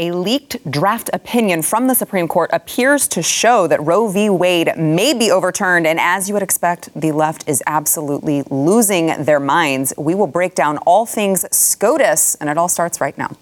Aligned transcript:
A 0.00 0.12
leaked 0.12 0.70
draft 0.70 1.10
opinion 1.12 1.60
from 1.60 1.86
the 1.86 1.94
Supreme 1.94 2.26
Court 2.26 2.48
appears 2.54 3.06
to 3.08 3.22
show 3.22 3.66
that 3.66 3.82
Roe 3.82 4.08
v. 4.08 4.30
Wade 4.30 4.72
may 4.74 5.12
be 5.12 5.30
overturned. 5.30 5.86
And 5.86 6.00
as 6.00 6.26
you 6.26 6.32
would 6.32 6.42
expect, 6.42 6.88
the 6.98 7.12
left 7.12 7.46
is 7.46 7.62
absolutely 7.66 8.42
losing 8.48 9.08
their 9.24 9.38
minds. 9.38 9.92
We 9.98 10.14
will 10.14 10.26
break 10.26 10.54
down 10.54 10.78
all 10.86 11.04
things 11.04 11.44
SCOTUS, 11.54 12.36
and 12.36 12.48
it 12.48 12.56
all 12.56 12.66
starts 12.66 12.98
right 12.98 13.18
now. 13.18 13.36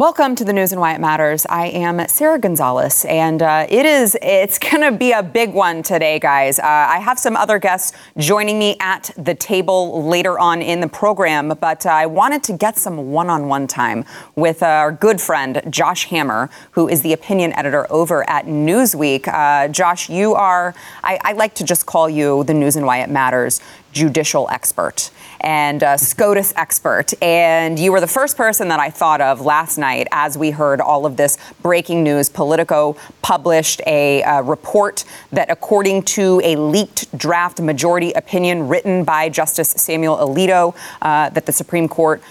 Welcome 0.00 0.34
to 0.34 0.44
the 0.44 0.52
news 0.52 0.72
and 0.72 0.80
why 0.80 0.92
it 0.92 1.00
matters. 1.00 1.46
I 1.48 1.66
am 1.66 2.04
Sarah 2.08 2.40
Gonzalez, 2.40 3.04
and 3.04 3.40
uh, 3.40 3.64
it 3.68 3.86
is 3.86 4.18
it's 4.20 4.58
going 4.70 4.80
to 4.80 4.90
be 4.90 5.12
a 5.12 5.22
big 5.22 5.54
one 5.54 5.84
today, 5.84 6.18
guys. 6.18 6.58
Uh, 6.58 6.64
I 6.64 6.98
have 6.98 7.16
some 7.16 7.36
other 7.36 7.60
guests 7.60 7.96
joining 8.18 8.58
me 8.58 8.76
at 8.80 9.12
the 9.16 9.36
table 9.36 10.02
later 10.04 10.36
on 10.36 10.62
in 10.62 10.80
the 10.80 10.88
program, 10.88 11.56
but 11.60 11.86
uh, 11.86 11.90
I 11.90 12.06
wanted 12.06 12.42
to 12.42 12.54
get 12.54 12.76
some 12.76 13.12
one-on-one 13.12 13.68
time 13.68 14.04
with 14.34 14.64
our 14.64 14.90
good 14.90 15.20
friend 15.20 15.62
Josh 15.70 16.06
Hammer, 16.06 16.50
who 16.72 16.88
is 16.88 17.02
the 17.02 17.12
opinion 17.12 17.52
editor 17.52 17.86
over 17.88 18.28
at 18.28 18.46
Newsweek. 18.46 19.28
Uh, 19.28 19.68
Josh, 19.68 20.10
you 20.10 20.34
are 20.34 20.74
I, 21.04 21.20
I 21.22 21.32
like 21.34 21.54
to 21.54 21.64
just 21.64 21.86
call 21.86 22.10
you 22.10 22.42
the 22.42 22.54
news 22.54 22.74
and 22.74 22.84
why 22.84 22.98
it 22.98 23.10
matters 23.10 23.60
judicial 23.94 24.48
expert 24.50 25.10
and 25.40 25.82
a 25.82 25.96
SCOTUS 25.96 26.52
expert. 26.56 27.14
And 27.22 27.78
you 27.78 27.92
were 27.92 28.00
the 28.00 28.06
first 28.06 28.36
person 28.36 28.68
that 28.68 28.80
I 28.80 28.90
thought 28.90 29.20
of 29.20 29.40
last 29.40 29.78
night 29.78 30.08
as 30.10 30.36
we 30.36 30.50
heard 30.50 30.80
all 30.80 31.06
of 31.06 31.16
this 31.16 31.38
breaking 31.62 32.02
news. 32.02 32.28
Politico 32.28 32.96
published 33.22 33.80
a 33.86 34.22
uh, 34.22 34.42
report 34.42 35.04
that, 35.32 35.50
according 35.50 36.02
to 36.02 36.40
a 36.44 36.56
leaked 36.56 37.16
draft 37.16 37.60
majority 37.60 38.12
opinion 38.12 38.68
written 38.68 39.04
by 39.04 39.28
Justice 39.28 39.70
Samuel 39.70 40.16
Alito, 40.16 40.74
uh, 41.00 41.30
that 41.30 41.46
the 41.46 41.52
Supreme 41.52 41.88
Court 41.88 42.22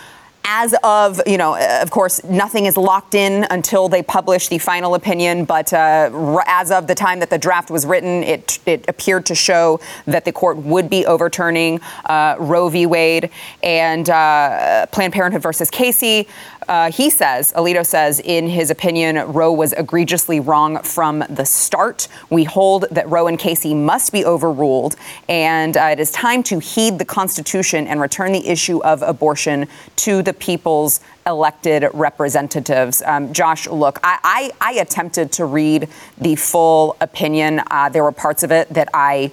as 0.46 0.76
of, 0.84 1.22
you 1.26 1.38
know, 1.38 1.58
of 1.82 1.90
course, 1.90 2.24
nothing 2.24 2.66
is 2.66 2.76
locked 2.78 3.16
in 3.16 3.46
until 3.50 3.88
they 3.88 4.04
publish 4.04 4.48
the 4.50 4.58
final 4.58 4.96
opinion. 4.96 5.46
But 5.46 5.72
uh, 5.72 6.42
as 6.48 6.72
of 6.72 6.88
the 6.88 6.96
time 6.96 7.20
that 7.20 7.30
the 7.30 7.38
draft 7.38 7.72
was 7.72 7.86
written, 7.86 8.24
it, 8.24 8.60
it 8.66 8.86
appeared 8.88 9.26
to 9.28 9.36
show 9.36 9.80
that 10.06 10.26
the 10.26 10.32
court 10.32 10.58
would 10.58 10.90
be 10.90 11.06
overturning 11.06 11.80
uh, 12.06 12.36
Roe 12.40 12.70
v. 12.70 12.86
Wade 12.86 13.30
and 13.62 14.10
uh, 14.10 14.86
Planned 14.88 15.14
Parenthood 15.14 15.42
versus 15.42 15.70
Casey. 15.70 16.28
Uh, 16.68 16.92
he 16.92 17.10
says, 17.10 17.54
Alito 17.54 17.86
says, 17.86 18.20
in 18.20 18.48
his 18.48 18.70
opinion, 18.70 19.18
Roe 19.34 19.52
was 19.52 19.74
egregiously 19.74 20.40
wrong 20.40 20.82
from 20.84 21.24
the 21.30 21.46
start. 21.46 22.08
We 22.30 22.44
hold 22.44 22.86
that 22.92 23.08
Roe 23.10 23.28
and 23.28 23.38
Casey 23.38 23.74
must 23.74 24.12
be 24.12 24.26
overruled, 24.26 24.96
and 25.28 25.78
uh, 25.78 25.90
it 25.92 26.00
is 26.00 26.12
time 26.12 26.44
to 26.44 26.60
heed 26.60 27.00
the 27.00 27.06
Constitution 27.06 27.88
and 27.88 28.02
return 28.02 28.32
the 28.32 28.48
issue 28.48 28.82
of 28.84 29.02
abortion 29.02 29.68
to 29.98 30.22
the 30.22 30.34
people's 30.34 31.00
elected 31.26 31.86
representatives. 31.94 33.02
Um, 33.02 33.34
Josh, 33.34 33.68
look, 33.68 34.00
I, 34.04 34.52
I, 34.62 34.74
I, 34.76 34.80
attempted 34.80 35.32
to 35.34 35.46
read 35.46 35.88
the 36.18 36.36
full 36.36 36.98
opinion. 37.00 37.62
Uh, 37.72 37.90
there 37.90 38.04
were 38.04 38.12
parts 38.12 38.44
of 38.44 38.52
it 38.52 38.70
that 38.70 38.90
I 38.94 39.32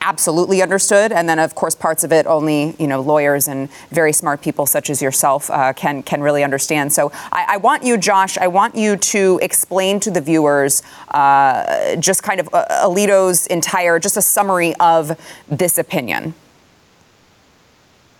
absolutely 0.00 0.62
understood, 0.62 1.12
and 1.12 1.28
then 1.28 1.38
of 1.38 1.54
course 1.54 1.74
parts 1.74 2.04
of 2.04 2.12
it 2.12 2.26
only 2.26 2.74
you 2.78 2.86
know 2.86 3.00
lawyers 3.00 3.48
and 3.48 3.68
very 3.90 4.12
smart 4.12 4.40
people 4.40 4.66
such 4.66 4.90
as 4.90 5.02
yourself 5.02 5.50
uh, 5.50 5.72
can 5.72 6.02
can 6.02 6.22
really 6.22 6.42
understand. 6.42 6.92
So 6.92 7.12
I, 7.32 7.44
I, 7.48 7.56
want 7.58 7.82
you, 7.82 7.96
Josh, 7.96 8.38
I 8.38 8.46
want 8.46 8.74
you 8.74 8.96
to 8.96 9.38
explain 9.42 10.00
to 10.00 10.10
the 10.10 10.20
viewers 10.20 10.82
uh, 11.08 11.96
just 11.96 12.22
kind 12.22 12.40
of 12.40 12.48
uh, 12.52 12.66
Alito's 12.70 13.46
entire 13.48 13.98
just 13.98 14.16
a 14.16 14.22
summary 14.22 14.74
of 14.80 15.18
this 15.48 15.78
opinion. 15.78 16.34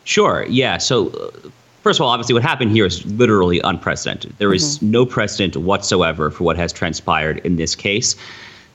Sure. 0.05 0.45
Yeah. 0.49 0.79
So. 0.79 1.09
Uh, 1.09 1.51
first 1.83 1.99
of 1.99 2.05
all, 2.05 2.11
obviously, 2.11 2.35
what 2.35 2.43
happened 2.43 2.71
here 2.73 2.85
is 2.85 3.07
literally 3.07 3.59
unprecedented. 3.65 4.35
There 4.37 4.53
is 4.53 4.77
mm-hmm. 4.77 4.91
no 4.91 5.07
precedent 5.07 5.57
whatsoever 5.57 6.31
for 6.31 6.45
what 6.45 6.59
has 6.59 6.75
transpired 6.75 7.39
in 7.39 7.57
this 7.57 7.75
case 7.75 8.17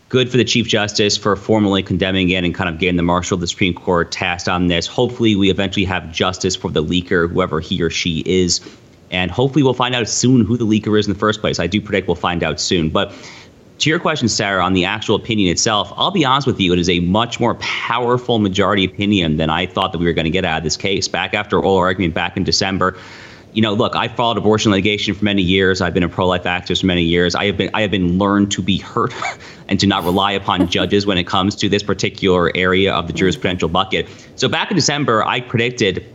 good 0.10 0.30
for 0.30 0.38
the 0.38 0.44
Chief 0.44 0.68
Justice 0.68 1.18
for 1.18 1.36
formally 1.36 1.82
condemning 1.82 2.30
it 2.30 2.44
and 2.44 2.54
kind 2.54 2.70
of 2.70 2.80
getting 2.80 2.96
the 2.96 3.04
Marshal 3.04 3.36
of 3.36 3.42
the 3.42 3.48
Supreme 3.48 3.74
Court 3.74 4.12
tasked 4.12 4.48
on 4.48 4.68
this. 4.68 4.88
Hopefully, 4.88 5.36
we 5.36 5.50
eventually 5.50 5.86
have 5.86 6.12
justice 6.12 6.56
for 6.56 6.70
the 6.70 6.84
leaker, 6.84 7.30
whoever 7.30 7.60
he 7.60 7.82
or 7.82 7.90
she 7.90 8.24
is. 8.26 8.62
And 9.12 9.32
hopefully, 9.32 9.64
we'll 9.64 9.74
find 9.74 9.96
out 9.96 10.08
soon 10.08 10.46
who 10.46 10.58
the 10.58 10.66
leaker 10.66 11.00
is 11.00 11.08
in 11.08 11.14
the 11.14 11.20
first 11.20 11.42
place. 11.42 11.60
I 11.60 11.68
do 11.68 11.82
predict 11.82 12.08
we'll 12.08 12.16
find 12.16 12.44
out 12.44 12.60
soon. 12.60 12.90
But 12.90 13.14
to 13.80 13.90
your 13.90 14.00
question, 14.00 14.30
Sarah, 14.30 14.64
on 14.64 14.74
the 14.74 14.86
actual 14.86 15.16
opinion 15.16 15.52
itself, 15.52 15.92
I'll 15.98 16.12
be 16.12 16.24
honest 16.24 16.48
with 16.48 16.60
you, 16.60 16.72
it 16.72 16.80
is 16.80 16.90
a 16.90 17.00
much 17.02 17.40
more 17.40 17.56
powerful 17.56 18.40
majority 18.40 18.86
opinion 18.86 19.38
than 19.38 19.50
I 19.50 19.66
thought 19.66 19.92
that 19.92 19.98
we 19.98 20.06
were 20.06 20.14
going 20.14 20.26
to 20.26 20.32
get 20.32 20.46
out 20.46 20.60
of 20.60 20.64
this 20.64 20.78
case. 20.78 21.08
Back 21.08 21.34
after 21.34 21.58
oral 21.58 21.78
argument 21.78 22.14
back 22.14 22.38
in 22.38 22.44
December, 22.44 22.98
you 23.56 23.62
know, 23.62 23.74
look, 23.74 23.96
I 23.96 24.10
followed 24.10 24.38
abortion 24.38 24.72
litigation 24.72 25.16
for 25.16 25.24
many 25.24 25.42
years. 25.42 25.80
I've 25.80 25.94
been 25.94 26.04
a 26.04 26.10
pro-life 26.10 26.44
activist 26.44 26.82
for 26.82 26.88
many 26.88 27.04
years. 27.04 27.36
I 27.36 27.46
have 27.46 27.56
been 27.56 27.70
I 27.74 27.82
have 27.82 27.92
been 27.92 28.18
learned 28.20 28.52
to 28.52 28.62
be 28.62 28.78
hurt 28.78 29.14
and 29.70 29.80
to 29.80 29.88
not 29.88 30.04
rely 30.04 30.34
upon 30.34 30.68
judges 30.70 31.06
when 31.06 31.18
it 31.18 31.26
comes 31.26 31.56
to 31.56 31.70
this 31.70 31.82
particular 31.82 32.52
area 32.54 32.94
of 32.94 33.08
the 33.08 33.14
jurisprudential 33.14 33.72
bucket. 33.72 34.08
So 34.36 34.50
back 34.50 34.72
in 34.72 34.76
December, 34.76 35.26
I 35.26 35.40
predicted 35.40 36.06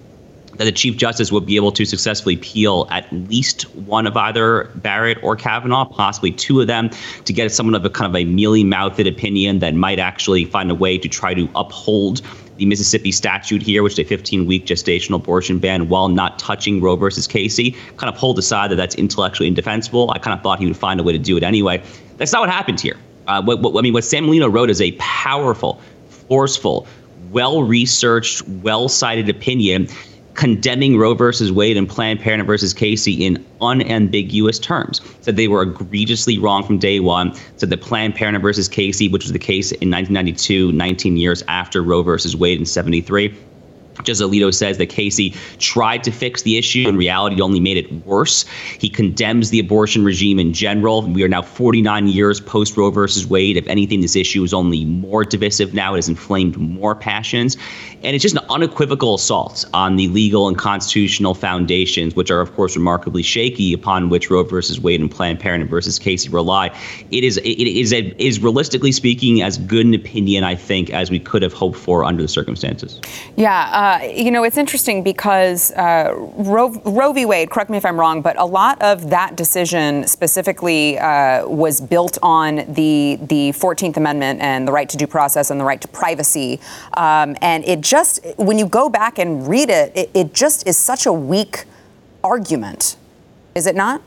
that 0.58 0.64
the 0.64 0.72
Chief 0.72 0.98
Justice 0.98 1.32
would 1.32 1.46
be 1.46 1.56
able 1.56 1.72
to 1.72 1.86
successfully 1.86 2.36
peel 2.36 2.86
at 2.90 3.10
least 3.10 3.62
one 3.74 4.06
of 4.06 4.14
either 4.14 4.70
Barrett 4.74 5.16
or 5.22 5.34
Kavanaugh, 5.34 5.86
possibly 5.86 6.32
two 6.32 6.60
of 6.60 6.66
them, 6.66 6.90
to 7.24 7.32
get 7.32 7.50
someone 7.50 7.74
of 7.74 7.82
a 7.86 7.88
kind 7.88 8.14
of 8.14 8.20
a 8.20 8.26
mealy 8.26 8.62
mouthed 8.62 9.06
opinion 9.06 9.60
that 9.60 9.74
might 9.74 9.98
actually 9.98 10.44
find 10.44 10.70
a 10.70 10.74
way 10.74 10.98
to 10.98 11.08
try 11.08 11.32
to 11.32 11.48
uphold 11.54 12.20
the 12.60 12.66
Mississippi 12.66 13.10
statute 13.10 13.62
here, 13.62 13.82
which 13.82 13.94
is 13.94 14.00
a 14.00 14.04
15 14.04 14.44
week 14.44 14.66
gestational 14.66 15.14
abortion 15.16 15.58
ban, 15.58 15.88
while 15.88 16.08
not 16.08 16.38
touching 16.38 16.78
Roe 16.78 16.94
versus 16.94 17.26
Casey, 17.26 17.74
kind 17.96 18.12
of 18.12 18.20
pulled 18.20 18.38
aside 18.38 18.70
that 18.70 18.76
that's 18.76 18.94
intellectually 18.96 19.48
indefensible. 19.48 20.10
I 20.10 20.18
kind 20.18 20.36
of 20.36 20.42
thought 20.42 20.58
he 20.58 20.66
would 20.66 20.76
find 20.76 21.00
a 21.00 21.02
way 21.02 21.14
to 21.14 21.18
do 21.18 21.38
it 21.38 21.42
anyway. 21.42 21.82
That's 22.18 22.32
not 22.32 22.40
what 22.42 22.50
happened 22.50 22.78
here. 22.78 22.98
Uh, 23.26 23.42
what, 23.42 23.62
what, 23.62 23.76
I 23.78 23.80
mean, 23.80 23.94
what 23.94 24.04
Sam 24.04 24.26
Alito 24.26 24.52
wrote 24.52 24.68
is 24.68 24.82
a 24.82 24.92
powerful, 24.92 25.80
forceful, 26.28 26.86
well 27.30 27.62
researched, 27.62 28.46
well 28.46 28.90
cited 28.90 29.30
opinion 29.30 29.88
condemning 30.34 30.96
Roe 30.96 31.14
versus 31.14 31.52
Wade 31.52 31.76
and 31.76 31.88
Planned 31.88 32.20
Parenthood 32.20 32.46
versus 32.46 32.72
Casey 32.72 33.24
in 33.24 33.44
unambiguous 33.60 34.58
terms. 34.58 35.00
Said 35.20 35.36
they 35.36 35.48
were 35.48 35.62
egregiously 35.62 36.38
wrong 36.38 36.64
from 36.64 36.78
day 36.78 37.00
one. 37.00 37.34
Said 37.56 37.70
that 37.70 37.80
Planned 37.80 38.14
Parenthood 38.14 38.42
versus 38.42 38.68
Casey, 38.68 39.08
which 39.08 39.24
was 39.24 39.32
the 39.32 39.38
case 39.38 39.72
in 39.72 39.90
1992, 39.90 40.72
19 40.72 41.16
years 41.16 41.42
after 41.48 41.82
Roe 41.82 42.02
versus 42.02 42.36
Wade 42.36 42.58
in 42.58 42.66
73, 42.66 43.34
just 44.04 44.20
Alito 44.20 44.52
says 44.52 44.78
that 44.78 44.86
Casey 44.86 45.34
tried 45.58 46.04
to 46.04 46.10
fix 46.10 46.42
the 46.42 46.56
issue. 46.56 46.88
In 46.88 46.96
reality, 46.96 47.40
only 47.40 47.60
made 47.60 47.76
it 47.76 47.92
worse. 48.06 48.44
He 48.78 48.88
condemns 48.88 49.50
the 49.50 49.60
abortion 49.60 50.04
regime 50.04 50.38
in 50.38 50.52
general. 50.52 51.02
We 51.02 51.22
are 51.22 51.28
now 51.28 51.42
49 51.42 52.08
years 52.08 52.40
post 52.40 52.76
Roe 52.76 52.90
versus 52.90 53.26
Wade. 53.26 53.56
If 53.56 53.66
anything, 53.66 54.00
this 54.00 54.16
issue 54.16 54.42
is 54.42 54.54
only 54.54 54.84
more 54.84 55.24
divisive 55.24 55.74
now. 55.74 55.94
It 55.94 55.98
has 55.98 56.08
inflamed 56.08 56.56
more 56.56 56.94
passions. 56.94 57.56
And 58.02 58.14
it's 58.14 58.22
just 58.22 58.36
an 58.36 58.44
unequivocal 58.48 59.14
assault 59.14 59.64
on 59.74 59.96
the 59.96 60.08
legal 60.08 60.48
and 60.48 60.56
constitutional 60.56 61.34
foundations, 61.34 62.14
which 62.14 62.30
are, 62.30 62.40
of 62.40 62.54
course, 62.54 62.76
remarkably 62.76 63.22
shaky, 63.22 63.72
upon 63.72 64.08
which 64.08 64.30
Roe 64.30 64.42
versus 64.42 64.80
Wade 64.80 65.00
and 65.00 65.10
Planned 65.10 65.40
Parenthood 65.40 65.70
versus 65.70 65.98
Casey 65.98 66.28
rely. 66.28 66.68
It 67.10 67.24
is, 67.24 67.36
it 67.38 67.58
is, 67.58 67.92
a, 67.92 68.14
is 68.22 68.40
realistically 68.40 68.92
speaking, 68.92 69.42
as 69.42 69.58
good 69.58 69.86
an 69.86 69.94
opinion, 69.94 70.44
I 70.44 70.54
think, 70.54 70.90
as 70.90 71.10
we 71.10 71.18
could 71.18 71.42
have 71.42 71.52
hoped 71.52 71.78
for 71.78 72.04
under 72.04 72.22
the 72.22 72.28
circumstances. 72.28 73.00
Yeah. 73.36 73.68
Uh, 73.72 73.89
you 73.98 74.30
know, 74.30 74.44
it's 74.44 74.56
interesting 74.56 75.02
because 75.02 75.72
uh, 75.72 76.12
Roe, 76.14 76.70
Roe, 76.84 77.12
v. 77.12 77.24
Wade, 77.26 77.50
correct 77.50 77.70
me 77.70 77.76
if 77.76 77.84
I'm 77.84 77.98
wrong, 77.98 78.22
but 78.22 78.38
a 78.38 78.44
lot 78.44 78.80
of 78.82 79.10
that 79.10 79.36
decision 79.36 80.06
specifically 80.06 80.98
uh, 80.98 81.46
was 81.46 81.80
built 81.80 82.18
on 82.22 82.56
the, 82.74 83.18
the 83.22 83.52
14th 83.52 83.96
Amendment 83.96 84.40
and 84.40 84.66
the 84.66 84.72
right 84.72 84.88
to 84.88 84.96
due 84.96 85.06
process 85.06 85.50
and 85.50 85.60
the 85.60 85.64
right 85.64 85.80
to 85.80 85.88
privacy. 85.88 86.60
Um, 86.96 87.36
and 87.40 87.64
it 87.64 87.80
just, 87.80 88.24
when 88.36 88.58
you 88.58 88.66
go 88.66 88.88
back 88.88 89.18
and 89.18 89.48
read 89.48 89.70
it, 89.70 89.96
it, 89.96 90.10
it 90.14 90.34
just 90.34 90.66
is 90.66 90.76
such 90.76 91.06
a 91.06 91.12
weak 91.12 91.64
argument, 92.22 92.96
is 93.54 93.66
it 93.66 93.74
not? 93.74 94.02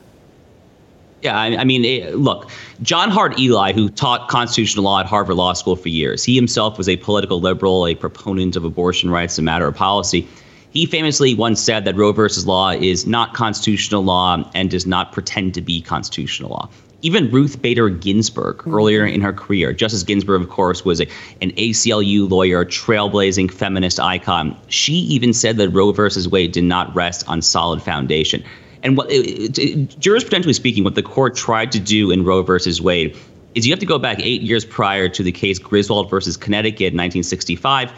Yeah, 1.23 1.39
I, 1.39 1.55
I 1.55 1.63
mean, 1.63 1.85
it, 1.85 2.17
look, 2.17 2.51
John 2.81 3.09
Hart 3.09 3.39
Ely, 3.39 3.71
who 3.71 3.87
taught 3.87 4.27
constitutional 4.27 4.83
law 4.83 4.99
at 4.99 5.05
Harvard 5.05 5.37
Law 5.37 5.53
School 5.53 5.77
for 5.77 5.87
years, 5.87 6.21
he 6.21 6.35
himself 6.35 6.77
was 6.77 6.89
a 6.89 6.97
political 6.97 7.39
liberal, 7.39 7.87
a 7.87 7.95
proponent 7.95 8.57
of 8.57 8.65
abortion 8.65 9.09
rights, 9.09 9.37
a 9.37 9.41
matter 9.41 9.65
of 9.65 9.73
policy. 9.73 10.27
He 10.71 10.85
famously 10.85 11.33
once 11.33 11.61
said 11.61 11.85
that 11.85 11.95
Roe 11.95 12.11
versus 12.11 12.45
law 12.45 12.71
is 12.71 13.07
not 13.07 13.35
constitutional 13.35 14.03
law 14.03 14.43
and 14.53 14.69
does 14.69 14.85
not 14.85 15.13
pretend 15.13 15.53
to 15.53 15.61
be 15.61 15.81
constitutional 15.81 16.49
law. 16.49 16.69
Even 17.03 17.31
Ruth 17.31 17.61
Bader 17.61 17.89
Ginsburg, 17.89 18.57
mm-hmm. 18.57 18.75
earlier 18.75 19.05
in 19.05 19.21
her 19.21 19.31
career, 19.31 19.71
Justice 19.71 20.03
Ginsburg, 20.03 20.41
of 20.41 20.49
course, 20.49 20.83
was 20.83 20.99
a, 20.99 21.07
an 21.41 21.51
ACLU 21.51 22.29
lawyer, 22.29 22.65
trailblazing 22.65 23.49
feminist 23.49 23.97
icon. 23.97 24.57
She 24.67 24.93
even 24.93 25.31
said 25.31 25.55
that 25.55 25.69
Roe 25.69 25.93
versus 25.93 26.27
Wade 26.27 26.51
did 26.51 26.65
not 26.65 26.93
rest 26.93 27.23
on 27.29 27.41
solid 27.41 27.81
foundation. 27.81 28.43
And 28.83 28.97
what 28.97 29.09
it, 29.09 29.57
it, 29.57 29.89
jurisprudentially 29.99 30.53
speaking, 30.53 30.83
what 30.83 30.95
the 30.95 31.03
court 31.03 31.35
tried 31.35 31.71
to 31.71 31.79
do 31.79 32.11
in 32.11 32.23
Roe 32.23 32.43
versus 32.43 32.81
Wade 32.81 33.17
is 33.55 33.65
you 33.65 33.71
have 33.71 33.79
to 33.79 33.85
go 33.85 33.97
back 33.97 34.19
eight 34.19 34.41
years 34.41 34.65
prior 34.65 35.07
to 35.09 35.23
the 35.23 35.31
case 35.31 35.59
Griswold 35.59 36.09
versus 36.09 36.37
Connecticut, 36.37 36.93
1965 36.93 37.91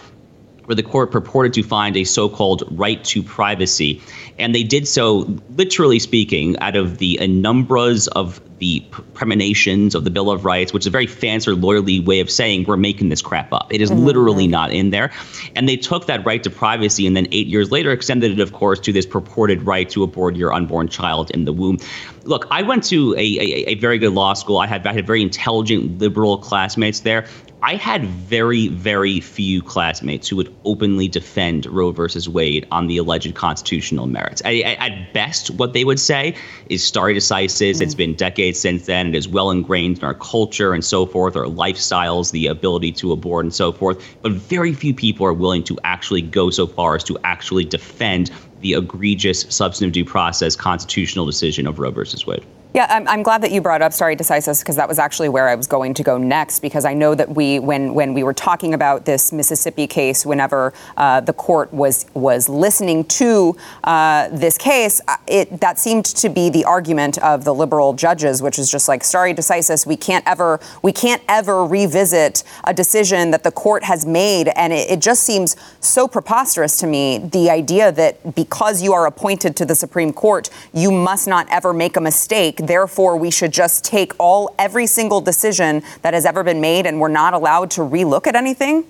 where 0.66 0.76
the 0.76 0.84
court 0.84 1.12
purported 1.12 1.54
to 1.54 1.64
find 1.64 1.96
a 1.96 2.04
so 2.04 2.28
called 2.28 2.64
right 2.72 3.04
to 3.06 3.24
privacy. 3.24 4.02
And 4.38 4.54
they 4.54 4.64
did 4.64 4.88
so, 4.88 5.40
literally 5.56 6.00
speaking, 6.00 6.58
out 6.60 6.76
of 6.76 6.98
the 6.98 7.18
umbras 7.22 8.08
of 8.10 8.42
the 8.60 8.80
premonitions 9.13 9.96
of 9.96 10.04
the 10.04 10.10
Bill 10.10 10.31
of 10.31 10.46
Rights, 10.46 10.74
which 10.74 10.84
is 10.84 10.88
a 10.88 10.92
very 10.92 11.07
fancy 11.07 11.52
lawyerly 11.52 12.04
way 12.04 12.19
of 12.19 12.31
saying 12.31 12.66
we're 12.66 12.78
making 12.78 13.10
this 13.10 13.22
crap 13.22 13.52
up. 13.52 13.72
It 13.74 13.81
is 13.81 13.92
mm-hmm. 13.92 14.06
literally 14.06 14.48
not 14.48 14.72
in 14.72 14.92
there. 14.92 15.12
And 15.56 15.68
they 15.68 15.78
took 15.78 16.07
that 16.07 16.25
right 16.25 16.42
to 16.44 16.50
privacy 16.50 17.06
and 17.06 17.16
then 17.16 17.28
eight 17.31 17.48
years 17.48 17.72
later 17.72 17.92
extended 17.92 18.31
it, 18.31 18.40
of 18.40 18.54
course, 18.54 18.80
to 18.81 18.94
this 18.94 19.06
purported 19.06 19.63
right 19.63 19.90
to 19.90 20.04
abort 20.04 20.36
your 20.36 20.54
unborn 20.54 20.88
child 20.88 21.31
in 21.31 21.46
the 21.46 21.54
womb. 21.54 21.78
Look, 22.24 22.48
I 22.50 22.62
went 22.62 22.84
to 22.86 23.13
a, 23.13 23.18
a, 23.18 23.72
a 23.72 23.75
very 23.75 23.98
good 23.98 24.13
law 24.13 24.34
school. 24.34 24.57
I 24.57 24.68
had, 24.68 24.88
I 24.88 24.94
had 24.94 25.06
very 25.06 25.22
intelligent 25.22 26.00
liberal 26.00 26.38
classmates 26.38 27.02
there. 27.02 27.28
I 27.66 27.78
had 27.78 28.06
very, 28.06 28.68
very 28.68 29.19
few 29.19 29.60
classmates 29.60 30.30
who 30.30 30.36
would 30.36 30.56
openly 30.66 31.07
defend 31.07 31.66
Roe 31.66 31.90
versus 31.92 32.30
Wade 32.30 32.68
on 32.69 32.86
the 32.86 32.98
alleged 32.98 33.34
constitutional 33.34 34.06
merits. 34.06 34.40
I, 34.46 34.62
I, 34.80 34.88
at 34.88 35.13
best, 35.13 35.50
what 35.50 35.74
they 35.74 35.84
would 35.84 36.00
say 36.00 36.36
is 36.69 36.84
stare 36.84 37.06
decisis. 37.06 37.78
Mm. 37.78 37.81
It's 37.81 37.96
been 37.96 38.13
decades 38.13 38.44
since 38.51 38.86
then. 38.86 39.07
It 39.07 39.15
is 39.15 39.27
well 39.27 39.51
ingrained 39.51 39.97
in 40.00 40.03
our 40.03 40.13
culture 40.13 40.74
and 40.74 40.83
so 40.83 41.06
forth, 41.06 41.36
our 41.36 41.45
lifestyles, 41.45 42.31
the 42.31 42.47
ability 42.47 42.92
to 42.94 43.12
abort 43.12 43.45
and 43.45 43.53
so 43.53 43.71
forth. 43.71 44.03
But 44.21 44.33
very 44.33 44.74
few 44.74 44.94
people 44.94 45.25
are 45.25 45.33
willing 45.33 45.63
to 45.65 45.77
actually 45.83 46.21
go 46.21 46.50
so 46.50 46.68
far 46.68 46.95
as 46.95 47.03
to 47.06 47.18
actually 47.24 47.65
defend 47.65 48.31
the 48.62 48.74
egregious 48.74 49.45
substantive 49.50 49.94
due 49.94 50.06
process 50.06 50.56
constitutional 50.56 51.25
decision 51.25 51.68
of 51.68 51.80
Roe 51.80 51.92
versus 51.92 52.25
Wade. 52.25 52.44
Yeah, 52.75 52.88
I'm, 52.89 53.07
I'm, 53.07 53.24
glad 53.24 53.42
that 53.42 53.54
you 53.54 53.62
brought 53.62 53.81
up 53.81 53.94
stare 53.94 54.18
decisis 54.18 54.60
because 54.60 54.75
that 54.75 54.89
was 54.89 55.00
actually 55.00 55.30
where 55.30 55.48
I 55.48 55.56
was 55.56 55.66
going 55.66 55.94
to 55.94 56.04
go 56.04 56.18
next. 56.18 56.60
Because 56.60 56.83
I 56.83 56.94
know 56.94 57.16
that 57.16 57.33
we, 57.33 57.57
when 57.57 57.94
when 57.94 58.13
we 58.13 58.22
were 58.22 58.33
talking 58.33 58.74
about 58.74 59.06
this 59.06 59.31
Mississippi 59.31 59.88
case, 59.88 60.25
whenever 60.25 60.74
uh, 60.98 61.22
the 61.22 61.31
court 61.31 61.74
was 61.74 62.06
was 62.13 62.50
listening 62.50 63.06
to 63.06 63.56
uh, 63.86 64.27
this 64.27 64.57
case, 64.57 65.00
uh, 65.07 65.16
it 65.25 65.62
that 65.62 65.80
seemed 65.80 66.04
to 66.04 66.27
be 66.27 66.50
the 66.50 66.66
argument 66.66 67.18
of 67.19 67.45
the 67.45 67.54
liberal 67.54 67.94
judges, 67.94 68.42
which 68.42 68.60
is 68.60 68.69
just 68.69 68.89
like 68.89 69.06
stare 69.06 69.33
decisis. 69.33 69.86
We 69.86 69.95
can't 69.95 70.28
ever 70.28 70.60
we 70.81 70.92
can't 70.92 71.21
ever 71.30 71.66
revisit 71.66 72.44
a 72.66 72.74
decision 72.74 73.31
that 73.31 73.44
the 73.44 73.51
court 73.51 73.86
has 73.86 74.06
made, 74.06 74.50
and 74.50 74.74
it, 74.74 74.92
it 74.92 75.00
just 75.00 75.24
seems 75.24 75.56
so 75.80 76.10
preposterous 76.10 76.75
to 76.80 76.88
me. 76.88 77.19
The 77.19 77.50
idea 77.50 77.94
that 77.94 78.36
because 78.36 78.81
you 78.81 78.92
are 78.92 79.07
appointed 79.07 79.56
to 79.56 79.66
the 79.66 79.75
Supreme 79.75 80.12
Court, 80.12 80.50
you 80.74 80.92
must 80.92 81.25
not 81.25 81.48
ever 81.50 81.71
make 81.71 81.95
a 81.95 82.01
mistake 82.01 82.65
Therefore, 82.66 83.18
we 83.18 83.32
should 83.32 83.52
just 83.52 83.84
take 83.84 84.14
all 84.20 84.54
every 84.60 84.88
single 84.88 85.22
decision 85.22 85.84
that 86.02 86.14
has 86.14 86.26
ever 86.26 86.44
been 86.44 86.62
made 86.62 86.86
and 86.86 87.00
we're 87.00 87.08
not 87.08 87.34
allowed 87.34 87.72
to 87.72 87.82
relook 87.82 88.28
at 88.28 88.36
anything? 88.36 88.86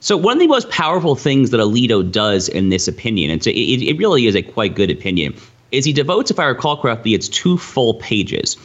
So 0.00 0.16
one 0.16 0.32
of 0.32 0.40
the 0.40 0.48
most 0.48 0.68
powerful 0.68 1.14
things 1.14 1.50
that 1.50 1.58
Alito 1.58 2.10
does 2.10 2.48
in 2.48 2.70
this 2.70 2.88
opinion, 2.88 3.30
and 3.30 3.42
so 3.44 3.50
it, 3.50 3.54
it 3.54 3.96
really 3.98 4.26
is 4.26 4.34
a 4.34 4.42
quite 4.42 4.74
good 4.74 4.90
opinion, 4.90 5.34
is 5.70 5.84
he 5.84 5.92
devotes, 5.92 6.30
if 6.30 6.40
I 6.40 6.46
recall 6.46 6.76
correctly, 6.76 7.14
it's 7.14 7.28
two 7.28 7.56
full 7.56 7.94
pages 7.94 8.56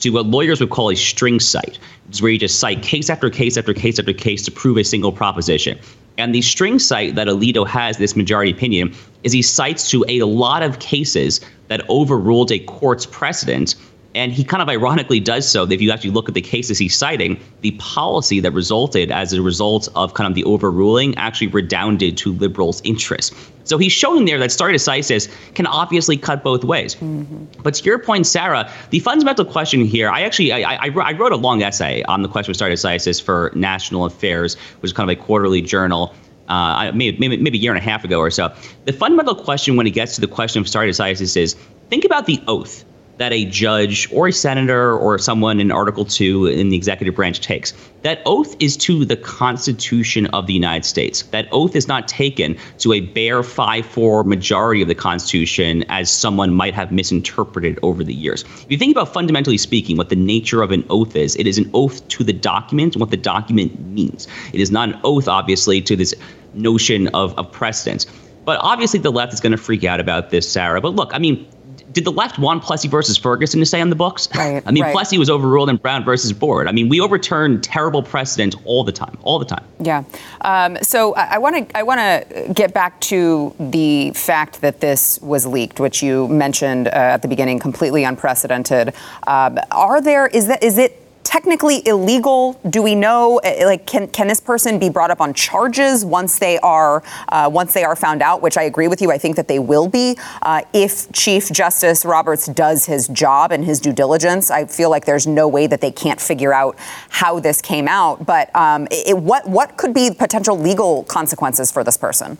to 0.00 0.10
what 0.10 0.26
lawyers 0.26 0.60
would 0.60 0.70
call 0.70 0.90
a 0.90 0.96
string 0.96 1.38
cite, 1.38 1.78
which 2.06 2.16
is 2.16 2.22
where 2.22 2.32
you 2.32 2.38
just 2.38 2.58
cite 2.58 2.82
case 2.82 3.08
after 3.08 3.30
case 3.30 3.56
after 3.56 3.72
case 3.72 3.98
after 3.98 4.12
case 4.12 4.42
to 4.42 4.50
prove 4.50 4.78
a 4.78 4.84
single 4.84 5.12
proposition. 5.12 5.78
And 6.20 6.34
the 6.34 6.42
string 6.42 6.78
cite 6.78 7.14
that 7.14 7.28
Alito 7.28 7.66
has, 7.66 7.96
this 7.96 8.14
majority 8.14 8.50
opinion, 8.50 8.94
is 9.22 9.32
he 9.32 9.40
cites 9.40 9.90
to 9.90 10.04
a 10.06 10.22
lot 10.22 10.62
of 10.62 10.78
cases 10.78 11.40
that 11.68 11.88
overruled 11.88 12.52
a 12.52 12.58
court's 12.58 13.06
precedent 13.06 13.74
and 14.14 14.32
he 14.32 14.42
kind 14.42 14.62
of 14.62 14.68
ironically 14.68 15.20
does 15.20 15.48
so. 15.48 15.64
If 15.70 15.80
you 15.80 15.90
actually 15.90 16.10
look 16.10 16.28
at 16.28 16.34
the 16.34 16.40
cases 16.40 16.78
he's 16.78 16.96
citing, 16.96 17.40
the 17.60 17.70
policy 17.72 18.40
that 18.40 18.50
resulted 18.52 19.10
as 19.10 19.32
a 19.32 19.42
result 19.42 19.88
of 19.94 20.14
kind 20.14 20.28
of 20.28 20.34
the 20.34 20.44
overruling 20.44 21.16
actually 21.16 21.46
redounded 21.48 22.16
to 22.18 22.32
liberals' 22.32 22.80
interests. 22.84 23.34
So 23.64 23.78
he's 23.78 23.92
showing 23.92 24.24
there 24.24 24.38
that 24.38 24.50
stare 24.50 24.70
decisis 24.70 25.28
can 25.54 25.66
obviously 25.66 26.16
cut 26.16 26.42
both 26.42 26.64
ways. 26.64 26.96
Mm-hmm. 26.96 27.62
But 27.62 27.74
to 27.74 27.84
your 27.84 28.00
point, 28.00 28.26
Sarah, 28.26 28.70
the 28.90 28.98
fundamental 28.98 29.44
question 29.44 29.84
here, 29.84 30.10
I 30.10 30.22
actually 30.22 30.52
I, 30.52 30.74
I, 30.74 30.88
I 30.88 31.12
wrote 31.12 31.32
a 31.32 31.36
long 31.36 31.62
essay 31.62 32.02
on 32.04 32.22
the 32.22 32.28
question 32.28 32.50
of 32.50 32.56
stare 32.56 32.70
decisis 32.70 33.22
for 33.22 33.52
National 33.54 34.04
Affairs, 34.06 34.56
which 34.80 34.90
is 34.90 34.92
kind 34.92 35.08
of 35.08 35.16
a 35.16 35.20
quarterly 35.20 35.62
journal. 35.62 36.14
Uh, 36.48 36.90
maybe, 36.92 37.16
maybe, 37.18 37.36
maybe 37.36 37.58
a 37.58 37.60
year 37.60 37.70
and 37.70 37.78
a 37.78 37.84
half 37.84 38.02
ago 38.02 38.18
or 38.18 38.28
so. 38.28 38.52
The 38.84 38.92
fundamental 38.92 39.36
question 39.36 39.76
when 39.76 39.86
it 39.86 39.90
gets 39.90 40.16
to 40.16 40.20
the 40.20 40.26
question 40.26 40.60
of 40.60 40.66
stare 40.66 40.82
decisis 40.82 41.36
is 41.36 41.54
think 41.90 42.04
about 42.04 42.26
the 42.26 42.42
oath 42.48 42.84
that 43.18 43.32
a 43.32 43.44
judge 43.44 44.10
or 44.12 44.28
a 44.28 44.32
senator 44.32 44.96
or 44.96 45.18
someone 45.18 45.60
in 45.60 45.70
Article 45.70 46.06
2 46.06 46.46
in 46.46 46.70
the 46.70 46.76
executive 46.76 47.14
branch 47.14 47.40
takes. 47.40 47.74
That 48.02 48.22
oath 48.24 48.56
is 48.60 48.78
to 48.78 49.04
the 49.04 49.16
Constitution 49.16 50.26
of 50.28 50.46
the 50.46 50.54
United 50.54 50.86
States. 50.86 51.22
That 51.24 51.46
oath 51.52 51.76
is 51.76 51.86
not 51.86 52.08
taken 52.08 52.56
to 52.78 52.94
a 52.94 53.00
bare 53.00 53.42
5 53.42 53.84
4 53.84 54.24
majority 54.24 54.80
of 54.80 54.88
the 54.88 54.94
Constitution 54.94 55.84
as 55.90 56.10
someone 56.10 56.54
might 56.54 56.74
have 56.74 56.92
misinterpreted 56.92 57.78
over 57.82 58.02
the 58.02 58.14
years. 58.14 58.42
If 58.42 58.66
you 58.70 58.78
think 58.78 58.96
about 58.96 59.12
fundamentally 59.12 59.58
speaking 59.58 59.98
what 59.98 60.08
the 60.08 60.16
nature 60.16 60.62
of 60.62 60.70
an 60.70 60.84
oath 60.88 61.14
is, 61.14 61.36
it 61.36 61.46
is 61.46 61.58
an 61.58 61.70
oath 61.74 62.06
to 62.08 62.24
the 62.24 62.32
document 62.32 62.94
and 62.94 63.00
what 63.00 63.10
the 63.10 63.18
document 63.18 63.78
means. 63.88 64.28
It 64.54 64.60
is 64.60 64.70
not 64.70 64.88
an 64.88 65.00
oath, 65.04 65.28
obviously, 65.28 65.82
to 65.82 65.94
this 65.94 66.14
notion 66.54 67.08
of, 67.08 67.38
of 67.38 67.52
precedence. 67.52 68.06
But 68.44 68.60
obviously, 68.62 68.98
the 69.00 69.12
left 69.12 69.32
is 69.32 69.40
going 69.40 69.52
to 69.52 69.58
freak 69.58 69.84
out 69.84 70.00
about 70.00 70.30
this, 70.30 70.50
Sarah. 70.50 70.80
But 70.80 70.94
look, 70.94 71.10
I 71.12 71.18
mean, 71.18 71.46
did 71.92 72.04
the 72.04 72.12
left 72.12 72.38
want 72.38 72.62
Plessy 72.62 72.88
versus 72.88 73.16
Ferguson 73.16 73.60
to 73.60 73.66
stay 73.66 73.80
on 73.80 73.90
the 73.90 73.96
books? 73.96 74.28
Right, 74.34 74.62
I 74.66 74.70
mean, 74.70 74.82
right. 74.82 74.92
Plessy 74.92 75.18
was 75.18 75.30
overruled 75.30 75.68
in 75.68 75.76
Brown 75.76 76.04
versus 76.04 76.32
Board. 76.32 76.68
I 76.68 76.72
mean, 76.72 76.88
we 76.88 77.00
overturn 77.00 77.60
terrible 77.60 78.02
precedent 78.02 78.54
all 78.64 78.84
the 78.84 78.92
time, 78.92 79.16
all 79.22 79.38
the 79.38 79.44
time. 79.44 79.64
Yeah. 79.80 80.04
Um, 80.42 80.76
so 80.82 81.14
I 81.14 81.38
want 81.38 81.68
to 81.68 81.76
I 81.76 81.82
want 81.82 82.00
to 82.00 82.52
get 82.52 82.74
back 82.74 83.00
to 83.02 83.54
the 83.58 84.10
fact 84.12 84.60
that 84.60 84.80
this 84.80 85.18
was 85.20 85.46
leaked, 85.46 85.80
which 85.80 86.02
you 86.02 86.28
mentioned 86.28 86.88
uh, 86.88 86.90
at 86.90 87.22
the 87.22 87.28
beginning, 87.28 87.58
completely 87.58 88.04
unprecedented. 88.04 88.94
Um, 89.26 89.58
are 89.70 90.00
there 90.00 90.26
is 90.26 90.46
that 90.46 90.62
is 90.62 90.78
it 90.78 91.09
technically 91.30 91.80
illegal? 91.86 92.60
Do 92.68 92.82
we 92.82 92.96
know, 92.96 93.38
eh, 93.44 93.64
like, 93.64 93.86
can, 93.86 94.08
can 94.08 94.26
this 94.26 94.40
person 94.40 94.80
be 94.80 94.88
brought 94.88 95.12
up 95.12 95.20
on 95.20 95.32
charges 95.32 96.04
once 96.04 96.40
they 96.40 96.58
are 96.58 97.04
uh, 97.28 97.48
once 97.52 97.72
they 97.72 97.84
are 97.84 97.94
found 97.94 98.20
out? 98.20 98.42
Which 98.42 98.58
I 98.58 98.64
agree 98.64 98.88
with 98.88 99.00
you. 99.00 99.12
I 99.12 99.18
think 99.18 99.36
that 99.36 99.46
they 99.46 99.60
will 99.60 99.86
be 99.86 100.18
uh, 100.42 100.62
if 100.74 101.10
Chief 101.12 101.48
Justice 101.52 102.04
Roberts 102.04 102.46
does 102.46 102.84
his 102.84 103.06
job 103.06 103.52
and 103.52 103.64
his 103.64 103.78
due 103.78 103.92
diligence. 103.92 104.50
I 104.50 104.64
feel 104.66 104.90
like 104.90 105.04
there's 105.04 105.28
no 105.28 105.46
way 105.46 105.68
that 105.68 105.80
they 105.80 105.92
can't 105.92 106.20
figure 106.20 106.52
out 106.52 106.74
how 107.10 107.38
this 107.38 107.62
came 107.62 107.86
out. 107.86 108.26
But 108.26 108.54
um, 108.56 108.88
it, 108.90 109.16
what 109.16 109.48
what 109.48 109.76
could 109.76 109.94
be 109.94 110.10
potential 110.10 110.58
legal 110.58 111.04
consequences 111.04 111.70
for 111.70 111.84
this 111.84 111.96
person? 111.96 112.38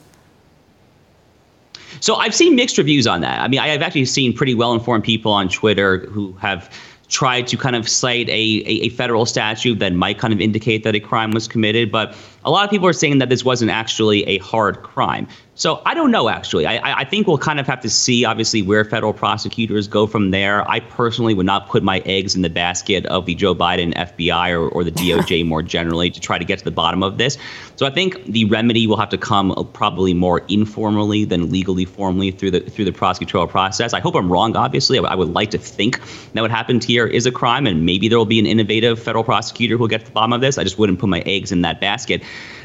So 2.01 2.17
I've 2.17 2.35
seen 2.35 2.57
mixed 2.57 2.77
reviews 2.77 3.07
on 3.07 3.21
that. 3.21 3.41
I 3.41 3.47
mean, 3.47 3.61
I've 3.61 3.83
actually 3.83 4.07
seen 4.07 4.33
pretty 4.33 4.55
well 4.55 4.73
informed 4.73 5.05
people 5.05 5.33
on 5.33 5.49
Twitter 5.49 5.99
who 5.99 6.33
have 6.41 6.73
tried 7.11 7.47
to 7.49 7.57
kind 7.57 7.77
of 7.77 7.89
cite 7.89 8.29
a, 8.29 8.63
a, 8.67 8.89
federal 8.91 9.27
statute 9.27 9.79
that 9.81 9.93
might 9.93 10.19
kind 10.19 10.33
of 10.33 10.41
indicate 10.41 10.85
that 10.85 10.95
a 10.95 11.01
crime 11.01 11.33
was 11.33 11.49
committed. 11.49 11.91
But 11.91 12.15
a 12.45 12.51
lot 12.51 12.65
of 12.65 12.71
people 12.71 12.87
are 12.87 12.93
saying 12.93 13.19
that 13.19 13.29
this 13.29 13.45
wasn't 13.45 13.71
actually 13.71 14.23
a 14.25 14.39
hard 14.39 14.83
crime. 14.83 15.29
So 15.61 15.83
I 15.85 15.93
don't 15.93 16.11
know, 16.11 16.31
actually. 16.31 16.65
I, 16.65 17.01
I 17.01 17.05
think 17.05 17.27
we'll 17.27 17.37
kind 17.37 17.61
of 17.61 17.67
have 17.67 17.81
to 17.81 17.91
see, 17.91 18.25
obviously, 18.25 18.63
where 18.63 18.83
federal 18.83 19.13
prosecutors 19.13 19.89
go 19.89 20.07
from 20.07 20.31
there. 20.31 20.67
I 20.71 20.81
personally 20.81 21.35
would 21.35 21.45
not 21.45 21.69
put 21.69 21.83
my 21.83 21.99
eggs 22.07 22.35
in 22.35 22.41
the 22.41 22.49
basket 22.49 23.05
of 23.07 23.27
the 23.27 23.35
Joe 23.35 23.55
Biden 23.55 23.93
FBI 23.93 24.53
or, 24.53 24.71
or 24.71 24.85
the 24.85 24.91
DOJ 24.93 25.47
more 25.47 25.63
generally 25.63 26.11
to 26.11 26.19
try 26.19 26.39
to 26.39 26.47
get 26.47 26.61
to 26.61 26.65
the 26.65 26.71
bottom 26.71 27.03
of 27.03 27.19
this. 27.19 27.37
So 27.77 27.85
I 27.85 27.91
think 27.91 28.25
the 28.25 28.47
remedy 28.47 28.87
will 28.87 28.97
have 28.97 29.11
to 29.11 29.19
come 29.19 29.53
uh, 29.53 29.63
probably 29.63 30.15
more 30.15 30.41
informally 30.49 31.27
than 31.27 31.51
legally 31.51 31.85
formally 31.85 32.31
through 32.31 32.53
the 32.53 32.61
through 32.61 32.87
the 32.87 32.93
prosecutorial 32.93 33.49
process. 33.51 33.93
I 33.93 34.01
hope 34.01 34.15
I'm 34.15 34.33
wrong. 34.33 34.57
Obviously, 34.57 34.99
I, 34.99 35.03
I 35.03 35.15
would 35.15 35.35
like 35.35 35.51
to 35.51 35.59
think 35.59 36.01
that 36.33 36.41
what 36.41 36.51
happened 36.51 36.85
here 36.85 37.07
is 37.07 37.27
a 37.27 37.33
crime, 37.33 37.67
and 37.67 37.85
maybe 37.85 38.09
there 38.09 38.17
will 38.17 38.25
be 38.25 38.39
an 38.39 38.47
innovative 38.47 39.03
federal 39.03 39.25
prosecutor 39.25 39.77
who 39.77 39.81
will 39.81 39.89
get 39.89 40.01
to 40.01 40.07
the 40.07 40.13
bottom 40.13 40.33
of 40.33 40.41
this. 40.41 40.57
I 40.57 40.63
just 40.63 40.79
wouldn't 40.79 40.99
put 40.99 41.11
my 41.11 41.21
eggs 41.27 41.53
in 41.53 41.61
that 41.63 41.83
basket. 41.83 42.23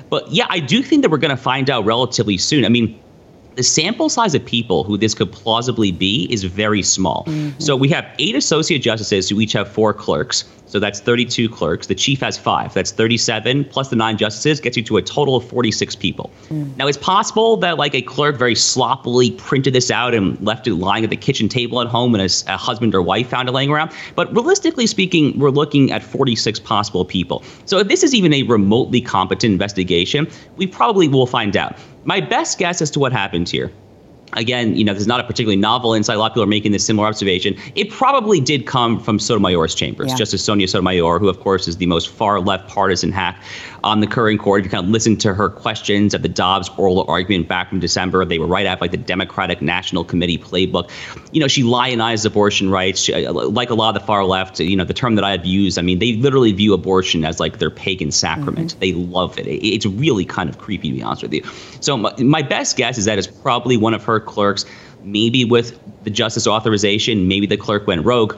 But 0.09 0.29
yeah, 0.31 0.45
I 0.49 0.59
do 0.59 0.81
think 0.81 1.01
that 1.01 1.09
we're 1.09 1.17
going 1.17 1.35
to 1.35 1.41
find 1.41 1.69
out 1.69 1.85
relatively 1.85 2.37
soon. 2.37 2.65
I 2.65 2.69
mean, 2.69 2.99
the 3.55 3.63
sample 3.63 4.09
size 4.09 4.35
of 4.35 4.45
people 4.45 4.83
who 4.83 4.97
this 4.97 5.13
could 5.13 5.31
plausibly 5.31 5.91
be 5.91 6.27
is 6.31 6.43
very 6.43 6.83
small. 6.83 7.23
Mm-hmm. 7.27 7.59
So 7.59 7.75
we 7.75 7.89
have 7.89 8.05
eight 8.19 8.35
associate 8.35 8.79
justices 8.79 9.29
who 9.29 9.39
each 9.39 9.53
have 9.53 9.67
four 9.67 9.93
clerks. 9.93 10.43
So 10.67 10.79
that's 10.79 10.99
32 10.99 11.49
clerks. 11.49 11.87
The 11.87 11.95
chief 11.95 12.21
has 12.21 12.37
five. 12.37 12.73
That's 12.73 12.91
37 12.91 13.65
plus 13.65 13.89
the 13.89 13.95
nine 13.95 14.17
justices 14.17 14.59
gets 14.59 14.75
you 14.75 14.83
to 14.83 14.97
a 14.97 15.01
total 15.01 15.35
of 15.35 15.47
46 15.47 15.95
people. 15.95 16.31
Mm. 16.49 16.75
Now, 16.77 16.87
it's 16.87 16.97
possible 16.97 17.57
that 17.57 17.77
like 17.77 17.93
a 17.93 18.01
clerk 18.01 18.37
very 18.37 18.55
sloppily 18.55 19.31
printed 19.31 19.73
this 19.73 19.91
out 19.91 20.13
and 20.13 20.39
left 20.41 20.67
it 20.67 20.75
lying 20.75 21.03
at 21.03 21.09
the 21.09 21.17
kitchen 21.17 21.47
table 21.47 21.81
at 21.81 21.87
home 21.87 22.15
and 22.15 22.21
a, 22.21 22.53
a 22.53 22.57
husband 22.57 22.95
or 22.95 23.01
wife 23.01 23.29
found 23.29 23.47
it 23.47 23.51
laying 23.51 23.69
around. 23.69 23.91
But 24.15 24.33
realistically 24.33 24.87
speaking, 24.87 25.37
we're 25.37 25.49
looking 25.49 25.91
at 25.91 26.03
46 26.03 26.59
possible 26.61 27.05
people. 27.05 27.43
So 27.65 27.77
if 27.79 27.87
this 27.87 28.03
is 28.03 28.13
even 28.15 28.33
a 28.33 28.43
remotely 28.43 29.01
competent 29.01 29.51
investigation, 29.51 30.27
we 30.57 30.67
probably 30.67 31.07
will 31.07 31.27
find 31.27 31.55
out. 31.55 31.77
My 32.03 32.21
best 32.21 32.57
guess 32.57 32.81
as 32.81 32.91
to 32.91 32.99
what 32.99 33.11
happened 33.11 33.49
here 33.49 33.71
again, 34.35 34.75
you 34.75 34.83
know, 34.83 34.93
this 34.93 35.01
is 35.01 35.07
not 35.07 35.19
a 35.19 35.23
particularly 35.23 35.55
novel 35.55 35.93
insight. 35.93 36.15
A 36.15 36.19
lot 36.19 36.27
of 36.27 36.33
people 36.33 36.43
are 36.43 36.47
making 36.47 36.71
this 36.71 36.85
similar 36.85 37.07
observation. 37.07 37.55
It 37.75 37.89
probably 37.89 38.39
did 38.39 38.65
come 38.65 38.99
from 38.99 39.19
Sotomayor's 39.19 39.75
chambers, 39.75 40.09
yeah. 40.09 40.15
Justice 40.15 40.43
Sonia 40.43 40.67
Sotomayor, 40.67 41.19
who, 41.19 41.29
of 41.29 41.39
course, 41.39 41.67
is 41.67 41.77
the 41.77 41.85
most 41.85 42.09
far 42.09 42.39
left 42.39 42.67
partisan 42.67 43.11
hack 43.11 43.41
on 43.83 43.99
the 43.99 44.07
current 44.07 44.39
court. 44.39 44.61
If 44.61 44.65
you 44.65 44.71
kind 44.71 44.85
of 44.85 44.91
listen 44.91 45.15
to 45.17 45.33
her 45.33 45.49
questions 45.49 46.13
at 46.13 46.21
the 46.21 46.29
Dobbs 46.29 46.69
oral 46.77 47.05
argument 47.07 47.47
back 47.47 47.69
from 47.69 47.79
December, 47.79 48.25
they 48.25 48.39
were 48.39 48.47
right 48.47 48.65
out 48.65 48.81
like 48.81 48.91
the 48.91 48.97
Democratic 48.97 49.61
National 49.61 50.03
Committee 50.03 50.37
playbook. 50.37 50.89
You 51.31 51.39
know, 51.39 51.47
she 51.47 51.63
lionized 51.63 52.25
abortion 52.25 52.69
rights. 52.69 53.01
She, 53.01 53.27
like 53.27 53.69
a 53.69 53.75
lot 53.75 53.95
of 53.95 54.01
the 54.01 54.05
far 54.05 54.25
left, 54.25 54.59
you 54.59 54.75
know, 54.75 54.83
the 54.83 54.93
term 54.93 55.15
that 55.15 55.23
I've 55.23 55.45
used, 55.45 55.77
I 55.77 55.81
mean, 55.81 55.99
they 55.99 56.13
literally 56.13 56.51
view 56.51 56.73
abortion 56.73 57.23
as 57.25 57.39
like 57.39 57.59
their 57.59 57.69
pagan 57.69 58.11
sacrament. 58.11 58.71
Mm-hmm. 58.71 58.79
They 58.79 58.93
love 58.93 59.37
it. 59.37 59.47
It's 59.47 59.85
really 59.85 60.25
kind 60.25 60.49
of 60.49 60.57
creepy, 60.57 60.89
to 60.89 60.95
be 60.95 61.03
honest 61.03 61.21
with 61.21 61.33
you. 61.33 61.43
So 61.79 61.97
my, 61.97 62.13
my 62.17 62.41
best 62.41 62.77
guess 62.77 62.97
is 62.97 63.05
that 63.05 63.19
it's 63.19 63.27
probably 63.27 63.77
one 63.77 63.93
of 63.93 64.03
her 64.03 64.19
clerks, 64.25 64.65
maybe 65.03 65.45
with 65.45 65.79
the 66.03 66.09
justice 66.09 66.47
authorization, 66.47 67.27
maybe 67.27 67.45
the 67.47 67.57
clerk 67.57 67.87
went 67.87 68.05
rogue. 68.05 68.35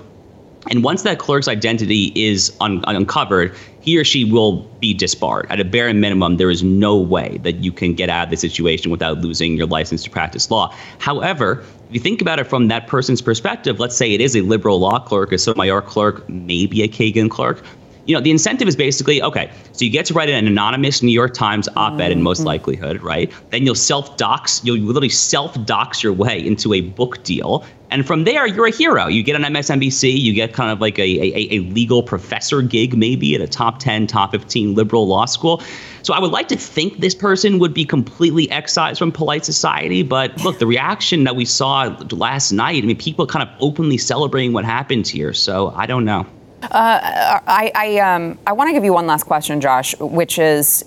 And 0.69 0.83
once 0.83 1.03
that 1.03 1.17
clerk's 1.17 1.47
identity 1.47 2.11
is 2.15 2.55
un- 2.59 2.83
uncovered, 2.87 3.55
he 3.79 3.97
or 3.97 4.03
she 4.03 4.25
will 4.25 4.63
be 4.81 4.93
disbarred. 4.93 5.47
At 5.49 5.61
a 5.61 5.65
bare 5.65 5.93
minimum, 5.93 6.35
there 6.37 6.49
is 6.49 6.61
no 6.61 6.97
way 6.97 7.39
that 7.43 7.63
you 7.63 7.71
can 7.71 7.93
get 7.93 8.09
out 8.09 8.25
of 8.25 8.31
the 8.31 8.37
situation 8.37 8.91
without 8.91 9.19
losing 9.19 9.55
your 9.55 9.67
license 9.67 10.03
to 10.03 10.09
practice 10.09 10.51
law. 10.51 10.75
However, 10.99 11.63
if 11.87 11.93
you 11.93 11.99
think 12.01 12.21
about 12.21 12.37
it 12.39 12.45
from 12.45 12.67
that 12.67 12.87
person's 12.87 13.21
perspective, 13.21 13.79
let's 13.79 13.95
say 13.95 14.13
it 14.13 14.19
is 14.19 14.35
a 14.35 14.41
liberal 14.41 14.79
law 14.79 14.99
clerk, 14.99 15.31
a 15.31 15.37
Sotomayor 15.37 15.83
clerk, 15.83 16.27
maybe 16.27 16.81
a 16.81 16.89
Kagan 16.89 17.29
clerk, 17.29 17.63
you 18.07 18.15
know, 18.15 18.21
the 18.21 18.31
incentive 18.31 18.67
is 18.67 18.75
basically 18.75 19.21
okay. 19.21 19.51
So 19.73 19.85
you 19.85 19.91
get 19.91 20.05
to 20.07 20.13
write 20.13 20.29
an 20.29 20.47
anonymous 20.47 21.03
New 21.03 21.11
York 21.11 21.33
Times 21.33 21.67
op-ed 21.75 22.11
in 22.11 22.23
most 22.23 22.39
mm-hmm. 22.39 22.47
likelihood, 22.47 23.01
right? 23.03 23.31
Then 23.51 23.65
you'll 23.65 23.75
self-dox. 23.75 24.63
You'll 24.63 24.79
literally 24.79 25.09
self-dox 25.09 26.01
your 26.01 26.13
way 26.13 26.43
into 26.43 26.73
a 26.73 26.81
book 26.81 27.21
deal, 27.23 27.65
and 27.91 28.05
from 28.05 28.23
there 28.23 28.47
you're 28.47 28.67
a 28.67 28.71
hero. 28.71 29.07
You 29.07 29.23
get 29.23 29.35
on 29.35 29.41
MSNBC. 29.41 30.17
You 30.17 30.33
get 30.33 30.53
kind 30.53 30.71
of 30.71 30.81
like 30.81 30.97
a, 30.97 31.03
a, 31.03 31.55
a 31.55 31.59
legal 31.59 32.01
professor 32.01 32.61
gig, 32.61 32.97
maybe 32.97 33.35
at 33.35 33.41
a 33.41 33.47
top 33.47 33.79
ten, 33.79 34.07
top 34.07 34.31
fifteen 34.31 34.73
liberal 34.73 35.07
law 35.07 35.25
school. 35.25 35.61
So 36.01 36.13
I 36.13 36.19
would 36.19 36.31
like 36.31 36.47
to 36.49 36.55
think 36.55 36.99
this 36.99 37.15
person 37.15 37.59
would 37.59 37.73
be 37.73 37.83
completely 37.83 38.49
excised 38.49 38.99
from 38.99 39.11
polite 39.11 39.43
society. 39.43 40.03
But 40.03 40.41
look, 40.43 40.59
the 40.59 40.67
reaction 40.67 41.25
that 41.25 41.35
we 41.35 41.43
saw 41.43 41.95
last 42.11 42.53
night. 42.53 42.83
I 42.83 42.87
mean, 42.87 42.97
people 42.97 43.27
kind 43.27 43.47
of 43.47 43.53
openly 43.59 43.97
celebrating 43.97 44.53
what 44.53 44.63
happened 44.63 45.07
here. 45.07 45.33
So 45.33 45.73
I 45.75 45.85
don't 45.85 46.05
know. 46.05 46.25
Uh, 46.61 47.39
I 47.45 47.71
I, 47.75 47.99
um, 47.99 48.39
I 48.47 48.53
want 48.53 48.69
to 48.69 48.73
give 48.73 48.83
you 48.83 48.93
one 48.93 49.05
last 49.05 49.25
question, 49.25 49.61
Josh, 49.61 49.95
which 49.99 50.39
is, 50.39 50.83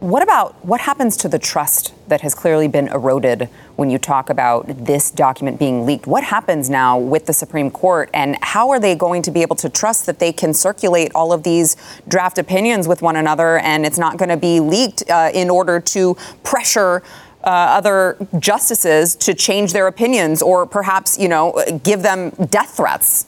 what 0.00 0.22
about 0.22 0.64
what 0.64 0.80
happens 0.80 1.18
to 1.18 1.28
the 1.28 1.38
trust 1.38 1.92
that 2.08 2.22
has 2.22 2.34
clearly 2.34 2.66
been 2.66 2.88
eroded 2.88 3.50
when 3.76 3.90
you 3.90 3.98
talk 3.98 4.30
about 4.30 4.66
this 4.86 5.10
document 5.10 5.58
being 5.58 5.84
leaked? 5.84 6.06
What 6.06 6.24
happens 6.24 6.70
now 6.70 6.98
with 6.98 7.26
the 7.26 7.34
Supreme 7.34 7.70
Court, 7.70 8.08
and 8.14 8.38
how 8.40 8.70
are 8.70 8.80
they 8.80 8.94
going 8.94 9.20
to 9.22 9.30
be 9.30 9.42
able 9.42 9.56
to 9.56 9.68
trust 9.68 10.06
that 10.06 10.18
they 10.18 10.32
can 10.32 10.54
circulate 10.54 11.12
all 11.14 11.30
of 11.34 11.42
these 11.42 11.76
draft 12.08 12.38
opinions 12.38 12.88
with 12.88 13.02
one 13.02 13.16
another, 13.16 13.58
and 13.58 13.84
it's 13.84 13.98
not 13.98 14.16
going 14.16 14.30
to 14.30 14.38
be 14.38 14.60
leaked 14.60 15.08
uh, 15.10 15.30
in 15.34 15.50
order 15.50 15.78
to 15.80 16.16
pressure? 16.42 17.02
Uh, 17.42 17.48
other 17.48 18.18
justices 18.38 19.16
to 19.16 19.32
change 19.32 19.72
their 19.72 19.86
opinions 19.86 20.42
or 20.42 20.66
perhaps, 20.66 21.18
you 21.18 21.26
know, 21.26 21.58
give 21.82 22.02
them 22.02 22.28
death 22.50 22.76
threats? 22.76 23.24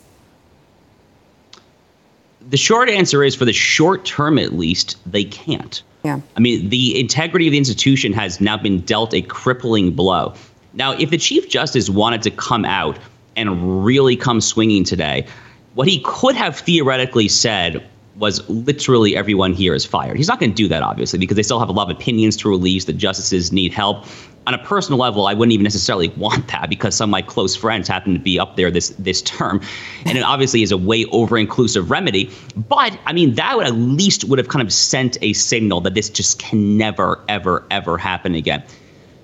The 2.48 2.56
short 2.56 2.88
answer 2.88 3.22
is 3.24 3.34
for 3.34 3.44
the 3.44 3.52
short 3.52 4.04
term 4.04 4.38
at 4.38 4.52
least, 4.52 4.96
they 5.10 5.24
can't. 5.24 5.82
Yeah. 6.04 6.20
I 6.36 6.40
mean, 6.40 6.68
the 6.68 6.98
integrity 6.98 7.46
of 7.46 7.52
the 7.52 7.58
institution 7.58 8.12
has 8.12 8.40
now 8.40 8.56
been 8.56 8.80
dealt 8.80 9.14
a 9.14 9.22
crippling 9.22 9.92
blow. 9.92 10.34
Now, 10.74 10.92
if 10.92 11.10
the 11.10 11.18
Chief 11.18 11.48
Justice 11.48 11.88
wanted 11.88 12.22
to 12.22 12.30
come 12.30 12.64
out 12.64 12.98
and 13.36 13.84
really 13.84 14.16
come 14.16 14.40
swinging 14.40 14.84
today, 14.84 15.26
what 15.74 15.86
he 15.88 16.00
could 16.04 16.34
have 16.34 16.58
theoretically 16.58 17.28
said 17.28 17.86
was 18.16 18.48
literally 18.48 19.16
everyone 19.16 19.54
here 19.54 19.74
is 19.74 19.84
fired. 19.84 20.16
He's 20.16 20.28
not 20.28 20.38
going 20.38 20.50
to 20.50 20.56
do 20.56 20.68
that, 20.68 20.82
obviously, 20.82 21.18
because 21.18 21.36
they 21.36 21.42
still 21.42 21.58
have 21.58 21.68
a 21.68 21.72
lot 21.72 21.90
of 21.90 21.96
opinions 21.96 22.36
to 22.38 22.48
release. 22.48 22.84
The 22.84 22.92
justices 22.92 23.52
need 23.52 23.72
help. 23.72 24.04
On 24.46 24.54
a 24.54 24.58
personal 24.58 24.98
level, 24.98 25.26
I 25.26 25.34
wouldn't 25.34 25.52
even 25.52 25.62
necessarily 25.62 26.08
want 26.10 26.48
that 26.48 26.68
because 26.68 26.94
some 26.96 27.10
of 27.10 27.12
my 27.12 27.22
close 27.22 27.54
friends 27.54 27.88
happen 27.88 28.12
to 28.12 28.18
be 28.18 28.38
up 28.38 28.56
there 28.56 28.70
this 28.70 28.90
this 28.98 29.22
term, 29.22 29.60
and 30.04 30.18
it 30.18 30.22
obviously 30.22 30.62
is 30.62 30.72
a 30.72 30.76
way 30.76 31.04
over 31.06 31.38
inclusive 31.38 31.90
remedy. 31.90 32.30
But 32.56 32.98
I 33.06 33.12
mean, 33.12 33.34
that 33.36 33.56
would 33.56 33.66
at 33.66 33.74
least 33.74 34.24
would 34.24 34.38
have 34.38 34.48
kind 34.48 34.62
of 34.66 34.72
sent 34.72 35.16
a 35.22 35.32
signal 35.32 35.80
that 35.82 35.94
this 35.94 36.10
just 36.10 36.38
can 36.38 36.76
never, 36.76 37.20
ever, 37.28 37.64
ever 37.70 37.96
happen 37.96 38.34
again. 38.34 38.64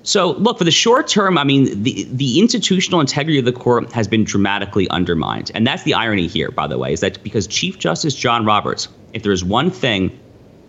So, 0.02 0.32
look, 0.32 0.58
for 0.58 0.64
the 0.64 0.70
short 0.70 1.08
term, 1.08 1.36
I 1.36 1.44
mean, 1.44 1.82
the, 1.82 2.06
the 2.10 2.40
institutional 2.40 3.00
integrity 3.00 3.38
of 3.38 3.44
the 3.44 3.52
court 3.52 3.92
has 3.92 4.08
been 4.08 4.24
dramatically 4.24 4.88
undermined. 4.90 5.50
And 5.54 5.66
that's 5.66 5.82
the 5.82 5.94
irony 5.94 6.26
here, 6.26 6.50
by 6.50 6.66
the 6.66 6.78
way, 6.78 6.92
is 6.92 7.00
that 7.00 7.22
because 7.22 7.46
Chief 7.46 7.78
Justice 7.78 8.14
John 8.14 8.44
Roberts, 8.44 8.88
if 9.12 9.22
there 9.22 9.32
is 9.32 9.44
one 9.44 9.70
thing, 9.70 10.18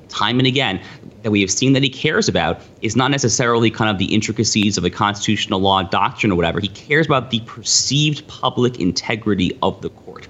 time 0.10 0.40
and 0.40 0.48
again, 0.48 0.82
that 1.24 1.32
we 1.32 1.42
have 1.42 1.52
seen 1.52 1.74
that 1.74 1.84
he 1.84 1.90
cares 1.90 2.28
about 2.28 2.62
is 2.82 2.96
not 2.96 3.12
necessarily 3.12 3.70
kind 3.70 3.90
of 3.90 3.98
the 3.98 4.14
intricacies 4.14 4.78
of 4.78 4.84
the 4.84 4.90
constitutional 4.90 5.60
law 5.60 5.84
doctrine 5.84 6.32
or 6.32 6.36
whatever. 6.36 6.60
He 6.60 6.70
cares 6.70 7.06
about 7.06 7.30
the 7.30 7.40
perceived 7.42 8.28
public 8.28 8.80
integrity 8.80 9.58
of 9.62 9.82
the 9.82 9.90
court. 9.90 10.28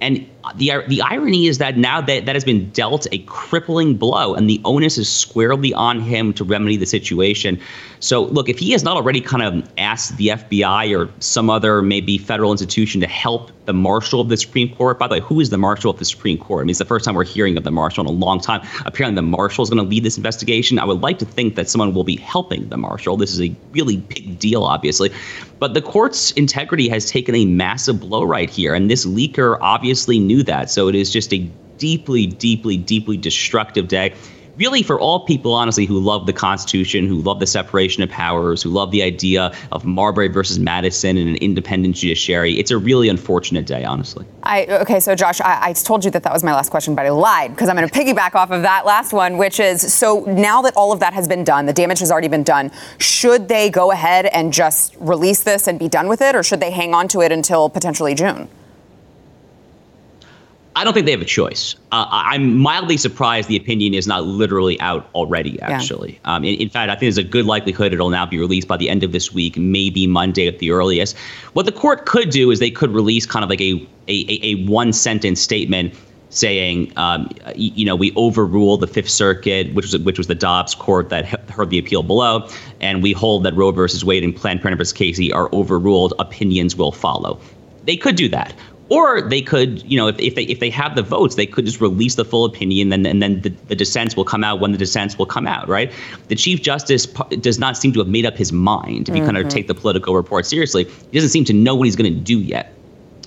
And 0.00 0.28
the 0.56 0.82
the 0.88 1.02
irony 1.02 1.46
is 1.46 1.58
that 1.58 1.76
now 1.76 2.00
that 2.00 2.26
that 2.26 2.34
has 2.34 2.44
been 2.44 2.70
dealt 2.70 3.06
a 3.12 3.18
crippling 3.18 3.96
blow, 3.96 4.34
and 4.34 4.48
the 4.48 4.60
onus 4.64 4.98
is 4.98 5.10
squarely 5.10 5.72
on 5.74 6.00
him 6.00 6.32
to 6.34 6.44
remedy 6.44 6.76
the 6.76 6.86
situation. 6.86 7.60
So, 8.00 8.24
look, 8.24 8.48
if 8.48 8.58
he 8.58 8.70
has 8.72 8.84
not 8.84 8.96
already 8.96 9.20
kind 9.20 9.42
of 9.42 9.70
asked 9.76 10.16
the 10.16 10.28
FBI 10.28 10.96
or 10.96 11.10
some 11.20 11.50
other 11.50 11.82
maybe 11.82 12.16
federal 12.16 12.52
institution 12.52 13.00
to 13.00 13.08
help 13.08 13.50
the 13.64 13.72
marshal 13.72 14.20
of 14.20 14.28
the 14.28 14.36
Supreme 14.36 14.74
Court, 14.74 14.98
by 14.98 15.08
the 15.08 15.14
way, 15.14 15.20
who 15.20 15.40
is 15.40 15.50
the 15.50 15.58
marshal 15.58 15.90
of 15.90 15.98
the 15.98 16.04
Supreme 16.04 16.38
Court? 16.38 16.62
I 16.62 16.64
mean, 16.64 16.70
it's 16.70 16.78
the 16.78 16.84
first 16.84 17.04
time 17.04 17.14
we're 17.14 17.24
hearing 17.24 17.56
of 17.56 17.64
the 17.64 17.70
marshal 17.70 18.02
in 18.02 18.08
a 18.08 18.16
long 18.16 18.40
time. 18.40 18.66
Apparently, 18.86 19.16
the 19.16 19.22
marshal 19.22 19.62
is 19.62 19.70
going 19.70 19.82
to 19.82 19.88
lead 19.88 20.04
this 20.04 20.16
investigation. 20.16 20.78
I 20.78 20.84
would 20.84 21.02
like 21.02 21.18
to 21.18 21.24
think 21.24 21.56
that 21.56 21.68
someone 21.68 21.92
will 21.92 22.04
be 22.04 22.16
helping 22.16 22.68
the 22.68 22.76
marshal. 22.76 23.16
This 23.16 23.32
is 23.32 23.40
a 23.40 23.54
really 23.72 23.96
big 23.96 24.38
deal, 24.38 24.64
obviously. 24.64 25.10
But 25.58 25.74
the 25.74 25.82
court's 25.82 26.30
integrity 26.32 26.88
has 26.88 27.10
taken 27.10 27.34
a 27.34 27.44
massive 27.44 28.00
blow 28.00 28.22
right 28.22 28.48
here, 28.48 28.74
and 28.74 28.88
this 28.90 29.04
leaker 29.04 29.58
obviously 29.60 30.18
knew 30.20 30.37
that. 30.44 30.70
So 30.70 30.88
it 30.88 30.94
is 30.94 31.10
just 31.12 31.32
a 31.32 31.38
deeply, 31.78 32.26
deeply, 32.26 32.76
deeply 32.76 33.16
destructive 33.16 33.88
day. 33.88 34.14
Really, 34.56 34.82
for 34.82 34.98
all 34.98 35.24
people, 35.24 35.54
honestly, 35.54 35.86
who 35.86 36.00
love 36.00 36.26
the 36.26 36.32
Constitution, 36.32 37.06
who 37.06 37.20
love 37.20 37.38
the 37.38 37.46
separation 37.46 38.02
of 38.02 38.10
powers, 38.10 38.60
who 38.60 38.70
love 38.70 38.90
the 38.90 39.04
idea 39.04 39.56
of 39.70 39.84
Marbury 39.84 40.26
versus 40.26 40.58
Madison 40.58 41.16
and 41.16 41.28
an 41.28 41.36
independent 41.36 41.94
judiciary, 41.94 42.58
it's 42.58 42.72
a 42.72 42.76
really 42.76 43.08
unfortunate 43.08 43.66
day, 43.66 43.84
honestly. 43.84 44.26
I, 44.42 44.66
okay, 44.66 44.98
so 44.98 45.14
Josh, 45.14 45.40
I, 45.40 45.68
I 45.68 45.72
told 45.74 46.04
you 46.04 46.10
that 46.10 46.24
that 46.24 46.32
was 46.32 46.42
my 46.42 46.52
last 46.52 46.70
question, 46.70 46.96
but 46.96 47.06
I 47.06 47.10
lied 47.10 47.52
because 47.52 47.68
I'm 47.68 47.76
going 47.76 47.88
to 47.88 47.94
piggyback 47.94 48.34
off 48.34 48.50
of 48.50 48.62
that 48.62 48.84
last 48.84 49.12
one, 49.12 49.38
which 49.38 49.60
is 49.60 49.94
so 49.94 50.24
now 50.24 50.60
that 50.62 50.76
all 50.76 50.90
of 50.90 50.98
that 50.98 51.14
has 51.14 51.28
been 51.28 51.44
done, 51.44 51.66
the 51.66 51.72
damage 51.72 52.00
has 52.00 52.10
already 52.10 52.26
been 52.26 52.42
done, 52.42 52.72
should 52.98 53.46
they 53.46 53.70
go 53.70 53.92
ahead 53.92 54.26
and 54.26 54.52
just 54.52 54.96
release 54.98 55.44
this 55.44 55.68
and 55.68 55.78
be 55.78 55.88
done 55.88 56.08
with 56.08 56.20
it, 56.20 56.34
or 56.34 56.42
should 56.42 56.58
they 56.58 56.72
hang 56.72 56.94
on 56.94 57.06
to 57.06 57.20
it 57.20 57.30
until 57.30 57.68
potentially 57.70 58.12
June? 58.12 58.48
I 60.76 60.84
don't 60.84 60.92
think 60.92 61.06
they 61.06 61.12
have 61.12 61.22
a 61.22 61.24
choice. 61.24 61.74
Uh, 61.90 62.06
I'm 62.08 62.56
mildly 62.56 62.96
surprised 62.96 63.48
the 63.48 63.56
opinion 63.56 63.94
is 63.94 64.06
not 64.06 64.24
literally 64.24 64.80
out 64.80 65.08
already, 65.14 65.60
actually. 65.60 66.20
Yeah. 66.24 66.36
Um, 66.36 66.44
in, 66.44 66.54
in, 66.60 66.68
fact, 66.68 66.88
I 66.90 66.94
think 66.94 67.00
there's 67.00 67.18
a 67.18 67.24
good 67.24 67.46
likelihood 67.46 67.92
it'll 67.92 68.10
now 68.10 68.26
be 68.26 68.38
released 68.38 68.68
by 68.68 68.76
the 68.76 68.88
end 68.88 69.02
of 69.02 69.10
this 69.10 69.32
week, 69.32 69.56
maybe 69.56 70.06
Monday 70.06 70.46
at 70.46 70.60
the 70.60 70.70
earliest. 70.70 71.16
What 71.54 71.66
the 71.66 71.72
court 71.72 72.06
could 72.06 72.30
do 72.30 72.50
is 72.52 72.60
they 72.60 72.70
could 72.70 72.90
release 72.92 73.26
kind 73.26 73.42
of 73.42 73.50
like 73.50 73.60
a, 73.60 73.84
a, 74.06 74.40
a 74.42 74.66
one 74.66 74.92
sentence 74.92 75.40
statement 75.40 75.94
saying, 76.30 76.92
um, 76.96 77.30
you 77.56 77.84
know, 77.84 77.96
we 77.96 78.12
overrule 78.14 78.76
the 78.76 78.86
Fifth 78.86 79.08
Circuit, 79.08 79.72
which 79.74 79.86
was 79.86 79.98
which 79.98 80.18
was 80.18 80.26
the 80.26 80.34
Dobbs 80.34 80.74
court 80.74 81.08
that 81.08 81.24
heard 81.50 81.70
the 81.70 81.78
appeal 81.78 82.02
below, 82.02 82.48
and 82.80 83.02
we 83.02 83.12
hold 83.12 83.44
that 83.44 83.54
Roe 83.54 83.70
versus 83.70 84.04
Wade 84.04 84.22
and 84.22 84.34
Planned 84.36 84.60
Parenthood 84.60 84.78
versus 84.78 84.92
Casey 84.92 85.32
are 85.32 85.48
overruled. 85.54 86.14
Opinions 86.18 86.76
will 86.76 86.92
follow. 86.92 87.40
They 87.84 87.96
could 87.96 88.16
do 88.16 88.28
that. 88.28 88.54
Or 88.90 89.20
they 89.20 89.42
could, 89.42 89.82
you 89.90 89.98
know, 89.98 90.08
if, 90.08 90.18
if 90.18 90.34
they 90.34 90.44
if 90.44 90.60
they 90.60 90.70
have 90.70 90.94
the 90.94 91.02
votes, 91.02 91.34
they 91.34 91.44
could 91.44 91.66
just 91.66 91.80
release 91.80 92.14
the 92.14 92.24
full 92.24 92.46
opinion, 92.46 92.90
and, 92.92 93.06
and 93.06 93.22
then 93.22 93.42
the, 93.42 93.50
the 93.68 93.74
dissents 93.74 94.16
will 94.16 94.24
come 94.24 94.42
out 94.42 94.60
when 94.60 94.72
the 94.72 94.78
dissents 94.78 95.18
will 95.18 95.26
come 95.26 95.46
out, 95.46 95.68
right? 95.68 95.92
The 96.28 96.34
Chief 96.34 96.62
Justice 96.62 97.06
does 97.40 97.58
not 97.58 97.76
seem 97.76 97.92
to 97.92 97.98
have 97.98 98.08
made 98.08 98.24
up 98.24 98.36
his 98.36 98.50
mind. 98.50 99.08
If 99.08 99.14
you 99.14 99.22
mm-hmm. 99.22 99.32
kind 99.32 99.38
of 99.38 99.48
take 99.48 99.66
the 99.66 99.74
Politico 99.74 100.14
report 100.14 100.46
seriously, 100.46 100.84
he 100.84 101.10
doesn't 101.12 101.30
seem 101.30 101.44
to 101.44 101.52
know 101.52 101.74
what 101.74 101.84
he's 101.84 101.96
going 101.96 102.12
to 102.12 102.18
do 102.18 102.38
yet. 102.38 102.72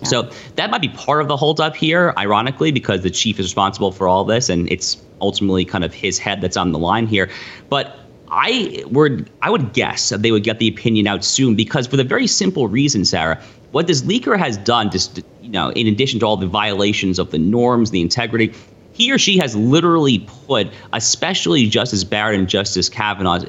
Yeah. 0.02 0.08
So 0.08 0.32
that 0.56 0.72
might 0.72 0.82
be 0.82 0.90
part 0.90 1.22
of 1.22 1.28
the 1.28 1.38
holdup 1.38 1.76
here, 1.76 2.16
ironically, 2.18 2.72
because 2.72 3.02
the 3.02 3.12
chief 3.12 3.40
is 3.40 3.46
responsible 3.46 3.92
for 3.92 4.08
all 4.08 4.24
this, 4.24 4.50
and 4.50 4.72
it's 4.72 4.98
ultimately 5.22 5.64
kind 5.64 5.84
of 5.84 5.94
his 5.94 6.18
head 6.18 6.42
that's 6.42 6.58
on 6.58 6.72
the 6.72 6.80
line 6.80 7.06
here. 7.06 7.30
But 7.70 8.00
I 8.32 8.84
would 8.88 9.30
I 9.42 9.50
would 9.50 9.74
guess 9.74 10.10
that 10.10 10.22
they 10.22 10.32
would 10.32 10.44
get 10.44 10.60
the 10.60 10.68
opinion 10.68 11.06
out 11.06 11.24
soon 11.24 11.54
because 11.54 11.86
for 11.86 11.98
the 11.98 12.04
very 12.04 12.28
simple 12.28 12.68
reason, 12.68 13.06
Sarah, 13.06 13.40
what 13.72 13.88
this 13.88 14.02
leaker 14.02 14.38
has 14.38 14.58
done, 14.58 14.92
just 14.92 15.22
you 15.42 15.50
know, 15.50 15.72
in 15.72 15.88
addition 15.88 16.20
to 16.20 16.26
all 16.26 16.38
the 16.38 16.48
violations 16.48 17.20
of 17.20 17.32
the 17.32 17.40
norms, 17.40 17.92
the 17.92 18.02
integrity, 18.02 18.54
he 18.94 19.12
or 19.12 19.18
she 19.18 19.38
has 19.38 19.56
literally 19.56 20.20
put, 20.48 20.68
especially 20.94 21.68
Justice 21.68 22.04
Barrett 22.04 22.38
and 22.38 22.48
Justice 22.48 22.90
Kavanaugh, 22.90 23.40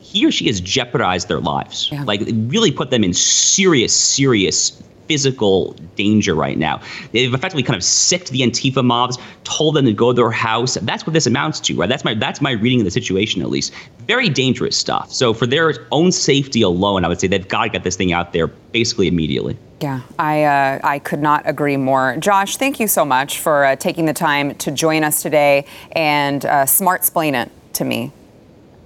he 0.00 0.24
or 0.26 0.30
she 0.30 0.46
has 0.46 0.60
jeopardized 0.60 1.28
their 1.28 1.40
lives. 1.40 1.90
Yeah. 1.90 2.04
Like 2.04 2.22
really 2.26 2.70
put 2.70 2.90
them 2.90 3.02
in 3.02 3.12
serious, 3.12 3.94
serious 3.94 4.82
physical 5.06 5.72
danger 5.96 6.34
right 6.34 6.56
now. 6.56 6.80
They've 7.12 7.32
effectively 7.32 7.62
kind 7.62 7.76
of 7.76 7.84
sicked 7.84 8.30
the 8.30 8.40
Antifa 8.40 8.84
mobs, 8.84 9.18
told 9.44 9.76
them 9.76 9.84
to 9.84 9.92
go 9.92 10.12
to 10.12 10.14
their 10.14 10.30
house. 10.30 10.74
That's 10.80 11.06
what 11.06 11.12
this 11.12 11.26
amounts 11.26 11.60
to, 11.60 11.76
right? 11.76 11.88
That's 11.88 12.04
my 12.04 12.14
that's 12.14 12.40
my 12.40 12.52
reading 12.52 12.80
of 12.80 12.84
the 12.84 12.90
situation 12.90 13.42
at 13.42 13.50
least. 13.50 13.72
Very 14.06 14.28
dangerous 14.28 14.76
stuff. 14.76 15.12
So 15.12 15.34
for 15.34 15.46
their 15.46 15.86
own 15.92 16.12
safety 16.12 16.62
alone, 16.62 17.04
I 17.04 17.08
would 17.08 17.20
say 17.20 17.26
they've 17.26 17.46
got 17.46 17.64
to 17.64 17.68
get 17.70 17.84
this 17.84 17.96
thing 17.96 18.12
out 18.12 18.32
there 18.32 18.46
basically 18.46 19.08
immediately. 19.08 19.58
Yeah, 19.80 20.00
I 20.18 20.44
uh, 20.44 20.80
I 20.82 20.98
could 20.98 21.20
not 21.20 21.42
agree 21.46 21.76
more. 21.76 22.16
Josh, 22.18 22.56
thank 22.56 22.80
you 22.80 22.88
so 22.88 23.04
much 23.04 23.38
for 23.40 23.64
uh, 23.64 23.76
taking 23.76 24.06
the 24.06 24.12
time 24.12 24.54
to 24.56 24.70
join 24.70 25.04
us 25.04 25.20
today 25.20 25.66
and 25.92 26.44
uh, 26.44 26.64
smart 26.64 27.00
explain 27.00 27.34
it 27.34 27.50
to 27.74 27.84
me. 27.84 28.12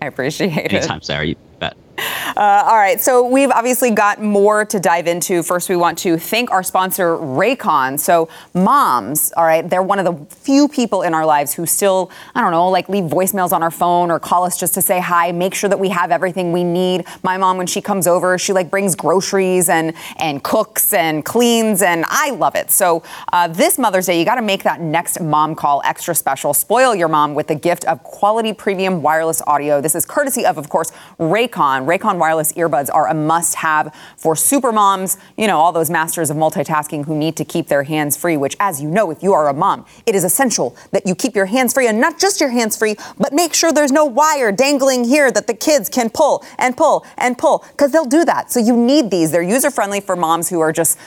I 0.01 0.07
appreciate 0.07 0.51
Anytime, 0.51 0.65
it. 0.67 0.73
Anytime, 0.73 1.03
Sarah. 1.03 1.35
Uh, 2.37 2.63
all 2.69 2.77
right, 2.77 3.01
so 3.01 3.27
we've 3.27 3.51
obviously 3.51 3.91
got 3.91 4.23
more 4.23 4.65
to 4.65 4.79
dive 4.79 5.09
into. 5.09 5.43
First, 5.43 5.69
we 5.69 5.75
want 5.75 5.99
to 5.99 6.19
thank 6.19 6.53
our 6.53 6.63
sponsor, 6.63 7.17
Raycon. 7.17 7.99
So, 7.99 8.29
moms, 8.55 9.33
all 9.37 9.45
right, 9.45 9.69
they're 9.69 9.83
one 9.83 9.99
of 9.99 10.05
the 10.05 10.37
few 10.37 10.69
people 10.69 11.03
in 11.03 11.15
our 11.15 11.27
lives 11.27 11.53
who 11.53 11.67
still, 11.67 12.13
I 12.37 12.41
don't 12.41 12.53
know, 12.53 12.69
like 12.69 12.89
leave 12.89 13.05
voicemails 13.05 13.51
on 13.51 13.65
our 13.65 13.73
phone 13.73 14.13
or 14.13 14.21
call 14.21 14.45
us 14.45 14.57
just 14.57 14.75
to 14.75 14.83
say 14.83 15.01
hi, 15.01 15.33
make 15.33 15.53
sure 15.53 15.69
that 15.69 15.81
we 15.81 15.89
have 15.89 16.13
everything 16.13 16.53
we 16.53 16.63
need. 16.63 17.07
My 17.25 17.39
mom, 17.39 17.57
when 17.57 17.67
she 17.67 17.81
comes 17.81 18.07
over, 18.07 18.39
she 18.39 18.53
like 18.53 18.71
brings 18.71 18.95
groceries 18.95 19.69
and 19.69 19.95
and 20.19 20.45
cooks 20.45 20.93
and 20.93 21.25
cleans, 21.25 21.83
and 21.83 22.05
I 22.07 22.31
love 22.31 22.55
it. 22.55 22.71
So, 22.71 23.03
uh, 23.33 23.49
this 23.49 23.79
Mother's 23.79 24.07
Day, 24.07 24.17
you 24.17 24.25
got 24.25 24.37
to 24.37 24.43
make 24.43 24.63
that 24.63 24.81
next 24.81 25.21
mom 25.21 25.57
call 25.57 25.83
extra 25.85 26.15
special. 26.15 26.55
Spoil 26.55 26.95
your 26.95 27.09
mom 27.09 27.35
with 27.35 27.49
the 27.49 27.57
gift 27.57 27.85
of 27.87 28.01
quality 28.05 28.53
premium 28.53 29.03
wireless 29.03 29.43
audio. 29.49 29.81
This 29.81 29.97
is 29.97 30.07
courtesy 30.07 30.47
of, 30.47 30.57
of 30.57 30.69
course, 30.69 30.93
Raycon. 31.19 31.88
Raycon 31.89 32.19
wireless 32.19 32.53
earbuds 32.53 32.91
are 32.93 33.09
a 33.09 33.15
must 33.15 33.57
have 33.57 33.95
for 34.17 34.37
super 34.37 34.73
moms, 34.73 35.17
you 35.37 35.47
know, 35.47 35.59
all 35.59 35.73
those 35.73 35.91
masters 35.91 36.31
of 36.31 36.37
multitasking 36.37 37.07
who 37.07 37.17
need 37.17 37.37
to 37.37 37.45
keep 37.45 37.69
their 37.69 37.83
hands 37.83 38.17
free, 38.17 38.37
which, 38.37 38.57
as 38.61 38.83
you 38.83 38.89
know, 38.89 39.11
if 39.11 39.23
you 39.23 39.33
are 39.33 39.49
a 39.49 39.55
mom, 39.55 39.87
it 40.07 40.15
is 40.15 40.25
essential 40.25 40.77
that 40.93 41.07
you 41.07 41.15
keep 41.15 41.35
your 41.35 41.47
hands 41.47 41.73
free 41.73 41.87
and 41.87 42.01
not 42.01 42.19
just 42.19 42.41
your 42.41 42.51
hands 42.51 42.77
free, 42.77 42.95
but 43.19 43.33
make 43.33 43.55
sure 43.55 43.73
there's 43.73 43.93
no 43.93 44.05
wire 44.05 44.53
dangling 44.53 45.05
here 45.05 45.31
that 45.31 45.47
the 45.47 45.55
kids 45.55 45.89
can 45.89 46.11
pull 46.11 46.45
and 46.59 46.77
pull 46.77 47.07
and 47.17 47.39
pull 47.39 47.65
because 47.71 47.91
they'll 47.91 48.05
do 48.05 48.25
that. 48.25 48.53
So 48.53 48.61
you 48.61 48.77
need 48.77 49.11
these. 49.11 49.31
They're 49.31 49.43
user 49.43 49.71
friendly 49.71 50.01
for 50.01 50.17
moms 50.17 50.49
who 50.49 50.61
are 50.61 50.73
just 50.73 50.99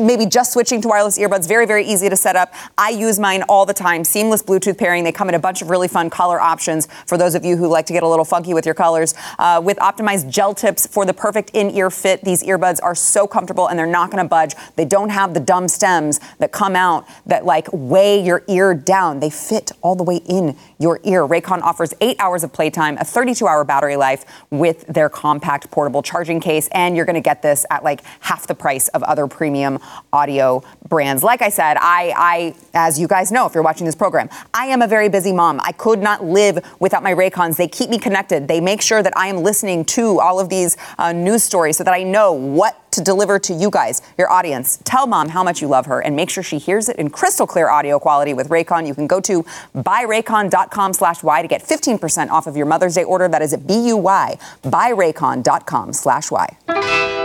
maybe 0.00 0.26
just 0.26 0.52
switching 0.52 0.80
to 0.80 0.88
wireless 0.88 1.18
earbuds. 1.18 1.46
Very, 1.46 1.66
very 1.66 1.84
easy 1.84 2.08
to 2.08 2.16
set 2.16 2.36
up. 2.36 2.54
I 2.78 2.90
use 2.90 3.18
mine 3.18 3.42
all 3.42 3.66
the 3.66 3.74
time. 3.74 4.04
Seamless 4.04 4.42
Bluetooth 4.42 4.78
pairing. 4.78 5.04
They 5.04 5.12
come 5.12 5.28
in 5.28 5.34
a 5.34 5.38
bunch 5.38 5.62
of 5.62 5.70
really 5.70 5.88
fun 5.88 6.10
color 6.10 6.40
options 6.40 6.88
for 7.06 7.18
those 7.18 7.34
of 7.34 7.44
you 7.44 7.56
who 7.56 7.68
like 7.68 7.86
to 7.86 7.92
get 7.92 8.02
a 8.02 8.08
little 8.08 8.24
funky 8.24 8.54
with 8.54 8.64
your 8.64 8.74
colors. 8.74 9.14
Uh, 9.38 9.60
with 9.62 9.80
optimized 10.14 10.30
gel 10.30 10.54
tips 10.54 10.86
for 10.86 11.04
the 11.04 11.14
perfect 11.14 11.50
in-ear 11.54 11.90
fit. 11.90 12.22
These 12.22 12.42
earbuds 12.44 12.80
are 12.82 12.94
so 12.94 13.26
comfortable 13.26 13.68
and 13.68 13.78
they're 13.78 13.86
not 13.86 14.10
going 14.10 14.22
to 14.22 14.28
budge. 14.28 14.54
They 14.76 14.84
don't 14.84 15.10
have 15.10 15.34
the 15.34 15.40
dumb 15.40 15.68
stems 15.68 16.20
that 16.38 16.52
come 16.52 16.76
out 16.76 17.06
that 17.26 17.44
like 17.44 17.68
weigh 17.72 18.22
your 18.22 18.42
ear 18.48 18.74
down. 18.74 19.20
They 19.20 19.30
fit 19.30 19.72
all 19.82 19.94
the 19.94 20.02
way 20.02 20.16
in 20.16 20.56
your 20.78 21.00
ear. 21.04 21.26
Raycon 21.26 21.62
offers 21.62 21.94
eight 22.00 22.16
hours 22.18 22.44
of 22.44 22.52
playtime, 22.52 22.96
a 22.98 23.04
32 23.04 23.46
hour 23.46 23.64
battery 23.64 23.96
life 23.96 24.24
with 24.50 24.86
their 24.86 25.08
compact 25.08 25.70
portable 25.70 26.02
charging 26.02 26.40
case, 26.40 26.68
and 26.72 26.96
you're 26.96 27.06
going 27.06 27.14
to 27.14 27.20
get 27.20 27.42
this 27.42 27.64
at 27.70 27.84
like 27.84 28.02
half 28.20 28.46
the 28.46 28.54
price 28.54 28.88
of 28.88 29.02
other 29.04 29.26
premium 29.26 29.78
audio 30.12 30.62
brands. 30.88 31.22
Like 31.22 31.42
I 31.42 31.48
said, 31.48 31.76
I, 31.80 32.12
I, 32.16 32.54
as 32.74 32.98
you 32.98 33.08
guys 33.08 33.32
know, 33.32 33.46
if 33.46 33.54
you're 33.54 33.62
watching 33.62 33.86
this 33.86 33.94
program, 33.94 34.28
I 34.52 34.66
am 34.66 34.82
a 34.82 34.86
very 34.86 35.08
busy 35.08 35.32
mom. 35.32 35.60
I 35.62 35.72
could 35.72 36.00
not 36.00 36.24
live 36.24 36.58
without 36.80 37.02
my 37.02 37.14
Raycons. 37.14 37.56
They 37.56 37.68
keep 37.68 37.90
me 37.90 37.98
connected. 37.98 38.48
They 38.48 38.60
make 38.60 38.82
sure 38.82 39.02
that 39.02 39.16
I 39.16 39.28
am 39.28 39.38
listening 39.38 39.84
to 39.86 40.03
all 40.04 40.40
of 40.40 40.48
these 40.48 40.76
uh, 40.98 41.12
news 41.12 41.42
stories 41.42 41.76
so 41.76 41.84
that 41.84 41.94
I 41.94 42.02
know 42.02 42.32
what 42.32 42.80
to 42.92 43.00
deliver 43.02 43.38
to 43.40 43.52
you 43.52 43.70
guys, 43.70 44.02
your 44.16 44.30
audience. 44.30 44.78
Tell 44.84 45.06
mom 45.06 45.28
how 45.28 45.42
much 45.42 45.60
you 45.60 45.68
love 45.68 45.86
her 45.86 46.00
and 46.00 46.14
make 46.14 46.30
sure 46.30 46.42
she 46.42 46.58
hears 46.58 46.88
it 46.88 46.96
in 46.96 47.10
crystal 47.10 47.46
clear 47.46 47.68
audio 47.68 47.98
quality 47.98 48.34
with 48.34 48.48
Raycon. 48.48 48.86
You 48.86 48.94
can 48.94 49.06
go 49.06 49.20
to 49.20 49.44
buyraycon.com 49.74 50.92
slash 50.92 51.22
Y 51.22 51.42
to 51.42 51.48
get 51.48 51.62
15% 51.62 52.30
off 52.30 52.46
of 52.46 52.56
your 52.56 52.66
Mother's 52.66 52.94
Day 52.94 53.04
order. 53.04 53.28
That 53.28 53.42
is 53.42 53.52
at 53.52 53.66
B-U-Y, 53.66 54.38
buyraycon.com 54.62 55.92
slash 55.92 56.30
Y. 56.30 57.23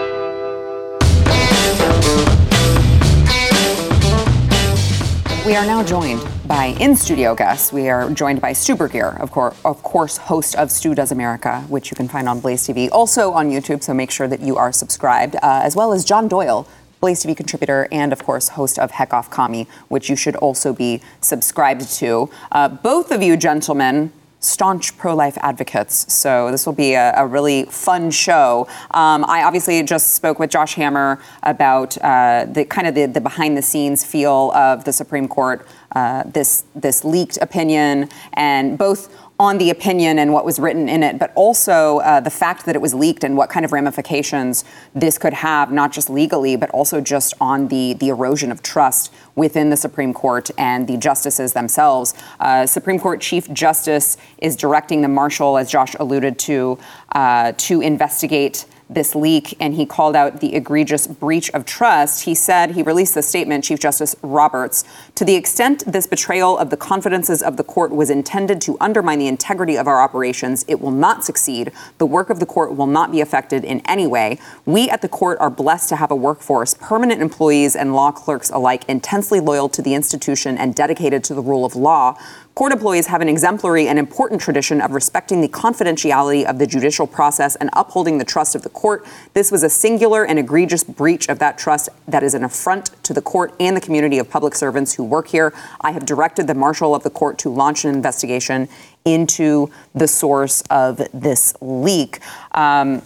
We 5.46 5.56
are 5.56 5.66
now 5.66 5.84
joined 5.84 6.28
by 6.48 6.76
in 6.82 6.96
studio 6.98 7.34
guests. 7.34 7.72
We 7.72 7.88
are 7.88 8.10
joined 8.12 8.42
by 8.42 8.52
Stu 8.54 8.74
of 8.74 9.32
course, 9.32 9.56
of 9.64 9.82
course, 9.84 10.18
host 10.18 10.56
of 10.56 10.70
Stu 10.70 10.94
Does 10.94 11.12
America, 11.12 11.62
which 11.70 11.90
you 11.90 11.96
can 11.96 12.10
find 12.10 12.28
on 12.28 12.42
Blaze 12.42 12.68
TV, 12.68 12.90
also 12.92 13.32
on 13.32 13.50
YouTube. 13.50 13.82
So 13.82 13.94
make 13.94 14.12
sure 14.12 14.28
that 14.28 14.42
you 14.42 14.58
are 14.58 14.74
subscribed, 14.74 15.38
uh, 15.38 15.62
as 15.64 15.78
well 15.78 15.94
as 15.94 16.04
John 16.04 16.28
Doyle. 16.28 16.68
Blaze 17.00 17.24
TV 17.24 17.36
contributor 17.36 17.88
and, 17.94 18.12
of 18.12 18.26
course, 18.26 18.50
host 18.50 18.78
of 18.78 18.92
Heck 18.92 19.14
Off 19.14 19.32
Commie, 19.32 19.68
which 19.88 20.10
you 20.10 20.18
should 20.18 20.36
also 20.36 20.74
be 20.74 21.02
subscribed 21.22 21.90
to. 21.94 22.30
Uh, 22.52 22.68
both 22.68 23.10
of 23.10 23.24
you, 23.24 23.38
gentlemen, 23.38 24.12
staunch 24.40 24.98
pro-life 24.98 25.38
advocates. 25.42 26.12
So 26.14 26.50
this 26.52 26.66
will 26.66 26.74
be 26.74 26.94
a, 26.94 27.14
a 27.16 27.26
really 27.26 27.66
fun 27.66 28.12
show. 28.12 28.68
Um, 28.92 29.26
I 29.26 29.44
obviously 29.44 29.84
just 29.84 30.16
spoke 30.16 30.40
with 30.40 30.50
Josh 30.50 30.76
Hammer 30.76 31.20
about 31.44 31.98
uh, 31.98 32.46
the 32.50 32.66
kind 32.66 32.88
of 32.88 32.96
the, 32.96 33.06
the 33.06 33.22
behind-the-scenes 33.22 34.04
feel 34.06 34.52
of 34.54 34.84
the 34.86 34.94
Supreme 34.94 35.28
Court, 35.28 35.68
uh, 35.92 36.24
this 36.24 36.64
this 36.76 37.04
leaked 37.04 37.38
opinion, 37.42 38.10
and 38.34 38.78
both 38.78 39.14
on 39.40 39.58
the 39.58 39.70
opinion 39.70 40.20
and 40.20 40.34
what 40.34 40.44
was 40.44 40.60
written 40.60 40.90
in 40.90 41.02
it, 41.02 41.18
but 41.18 41.32
also 41.34 42.00
uh, 42.00 42.20
the 42.20 42.30
fact 42.30 42.66
that 42.66 42.76
it 42.76 42.82
was 42.82 42.94
leaked 42.94 43.24
and 43.24 43.38
what 43.38 43.50
kind 43.50 43.64
of 43.64 43.72
ramifications 43.72 44.66
this 44.94 45.18
could 45.18 45.34
have, 45.34 45.72
not 45.72 45.94
just 45.94 46.10
legally, 46.10 46.58
but 46.58 46.70
also 46.72 47.00
just 47.00 47.34
on 47.40 47.70
the, 47.70 47.94
the 47.94 48.10
erosion 48.10 48.52
of 48.52 48.62
trust 48.62 49.14
within 49.36 49.70
the 49.70 49.78
Supreme 49.78 50.14
Court 50.14 50.52
and 50.58 50.88
the 50.88 50.98
justices 50.98 51.54
themselves. 51.54 52.14
Uh, 52.42 52.66
Supreme 52.66 53.00
Court 53.00 53.22
Chief 53.22 53.50
Justice 53.54 54.18
is 54.40 54.58
directing 54.58 55.02
the 55.02 55.08
marshal, 55.08 55.58
as 55.58 55.72
Josh 55.72 55.96
alluded 56.02 56.38
to, 56.40 56.78
uh, 57.14 57.54
to 57.58 57.80
investigate 57.80 58.66
this 58.90 59.14
leak 59.14 59.56
and 59.60 59.76
he 59.76 59.86
called 59.86 60.16
out 60.16 60.42
the 60.42 60.56
egregious 60.56 61.06
breach 61.06 61.50
of 61.52 61.64
trust, 61.64 62.26
he 62.26 62.34
said, 62.34 62.72
he 62.72 62.82
released 62.82 63.14
the 63.14 63.22
statement, 63.22 63.64
Chief 63.64 63.80
Justice 63.80 64.16
Roberts, 64.24 64.84
to 65.14 65.24
the 65.24 65.36
extent 65.36 65.84
this 65.86 66.08
betrayal 66.08 66.58
of 66.58 66.72
the 66.72 66.78
confidences 66.78 67.44
of 67.44 67.58
the 67.58 67.64
court 67.64 67.92
was 67.92 68.10
intended 68.10 68.60
to 68.62 68.78
undermine 68.82 69.20
the 69.20 69.28
integrity 69.28 69.76
of 69.76 69.88
our 69.88 70.02
operations, 70.02 70.66
it 70.68 70.82
will 70.82 70.92
not 70.92 71.24
succeed. 71.24 71.72
The 72.00 72.06
work 72.08 72.32
of 72.32 72.40
the 72.40 72.46
court 72.48 72.76
will 72.76 72.88
not 72.88 73.12
be 73.12 73.22
affected 73.22 73.64
in 73.64 73.82
any 73.86 74.08
way. 74.08 74.40
We 74.66 74.90
at 74.90 75.02
the 75.02 75.10
court 75.10 75.38
are 75.40 75.52
blessed 75.52 75.90
to 75.90 75.96
have 75.96 76.10
a 76.10 76.16
workforce, 76.16 76.74
permanent 76.74 77.22
employees 77.22 77.76
and 77.76 77.94
law 77.94 78.12
clerks 78.12 78.50
alike, 78.50 78.86
intensely 78.88 79.40
loyal 79.40 79.70
to 79.70 79.82
the 79.84 79.94
institution 79.94 80.58
and 80.58 80.74
dedicated 80.74 81.24
to 81.26 81.36
the 81.36 81.42
rule 81.42 81.64
of 81.64 81.76
law. 81.76 82.18
Court 82.60 82.74
employees 82.74 83.08
have 83.08 83.22
an 83.22 83.30
exemplary 83.30 83.88
and 83.88 83.98
important 83.98 84.42
tradition 84.42 84.82
of 84.82 84.92
respecting 84.92 85.40
the 85.40 85.48
confidentiality 85.48 86.44
of 86.44 86.60
the 86.60 86.68
judicial 86.68 87.08
process 87.08 87.56
and 87.56 87.70
upholding 87.72 88.18
the 88.18 88.26
trust 88.26 88.54
of 88.54 88.64
the 88.64 88.70
court. 88.70 89.08
This 89.34 89.50
was 89.50 89.64
a 89.64 89.70
singular 89.70 90.26
and 90.26 90.38
egregious 90.38 90.84
breach 90.84 91.30
of 91.30 91.40
that 91.40 91.58
trust 91.58 91.88
that 92.10 92.22
is 92.22 92.34
an 92.34 92.44
affront 92.44 93.02
to 93.06 93.14
the 93.14 93.22
court 93.22 93.54
and 93.62 93.78
the 93.78 93.80
community 93.80 94.20
of 94.20 94.30
public 94.30 94.56
servants 94.56 94.96
who 94.96 95.06
work 95.06 95.30
here. 95.30 95.54
I 95.80 95.94
have 95.94 96.06
directed 96.06 96.48
the 96.48 96.54
marshal 96.54 96.94
of 96.94 97.04
the 97.04 97.10
court 97.10 97.38
to 97.38 97.50
launch 97.50 97.86
an 97.86 97.96
investigation 97.96 98.68
into 99.06 99.72
the 99.96 100.10
source 100.10 100.62
of 100.70 100.98
this 101.14 101.54
leak. 101.62 102.20
Um, 102.52 103.04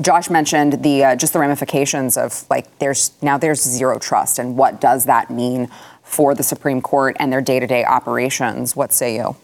Josh 0.00 0.30
mentioned 0.30 0.84
the 0.84 1.04
uh, 1.04 1.16
just 1.16 1.32
the 1.32 1.40
ramifications 1.40 2.16
of 2.16 2.44
like 2.48 2.78
there's 2.78 3.10
now 3.22 3.38
there's 3.38 3.60
zero 3.60 3.98
trust 3.98 4.38
and 4.38 4.56
what 4.56 4.80
does 4.80 5.04
that 5.06 5.30
mean 5.30 5.68
for 6.10 6.34
the 6.34 6.42
Supreme 6.42 6.82
Court 6.82 7.16
and 7.20 7.32
their 7.32 7.40
day 7.40 7.60
to 7.60 7.66
day 7.68 7.84
operations. 7.84 8.74
What 8.74 8.92
say 8.92 9.14
you? 9.14 9.36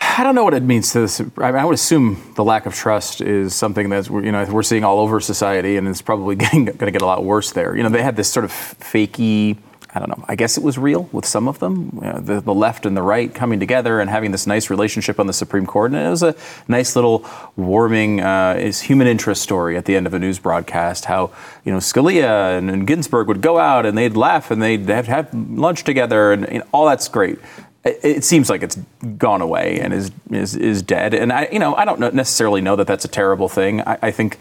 I 0.00 0.22
don't 0.22 0.34
know 0.34 0.44
what 0.44 0.54
it 0.54 0.62
means 0.62 0.92
to 0.92 1.00
this. 1.00 1.20
I, 1.38 1.64
would 1.64 1.74
assume 1.74 2.32
the 2.34 2.44
lack 2.44 2.66
of 2.66 2.74
trust 2.74 3.20
is 3.20 3.54
something 3.54 3.90
that 3.90 4.08
you 4.08 4.32
know 4.32 4.44
we're 4.50 4.62
seeing 4.62 4.84
all 4.84 4.98
over 4.98 5.20
society, 5.20 5.76
and 5.76 5.86
it's 5.86 6.02
probably 6.02 6.34
going 6.52 6.66
to 6.66 6.90
get 6.90 7.02
a 7.02 7.06
lot 7.06 7.24
worse 7.24 7.52
there. 7.52 7.76
You 7.76 7.82
know, 7.82 7.90
they 7.90 8.02
had 8.02 8.16
this 8.16 8.32
sort 8.32 8.44
of 8.44 8.52
fakey 8.52 9.58
I 9.94 10.00
don't 10.00 10.08
know. 10.08 10.24
I 10.26 10.34
guess 10.34 10.58
it 10.58 10.64
was 10.64 10.76
real 10.76 11.08
with 11.12 11.24
some 11.24 11.46
of 11.46 11.60
them, 11.60 11.90
you 11.94 12.08
know, 12.08 12.18
the, 12.18 12.40
the, 12.40 12.52
left 12.52 12.84
and 12.84 12.96
the 12.96 13.02
right 13.02 13.32
coming 13.32 13.60
together 13.60 14.00
and 14.00 14.10
having 14.10 14.32
this 14.32 14.44
nice 14.44 14.68
relationship 14.68 15.20
on 15.20 15.28
the 15.28 15.32
Supreme 15.32 15.66
Court. 15.66 15.92
And 15.92 16.04
it 16.04 16.10
was 16.10 16.24
a 16.24 16.34
nice 16.66 16.96
little 16.96 17.24
warming, 17.54 18.20
uh, 18.20 18.56
is 18.58 18.80
human 18.80 19.06
interest 19.06 19.42
story 19.42 19.76
at 19.76 19.84
the 19.84 19.94
end 19.94 20.08
of 20.08 20.14
a 20.14 20.18
news 20.18 20.40
broadcast. 20.40 21.04
How 21.04 21.30
you 21.64 21.70
know 21.70 21.78
Scalia 21.78 22.58
and, 22.58 22.70
and 22.70 22.88
Ginsburg 22.88 23.28
would 23.28 23.40
go 23.40 23.58
out 23.58 23.86
and 23.86 23.96
they'd 23.96 24.16
laugh 24.16 24.50
and 24.50 24.60
they'd 24.60 24.88
have, 24.88 25.06
have 25.06 25.32
lunch 25.32 25.84
together 25.84 26.32
and 26.32 26.48
you 26.50 26.58
know, 26.58 26.66
all 26.72 26.86
that's 26.86 27.06
great. 27.06 27.38
It, 27.84 28.00
it 28.02 28.24
seems 28.24 28.50
like 28.50 28.64
it's 28.64 28.76
gone 29.16 29.42
away 29.42 29.78
and 29.78 29.94
is 29.94 30.10
is 30.30 30.56
is 30.56 30.82
dead. 30.82 31.14
And 31.14 31.32
I 31.32 31.48
you 31.52 31.60
know 31.60 31.76
I 31.76 31.84
don't 31.84 32.14
necessarily 32.14 32.60
know 32.60 32.74
that 32.74 32.88
that's 32.88 33.04
a 33.04 33.08
terrible 33.08 33.48
thing. 33.48 33.80
I, 33.82 33.98
I 34.02 34.10
think. 34.10 34.38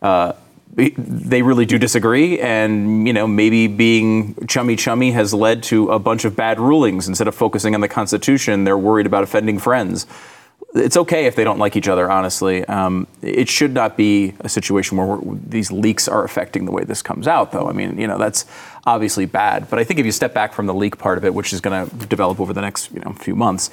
Uh, 0.00 0.32
they 0.76 1.42
really 1.42 1.66
do 1.66 1.78
disagree, 1.78 2.40
and 2.40 3.06
you 3.06 3.12
know 3.12 3.26
maybe 3.26 3.66
being 3.66 4.34
chummy 4.46 4.76
chummy 4.76 5.12
has 5.12 5.32
led 5.32 5.62
to 5.64 5.90
a 5.90 5.98
bunch 5.98 6.24
of 6.24 6.34
bad 6.34 6.58
rulings. 6.58 7.08
Instead 7.08 7.28
of 7.28 7.34
focusing 7.34 7.74
on 7.74 7.80
the 7.80 7.88
Constitution, 7.88 8.64
they're 8.64 8.78
worried 8.78 9.06
about 9.06 9.22
offending 9.22 9.58
friends. 9.58 10.06
it's 10.74 10.96
okay 10.96 11.26
if 11.26 11.36
they 11.36 11.44
don't 11.44 11.58
like 11.58 11.76
each 11.76 11.86
other, 11.86 12.10
honestly. 12.10 12.64
Um, 12.64 13.06
it 13.22 13.48
should 13.48 13.72
not 13.72 13.96
be 13.96 14.34
a 14.40 14.48
situation 14.48 14.98
where 14.98 15.18
these 15.46 15.70
leaks 15.70 16.08
are 16.08 16.24
affecting 16.24 16.64
the 16.64 16.72
way 16.72 16.82
this 16.82 17.02
comes 17.02 17.28
out, 17.28 17.52
though. 17.52 17.68
I 17.68 17.72
mean, 17.72 17.96
you 17.98 18.08
know, 18.08 18.18
that's 18.18 18.44
obviously 18.84 19.26
bad. 19.26 19.70
But 19.70 19.78
I 19.78 19.84
think 19.84 20.00
if 20.00 20.06
you 20.06 20.12
step 20.12 20.34
back 20.34 20.52
from 20.52 20.66
the 20.66 20.74
leak 20.74 20.98
part 20.98 21.18
of 21.18 21.24
it, 21.24 21.32
which 21.32 21.52
is 21.52 21.60
going 21.60 21.88
to 21.88 22.06
develop 22.06 22.40
over 22.40 22.52
the 22.52 22.60
next 22.60 22.90
you 22.90 23.00
know, 23.00 23.12
few 23.12 23.36
months, 23.36 23.70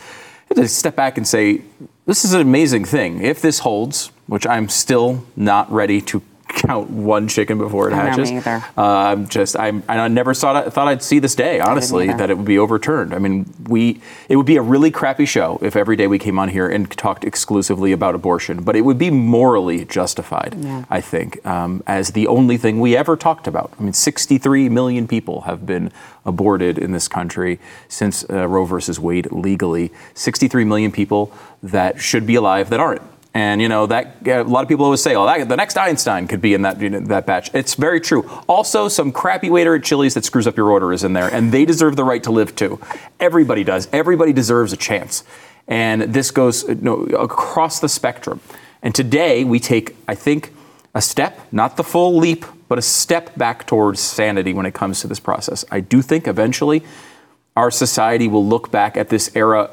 to 0.56 0.68
step 0.68 0.96
back 0.96 1.18
and 1.18 1.28
say, 1.28 1.62
this 2.06 2.26
is 2.26 2.34
an 2.34 2.42
amazing 2.42 2.86
thing. 2.86 3.24
If 3.24 3.42
this 3.42 3.60
holds, 3.60 4.12
which 4.28 4.46
I'm 4.46 4.70
still 4.70 5.26
not 5.36 5.72
ready 5.72 6.02
to 6.02 6.22
count 6.68 6.90
one 6.90 7.28
chicken 7.28 7.58
before 7.58 7.90
it 7.90 7.94
hatches. 7.94 8.32
Either. 8.32 8.64
I'm 8.78 9.28
just 9.28 9.58
I'm, 9.58 9.84
I 9.88 10.08
never 10.08 10.34
thought 10.34 10.72
thought 10.74 10.88
I'd 10.88 11.04
see 11.04 11.20
this 11.20 11.36
day. 11.36 11.60
Honestly, 11.60 12.08
that 12.08 12.30
it 12.30 12.38
would 12.38 12.46
be 12.46 12.60
overturned. 12.60 13.14
I 13.14 13.20
mean, 13.20 13.52
we 13.68 14.02
it 14.30 14.36
would 14.36 14.46
be 14.46 14.58
a 14.58 14.62
really 14.62 14.92
crappy 14.92 15.26
show 15.26 15.60
if 15.62 15.76
every 15.76 15.96
day 15.96 16.08
we 16.08 16.20
came 16.20 16.38
on 16.38 16.50
here 16.50 16.68
and 16.68 16.90
talked 16.92 17.24
exclusively 17.24 17.92
about 17.92 18.16
abortion. 18.16 18.64
But 18.64 18.76
it 18.76 18.82
would 18.82 18.98
be 18.98 19.10
morally 19.10 19.86
justified. 19.86 20.56
Yeah. 20.58 20.86
I 20.90 21.02
think 21.02 21.44
um, 21.46 21.84
as 21.88 22.12
the 22.12 22.28
only 22.28 22.58
thing 22.58 22.80
we 22.80 22.96
ever 22.96 23.16
talked 23.16 23.48
about. 23.48 23.74
I 23.80 23.84
mean, 23.84 23.94
63 23.94 24.70
million 24.70 25.08
people 25.08 25.42
have 25.42 25.66
been 25.66 25.92
aborted 26.26 26.78
in 26.78 26.92
this 26.92 27.08
country 27.08 27.60
since 27.88 28.24
uh, 28.30 28.48
Roe 28.48 28.66
versus 28.66 29.00
Wade 29.00 29.32
legally. 29.32 29.92
63 30.14 30.64
million 30.66 30.92
people 30.92 31.34
that 31.64 32.00
should 32.00 32.26
be 32.28 32.36
alive 32.36 32.70
that 32.70 32.80
aren't. 32.80 33.02
And 33.34 33.62
you 33.62 33.70
know 33.70 33.86
that 33.86 34.18
uh, 34.28 34.44
a 34.44 34.44
lot 34.44 34.62
of 34.62 34.68
people 34.68 34.84
always 34.84 35.02
say, 35.02 35.16
"Oh, 35.16 35.26
that, 35.26 35.48
the 35.48 35.56
next 35.56 35.78
Einstein 35.78 36.28
could 36.28 36.42
be 36.42 36.54
in 36.54 36.64
that 36.64 36.82
you 36.82 36.90
know, 36.90 37.00
that 37.00 37.26
batch." 37.26 37.50
It's 37.54 37.76
very 37.76 38.02
true. 38.02 38.30
Also, 38.50 38.90
some 38.90 39.14
crappy 39.14 39.50
waiter 39.50 39.74
at 39.76 39.84
Chili's 39.84 40.16
that 40.16 40.26
screws 40.26 40.48
up 40.48 40.58
your 40.58 40.70
order 40.70 40.92
is 40.92 41.06
in 41.06 41.14
there, 41.14 41.34
and 41.34 41.52
they 41.52 41.64
deserve 41.64 41.96
the 41.96 42.04
right 42.04 42.22
to 42.24 42.32
live 42.32 42.56
too. 42.56 42.80
Everybody 43.22 43.64
does. 43.64 43.88
Everybody 43.94 44.34
deserves 44.34 44.74
a 44.74 44.78
chance, 44.78 45.24
and 45.66 46.02
this 46.02 46.30
goes 46.30 46.66
uh, 46.66 46.74
you 46.74 46.82
know, 46.82 47.04
across 47.04 47.80
the 47.80 47.88
spectrum. 47.88 48.42
And 48.82 48.94
today 48.94 49.46
we 49.46 49.60
take, 49.60 49.96
I 50.08 50.16
think, 50.16 50.54
a 50.94 51.02
step, 51.02 51.40
not 51.54 51.78
the 51.78 51.84
full 51.84 52.18
leap, 52.18 52.46
but 52.68 52.78
a 52.78 52.82
step 52.82 53.36
back 53.38 53.66
towards 53.66 54.02
sanity 54.02 54.54
when 54.54 54.66
it 54.66 54.74
comes 54.74 55.00
to 55.02 55.08
this 55.08 55.20
process. 55.20 55.64
I 55.72 55.80
do 55.80 56.02
think 56.02 56.28
eventually 56.28 56.84
our 57.56 57.72
society 57.72 58.28
will 58.28 58.46
look 58.46 58.72
back 58.72 58.98
at 58.98 59.10
this 59.10 59.34
era 59.36 59.70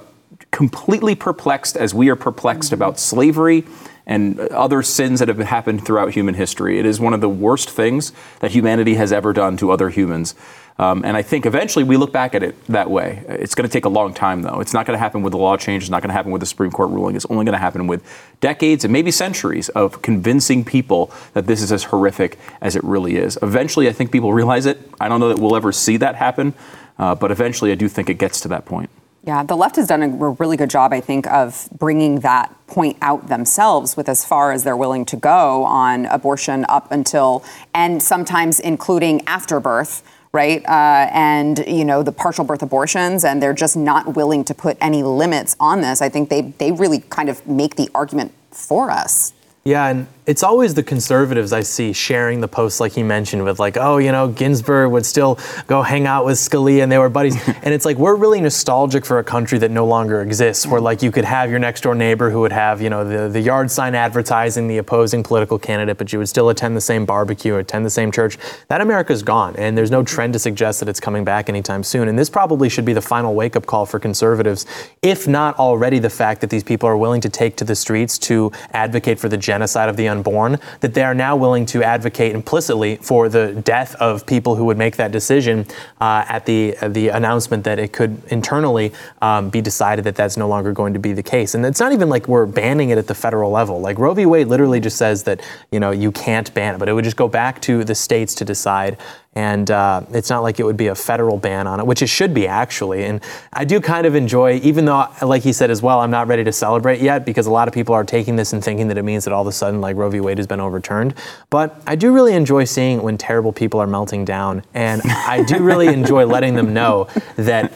completely 0.50 1.14
perplexed 1.14 1.76
as 1.76 1.94
we 1.94 2.08
are 2.08 2.16
perplexed 2.16 2.72
about 2.72 2.98
slavery 2.98 3.64
and 4.06 4.40
other 4.40 4.82
sins 4.82 5.20
that 5.20 5.28
have 5.28 5.38
happened 5.38 5.84
throughout 5.84 6.12
human 6.14 6.34
history. 6.34 6.78
It 6.78 6.87
is 6.87 6.98
one 6.98 7.12
of 7.12 7.20
the 7.20 7.28
worst 7.28 7.68
things 7.68 8.12
that 8.40 8.50
humanity 8.50 8.94
has 8.94 9.12
ever 9.12 9.34
done 9.34 9.58
to 9.58 9.70
other 9.70 9.90
humans. 9.90 10.34
Um, 10.78 11.04
and 11.04 11.16
I 11.16 11.22
think 11.22 11.44
eventually 11.44 11.84
we 11.84 11.96
look 11.96 12.12
back 12.12 12.34
at 12.34 12.42
it 12.42 12.64
that 12.66 12.88
way. 12.88 13.24
It's 13.28 13.54
going 13.54 13.68
to 13.68 13.72
take 13.72 13.84
a 13.84 13.88
long 13.90 14.14
time, 14.14 14.42
though. 14.42 14.61
It's 14.61 14.72
not 14.72 14.87
going 14.87 14.94
to 14.94 14.98
happen 14.98 15.22
with 15.22 15.32
the 15.32 15.38
law 15.38 15.56
change. 15.56 15.82
It's 15.82 15.90
not 15.90 16.02
going 16.02 16.08
to 16.08 16.14
happen 16.14 16.30
with 16.30 16.40
the 16.40 16.46
Supreme 16.46 16.70
Court 16.70 16.90
ruling. 16.90 17.16
It's 17.16 17.26
only 17.28 17.44
going 17.44 17.54
to 17.54 17.58
happen 17.58 17.88
with 17.88 18.02
decades 18.40 18.84
and 18.84 18.92
maybe 18.92 19.11
centuries 19.11 19.68
of 19.70 20.02
convincing 20.02 20.64
people 20.64 21.12
that 21.34 21.46
this 21.46 21.62
is 21.62 21.72
as 21.72 21.84
horrific 21.84 22.38
as 22.61 22.76
it 22.76 22.84
really 22.84 23.16
is. 23.16 23.37
Eventually, 23.42 23.88
I 23.88 23.92
think 23.92 24.12
people 24.12 24.32
realize 24.32 24.66
it. 24.66 24.78
I 25.00 25.08
don't 25.08 25.18
know 25.18 25.28
that 25.28 25.38
we'll 25.38 25.56
ever 25.56 25.72
see 25.72 25.96
that 25.96 26.14
happen, 26.14 26.54
uh, 26.96 27.16
but 27.16 27.32
eventually, 27.32 27.72
I 27.72 27.74
do 27.74 27.88
think 27.88 28.08
it 28.08 28.14
gets 28.14 28.40
to 28.42 28.48
that 28.48 28.64
point. 28.64 28.88
Yeah, 29.28 29.42
the 29.42 29.58
left 29.58 29.76
has 29.76 29.86
done 29.86 30.02
a 30.02 30.08
really 30.08 30.56
good 30.56 30.70
job, 30.70 30.94
I 30.94 31.02
think, 31.02 31.26
of 31.26 31.68
bringing 31.76 32.20
that 32.20 32.50
point 32.66 32.96
out 33.02 33.28
themselves 33.28 33.94
with 33.94 34.08
as 34.08 34.24
far 34.24 34.52
as 34.52 34.64
they're 34.64 34.74
willing 34.74 35.04
to 35.04 35.16
go 35.16 35.64
on 35.64 36.06
abortion 36.06 36.64
up 36.70 36.90
until, 36.90 37.44
and 37.74 38.02
sometimes 38.02 38.58
including 38.58 39.20
afterbirth 39.26 40.02
right? 40.32 40.62
Uh, 40.66 41.08
and 41.10 41.64
you 41.66 41.84
know 41.84 42.02
the 42.02 42.12
partial 42.12 42.44
birth 42.44 42.62
abortions, 42.62 43.24
and 43.24 43.42
they're 43.42 43.54
just 43.54 43.76
not 43.76 44.14
willing 44.14 44.44
to 44.44 44.54
put 44.54 44.76
any 44.80 45.02
limits 45.02 45.56
on 45.58 45.80
this. 45.82 46.00
I 46.00 46.08
think 46.08 46.30
they 46.30 46.42
they 46.42 46.72
really 46.72 47.00
kind 47.00 47.28
of 47.28 47.46
make 47.46 47.76
the 47.76 47.90
argument 47.94 48.32
for 48.50 48.90
us. 48.90 49.32
Yeah, 49.64 49.88
and 49.88 50.06
it's 50.28 50.42
always 50.42 50.74
the 50.74 50.82
conservatives 50.82 51.54
I 51.54 51.62
see 51.62 51.94
sharing 51.94 52.42
the 52.42 52.48
posts 52.48 52.80
like 52.80 52.92
he 52.92 53.02
mentioned 53.02 53.44
with 53.44 53.58
like, 53.58 53.78
oh, 53.78 53.96
you 53.96 54.12
know, 54.12 54.28
Ginsburg 54.28 54.92
would 54.92 55.06
still 55.06 55.38
go 55.66 55.80
hang 55.80 56.06
out 56.06 56.26
with 56.26 56.36
Scalia 56.36 56.82
and 56.82 56.92
they 56.92 56.98
were 56.98 57.08
buddies. 57.08 57.34
and 57.62 57.72
it's 57.72 57.86
like 57.86 57.96
we're 57.96 58.14
really 58.14 58.42
nostalgic 58.42 59.06
for 59.06 59.20
a 59.20 59.24
country 59.24 59.56
that 59.58 59.70
no 59.70 59.86
longer 59.86 60.20
exists, 60.20 60.66
where 60.66 60.82
like 60.82 61.02
you 61.02 61.10
could 61.10 61.24
have 61.24 61.48
your 61.48 61.58
next 61.58 61.80
door 61.80 61.94
neighbor 61.94 62.28
who 62.28 62.40
would 62.40 62.52
have, 62.52 62.82
you 62.82 62.90
know, 62.90 63.04
the, 63.04 63.30
the 63.30 63.40
yard 63.40 63.70
sign 63.70 63.94
advertising 63.94 64.68
the 64.68 64.76
opposing 64.76 65.22
political 65.22 65.58
candidate, 65.58 65.96
but 65.96 66.12
you 66.12 66.18
would 66.18 66.28
still 66.28 66.50
attend 66.50 66.76
the 66.76 66.80
same 66.82 67.06
barbecue 67.06 67.56
attend 67.56 67.86
the 67.86 67.90
same 67.90 68.12
church. 68.12 68.36
That 68.68 68.82
America's 68.82 69.22
gone, 69.22 69.56
and 69.56 69.78
there's 69.78 69.90
no 69.90 70.02
trend 70.02 70.34
to 70.34 70.38
suggest 70.38 70.80
that 70.80 70.90
it's 70.90 71.00
coming 71.00 71.24
back 71.24 71.48
anytime 71.48 71.82
soon. 71.82 72.06
And 72.06 72.18
this 72.18 72.28
probably 72.28 72.68
should 72.68 72.84
be 72.84 72.92
the 72.92 73.00
final 73.00 73.34
wake 73.34 73.56
up 73.56 73.64
call 73.64 73.86
for 73.86 73.98
conservatives, 73.98 74.66
if 75.00 75.26
not 75.26 75.58
already 75.58 75.98
the 75.98 76.10
fact 76.10 76.42
that 76.42 76.50
these 76.50 76.64
people 76.64 76.86
are 76.86 76.98
willing 76.98 77.22
to 77.22 77.30
take 77.30 77.56
to 77.56 77.64
the 77.64 77.74
streets 77.74 78.18
to 78.18 78.52
advocate 78.72 79.18
for 79.18 79.30
the 79.30 79.38
genocide 79.38 79.88
of 79.88 79.96
the 79.96 80.06
unborn, 80.18 80.59
that 80.81 80.94
they 80.94 81.02
are 81.02 81.14
now 81.14 81.37
willing 81.37 81.66
to 81.66 81.83
advocate 81.83 82.35
implicitly 82.35 82.96
for 82.96 83.28
the 83.28 83.52
death 83.64 83.94
of 83.96 84.26
people 84.26 84.57
who 84.57 84.64
would 84.64 84.78
make 84.78 84.96
that 84.96 85.12
decision 85.12 85.66
uh, 86.00 86.24
at 86.28 86.46
the 86.46 86.76
uh, 86.78 86.88
the 86.88 87.09
announcement 87.09 87.64
that 87.64 87.78
it 87.78 87.92
could 87.92 88.22
internally 88.28 88.92
um, 89.22 89.50
be 89.50 89.61
decided 89.61 90.04
that 90.04 90.16
that's 90.16 90.37
no 90.37 90.48
longer 90.48 90.72
going 90.72 90.92
to 90.92 90.98
be 90.98 91.12
the 91.12 91.22
case. 91.22 91.54
And 91.54 91.64
it's 91.64 91.81
not 91.81 91.92
even 91.92 92.09
like 92.09 92.28
we're 92.28 92.46
banning 92.46 92.90
it 92.90 92.98
at 92.98 93.07
the 93.07 93.14
federal 93.14 93.50
level. 93.50 93.81
Like 93.81 93.98
Roe 93.98 94.14
v. 94.14 94.26
Wade 94.26 94.48
literally 94.48 94.81
just 94.81 94.96
says 94.96 95.22
that 95.24 95.40
you 95.70 95.81
know 95.81 95.90
you 95.90 96.12
can't 96.12 96.52
ban 96.54 96.74
it, 96.74 96.78
but 96.78 96.88
it 96.88 96.92
would 96.92 97.04
just 97.04 97.16
go 97.16 97.28
back 97.28 97.61
to 97.62 97.85
the 97.85 97.94
states 97.94 98.35
to 98.37 98.44
decide 98.44 98.98
and 99.38 99.70
uh, 99.70 100.03
it's 100.11 100.31
not 100.31 100.42
like 100.42 100.59
it 100.59 100.64
would 100.64 100.77
be 100.77 100.88
a 100.88 100.96
federal 100.96 101.38
ban 101.38 101.68
on 101.68 101.79
it, 101.79 101.87
which 101.87 102.03
it 102.03 102.09
should 102.09 102.35
be 102.35 102.48
actually. 102.48 103.05
And 103.05 103.22
I 103.53 103.64
do 103.64 103.81
kind 103.81 104.05
of 104.05 104.16
enjoy, 104.16 104.59
even 104.64 104.85
though, 104.85 105.07
like 105.22 105.44
he 105.44 105.53
said 105.53 105.70
as 105.70 105.81
well, 105.81 106.01
I'm 106.01 106.11
not 106.11 106.27
ready 106.27 106.42
to 106.42 106.51
celebrate 106.51 107.01
yet 107.01 107.24
because 107.24 107.46
a 107.46 107.51
lot 107.53 107.68
of 107.68 107.72
people 107.72 107.94
are 107.94 108.03
taking 108.03 108.35
this 108.35 108.53
and 108.53 108.64
thinking 108.64 108.88
that 108.88 108.98
it 108.98 109.05
means 109.05 109.24
that 109.27 109.33
all 109.33 109.42
of 109.42 109.46
a 109.46 109.53
sudden, 109.53 109.81
like 109.81 109.94
Roe 109.94 110.11
v. 110.11 110.18
Wade 110.18 110.38
has 110.38 110.48
been 110.48 110.59
overturned. 110.59 111.14
But 111.51 111.81
I 111.87 111.94
do 111.94 112.12
really 112.12 112.33
enjoy 112.33 112.64
seeing 112.64 113.01
when 113.01 113.16
terrible 113.16 113.53
people 113.53 113.79
are 113.79 113.87
melting 113.87 114.24
down, 114.24 114.64
and 114.74 115.03
I 115.05 115.44
do 115.44 115.62
really 115.62 115.87
enjoy 115.87 116.27
letting 116.27 116.57
them 116.57 116.74
know 116.74 117.07
that 117.37 117.72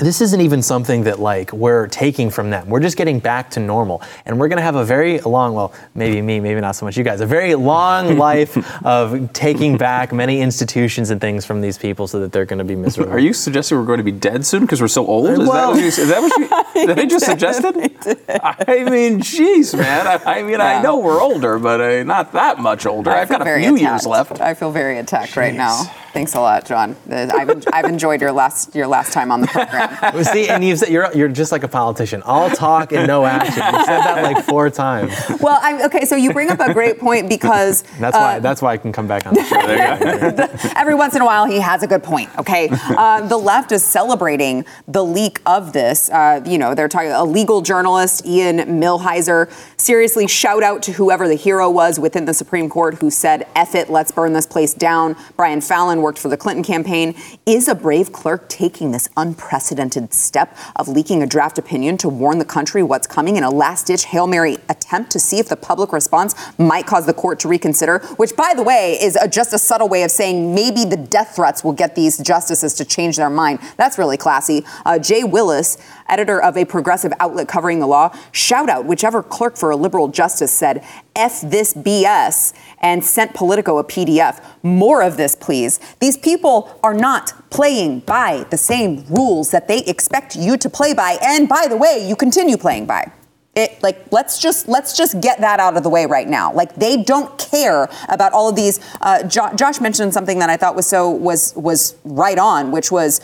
this 0.00 0.20
isn't 0.20 0.40
even 0.40 0.62
something 0.62 1.02
that 1.02 1.18
like 1.18 1.52
we're 1.52 1.88
taking 1.88 2.30
from 2.30 2.50
them. 2.50 2.68
We're 2.68 2.78
just 2.78 2.96
getting 2.96 3.18
back 3.18 3.50
to 3.50 3.60
normal. 3.60 4.00
And 4.26 4.38
we're 4.38 4.46
going 4.46 4.58
to 4.58 4.62
have 4.62 4.76
a 4.76 4.84
very 4.84 5.18
long, 5.18 5.54
well, 5.54 5.74
maybe 5.96 6.22
me, 6.22 6.38
maybe 6.38 6.60
not 6.60 6.76
so 6.76 6.86
much 6.86 6.96
you 6.96 7.02
guys, 7.02 7.20
a 7.20 7.26
very 7.26 7.56
long 7.56 8.16
life 8.16 8.56
of 8.84 9.32
taking 9.32 9.76
back 9.76 10.12
many 10.12 10.40
institutions 10.40 11.10
and 11.10 11.20
things 11.20 11.44
from 11.44 11.60
these 11.60 11.76
people 11.76 12.06
so 12.06 12.20
that 12.20 12.30
they're 12.30 12.44
going 12.44 12.60
to 12.60 12.64
be 12.64 12.76
miserable. 12.76 13.12
Are 13.12 13.18
you 13.18 13.32
suggesting 13.32 13.76
we're 13.76 13.86
going 13.86 13.98
to 13.98 14.04
be 14.04 14.12
dead 14.12 14.46
soon 14.46 14.60
because 14.60 14.80
we're 14.80 14.86
so 14.86 15.04
old? 15.04 15.30
Is, 15.30 15.38
well, 15.40 15.48
that, 15.48 15.68
what 15.70 15.80
you, 15.80 15.86
is 15.86 16.08
that 16.08 16.20
what 16.20 16.76
you, 16.76 16.86
did 16.86 16.96
I 17.00 17.04
just 17.04 17.26
suggested? 17.26 17.74
I 17.76 18.84
mean, 18.84 19.18
jeez, 19.18 19.76
man. 19.76 20.06
I, 20.06 20.38
I 20.38 20.42
mean, 20.42 20.60
yeah. 20.60 20.78
I 20.78 20.80
know 20.80 20.98
we're 20.98 21.20
older, 21.20 21.58
but 21.58 21.80
uh, 21.80 22.04
not 22.04 22.30
that 22.34 22.60
much 22.60 22.86
older. 22.86 23.10
I 23.10 23.18
have 23.18 23.28
got 23.28 23.40
a 23.40 23.44
few 23.44 23.74
attacked. 23.74 23.80
years 23.80 24.06
left. 24.06 24.40
I 24.40 24.54
feel 24.54 24.70
very 24.70 24.98
attacked 24.98 25.32
Jeez. 25.32 25.38
right 25.38 25.54
now. 25.54 25.92
Thanks 26.12 26.34
a 26.34 26.40
lot, 26.40 26.64
John. 26.64 26.96
Uh, 27.10 27.30
I've, 27.32 27.64
I've 27.72 27.84
enjoyed 27.84 28.20
your 28.20 28.32
last 28.32 28.74
your 28.74 28.86
last 28.86 29.12
time 29.12 29.30
on 29.30 29.40
the 29.40 29.46
program. 29.46 29.87
See, 30.24 30.48
and 30.48 30.64
you've 30.64 30.78
said 30.78 30.88
you're 30.88 31.14
you're 31.14 31.28
just 31.28 31.52
like 31.52 31.62
a 31.62 31.68
politician. 31.68 32.22
All 32.22 32.50
talk 32.50 32.92
and 32.92 33.06
no 33.06 33.24
action. 33.24 33.54
You 33.54 33.84
said 33.84 34.00
that 34.00 34.22
like 34.22 34.44
four 34.44 34.70
times. 34.70 35.12
Well, 35.40 35.58
I'm, 35.62 35.84
okay. 35.86 36.04
So 36.04 36.16
you 36.16 36.32
bring 36.32 36.50
up 36.50 36.60
a 36.60 36.72
great 36.72 36.98
point 36.98 37.28
because 37.28 37.82
that's 38.00 38.16
uh, 38.16 38.20
why 38.20 38.38
that's 38.38 38.60
why 38.60 38.72
I 38.72 38.76
can 38.76 38.92
come 38.92 39.06
back 39.06 39.26
on 39.26 39.34
the 39.34 39.44
show. 39.44 40.70
Every 40.76 40.94
once 40.94 41.14
in 41.14 41.22
a 41.22 41.24
while, 41.24 41.46
he 41.46 41.60
has 41.60 41.82
a 41.82 41.86
good 41.86 42.02
point. 42.02 42.30
Okay, 42.38 42.68
uh, 42.70 43.26
the 43.26 43.36
left 43.36 43.72
is 43.72 43.84
celebrating 43.84 44.64
the 44.86 45.04
leak 45.04 45.40
of 45.46 45.72
this. 45.72 46.10
Uh, 46.10 46.42
you 46.44 46.58
know, 46.58 46.74
they're 46.74 46.88
talking 46.88 47.10
a 47.10 47.24
legal 47.24 47.62
journalist, 47.62 48.26
Ian 48.26 48.58
Millhiser, 48.80 49.50
seriously 49.76 50.26
shout 50.26 50.62
out 50.62 50.82
to 50.82 50.92
whoever 50.92 51.28
the 51.28 51.34
hero 51.34 51.70
was 51.70 51.98
within 51.98 52.24
the 52.24 52.34
Supreme 52.34 52.68
Court 52.68 52.96
who 52.96 53.10
said, 53.10 53.46
"Eff 53.54 53.74
it, 53.74 53.90
let's 53.90 54.10
burn 54.10 54.32
this 54.32 54.46
place 54.46 54.74
down." 54.74 55.16
Brian 55.36 55.60
Fallon 55.60 56.02
worked 56.02 56.18
for 56.18 56.28
the 56.28 56.36
Clinton 56.36 56.64
campaign. 56.64 57.14
Is 57.46 57.68
a 57.68 57.74
brave 57.74 58.12
clerk 58.12 58.48
taking 58.48 58.92
this 58.92 59.08
unprecedented 59.16 59.77
step 60.10 60.56
of 60.76 60.88
leaking 60.88 61.22
a 61.22 61.26
draft 61.26 61.58
opinion 61.58 61.96
to 61.98 62.08
warn 62.08 62.38
the 62.38 62.44
country 62.44 62.82
what's 62.82 63.06
coming 63.06 63.36
in 63.36 63.44
a 63.44 63.50
last 63.50 63.86
ditch 63.86 64.04
Hail 64.06 64.26
Mary 64.26 64.58
attempt 64.68 65.10
to 65.12 65.18
see 65.18 65.38
if 65.38 65.48
the 65.48 65.56
public 65.56 65.92
response 65.92 66.34
might 66.58 66.86
cause 66.86 67.06
the 67.06 67.14
court 67.14 67.38
to 67.40 67.48
reconsider? 67.48 67.98
Which, 68.16 68.36
by 68.36 68.52
the 68.54 68.62
way, 68.62 68.98
is 69.00 69.16
a, 69.16 69.28
just 69.28 69.52
a 69.52 69.58
subtle 69.58 69.88
way 69.88 70.02
of 70.02 70.10
saying 70.10 70.54
maybe 70.54 70.84
the 70.84 70.96
death 70.96 71.36
threats 71.36 71.62
will 71.62 71.72
get 71.72 71.94
these 71.94 72.18
justices 72.18 72.74
to 72.74 72.84
change 72.84 73.16
their 73.16 73.30
mind. 73.30 73.60
That's 73.76 73.98
really 73.98 74.16
classy. 74.16 74.64
Uh, 74.84 74.98
Jay 74.98 75.24
Willis, 75.24 75.78
editor 76.08 76.40
of 76.42 76.56
a 76.56 76.64
progressive 76.64 77.12
outlet 77.20 77.48
covering 77.48 77.80
the 77.80 77.86
law, 77.86 78.14
shout 78.32 78.68
out 78.68 78.84
whichever 78.86 79.22
clerk 79.22 79.56
for 79.56 79.70
a 79.70 79.76
liberal 79.76 80.08
justice 80.08 80.52
said, 80.52 80.84
F 81.14 81.40
this 81.42 81.74
BS 81.74 82.52
and 82.80 83.04
sent 83.04 83.34
Politico 83.34 83.78
a 83.78 83.84
PDF. 83.84 84.42
More 84.62 85.02
of 85.02 85.16
this, 85.16 85.34
please. 85.34 85.80
These 86.00 86.16
people 86.16 86.78
are 86.82 86.94
not 86.94 87.50
playing 87.50 88.00
by 88.00 88.46
the 88.50 88.56
same 88.56 89.04
rules 89.06 89.50
that 89.50 89.68
they 89.68 89.80
expect 89.84 90.36
you 90.36 90.56
to 90.56 90.70
play 90.70 90.94
by. 90.94 91.18
And 91.22 91.48
by 91.48 91.66
the 91.68 91.76
way, 91.76 92.06
you 92.06 92.16
continue 92.16 92.56
playing 92.56 92.86
by. 92.86 93.12
It, 93.54 93.82
like 93.82 94.12
let's 94.12 94.38
just 94.38 94.68
let's 94.68 94.96
just 94.96 95.20
get 95.20 95.40
that 95.40 95.58
out 95.58 95.76
of 95.76 95.82
the 95.82 95.88
way 95.88 96.06
right 96.06 96.28
now. 96.28 96.52
Like 96.52 96.76
they 96.76 97.02
don't 97.02 97.36
care 97.38 97.88
about 98.08 98.32
all 98.32 98.48
of 98.48 98.54
these. 98.54 98.78
Uh, 99.00 99.24
jo- 99.24 99.52
Josh 99.56 99.80
mentioned 99.80 100.14
something 100.14 100.38
that 100.38 100.48
I 100.48 100.56
thought 100.56 100.76
was 100.76 100.86
so 100.86 101.10
was 101.10 101.56
was 101.56 101.96
right 102.04 102.38
on, 102.38 102.70
which 102.70 102.92
was 102.92 103.20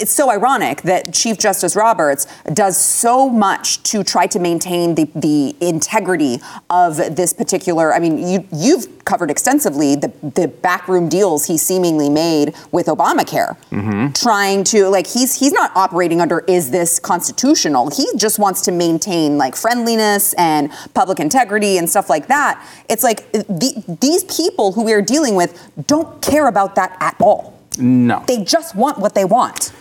it's 0.00 0.12
so 0.12 0.30
ironic 0.30 0.82
that 0.82 1.12
Chief 1.12 1.38
Justice 1.38 1.76
Roberts 1.76 2.26
does 2.52 2.76
so 2.76 3.28
much 3.28 3.82
to 3.84 4.04
try 4.04 4.26
to 4.28 4.38
maintain 4.38 4.94
the, 4.94 5.08
the 5.14 5.56
integrity 5.60 6.40
of 6.70 6.96
this 6.96 7.32
particular. 7.32 7.92
I 7.92 7.98
mean, 7.98 8.26
you, 8.26 8.46
you've 8.52 9.04
covered 9.04 9.30
extensively 9.30 9.94
the, 9.94 10.12
the 10.22 10.48
backroom 10.48 11.08
deals 11.08 11.46
he 11.46 11.58
seemingly 11.58 12.08
made 12.08 12.54
with 12.72 12.86
Obamacare, 12.86 13.56
mm-hmm. 13.70 14.12
trying 14.12 14.64
to 14.64 14.88
like 14.88 15.06
he's 15.06 15.38
he's 15.38 15.52
not 15.52 15.70
operating 15.74 16.20
under 16.20 16.40
is 16.48 16.70
this 16.70 16.98
constitutional? 16.98 17.90
He 17.90 18.06
just 18.16 18.38
wants 18.38 18.62
to 18.62 18.72
maintain 18.72 19.38
like 19.38 19.56
friendliness 19.56 20.34
and 20.34 20.70
public 20.94 21.20
integrity 21.20 21.78
and 21.78 21.88
stuff 21.88 22.08
like 22.08 22.28
that. 22.28 22.66
It's 22.88 23.02
like 23.02 23.30
the, 23.32 23.96
these 24.00 24.24
people 24.24 24.72
who 24.72 24.84
we 24.84 24.92
are 24.92 25.02
dealing 25.02 25.34
with 25.34 25.70
don't 25.86 26.22
care 26.22 26.48
about 26.48 26.74
that 26.76 26.96
at 27.00 27.16
all. 27.20 27.58
No. 27.78 28.24
They 28.26 28.44
just 28.44 28.74
want 28.74 28.98
what 28.98 29.14
they 29.14 29.24
want. 29.24 29.72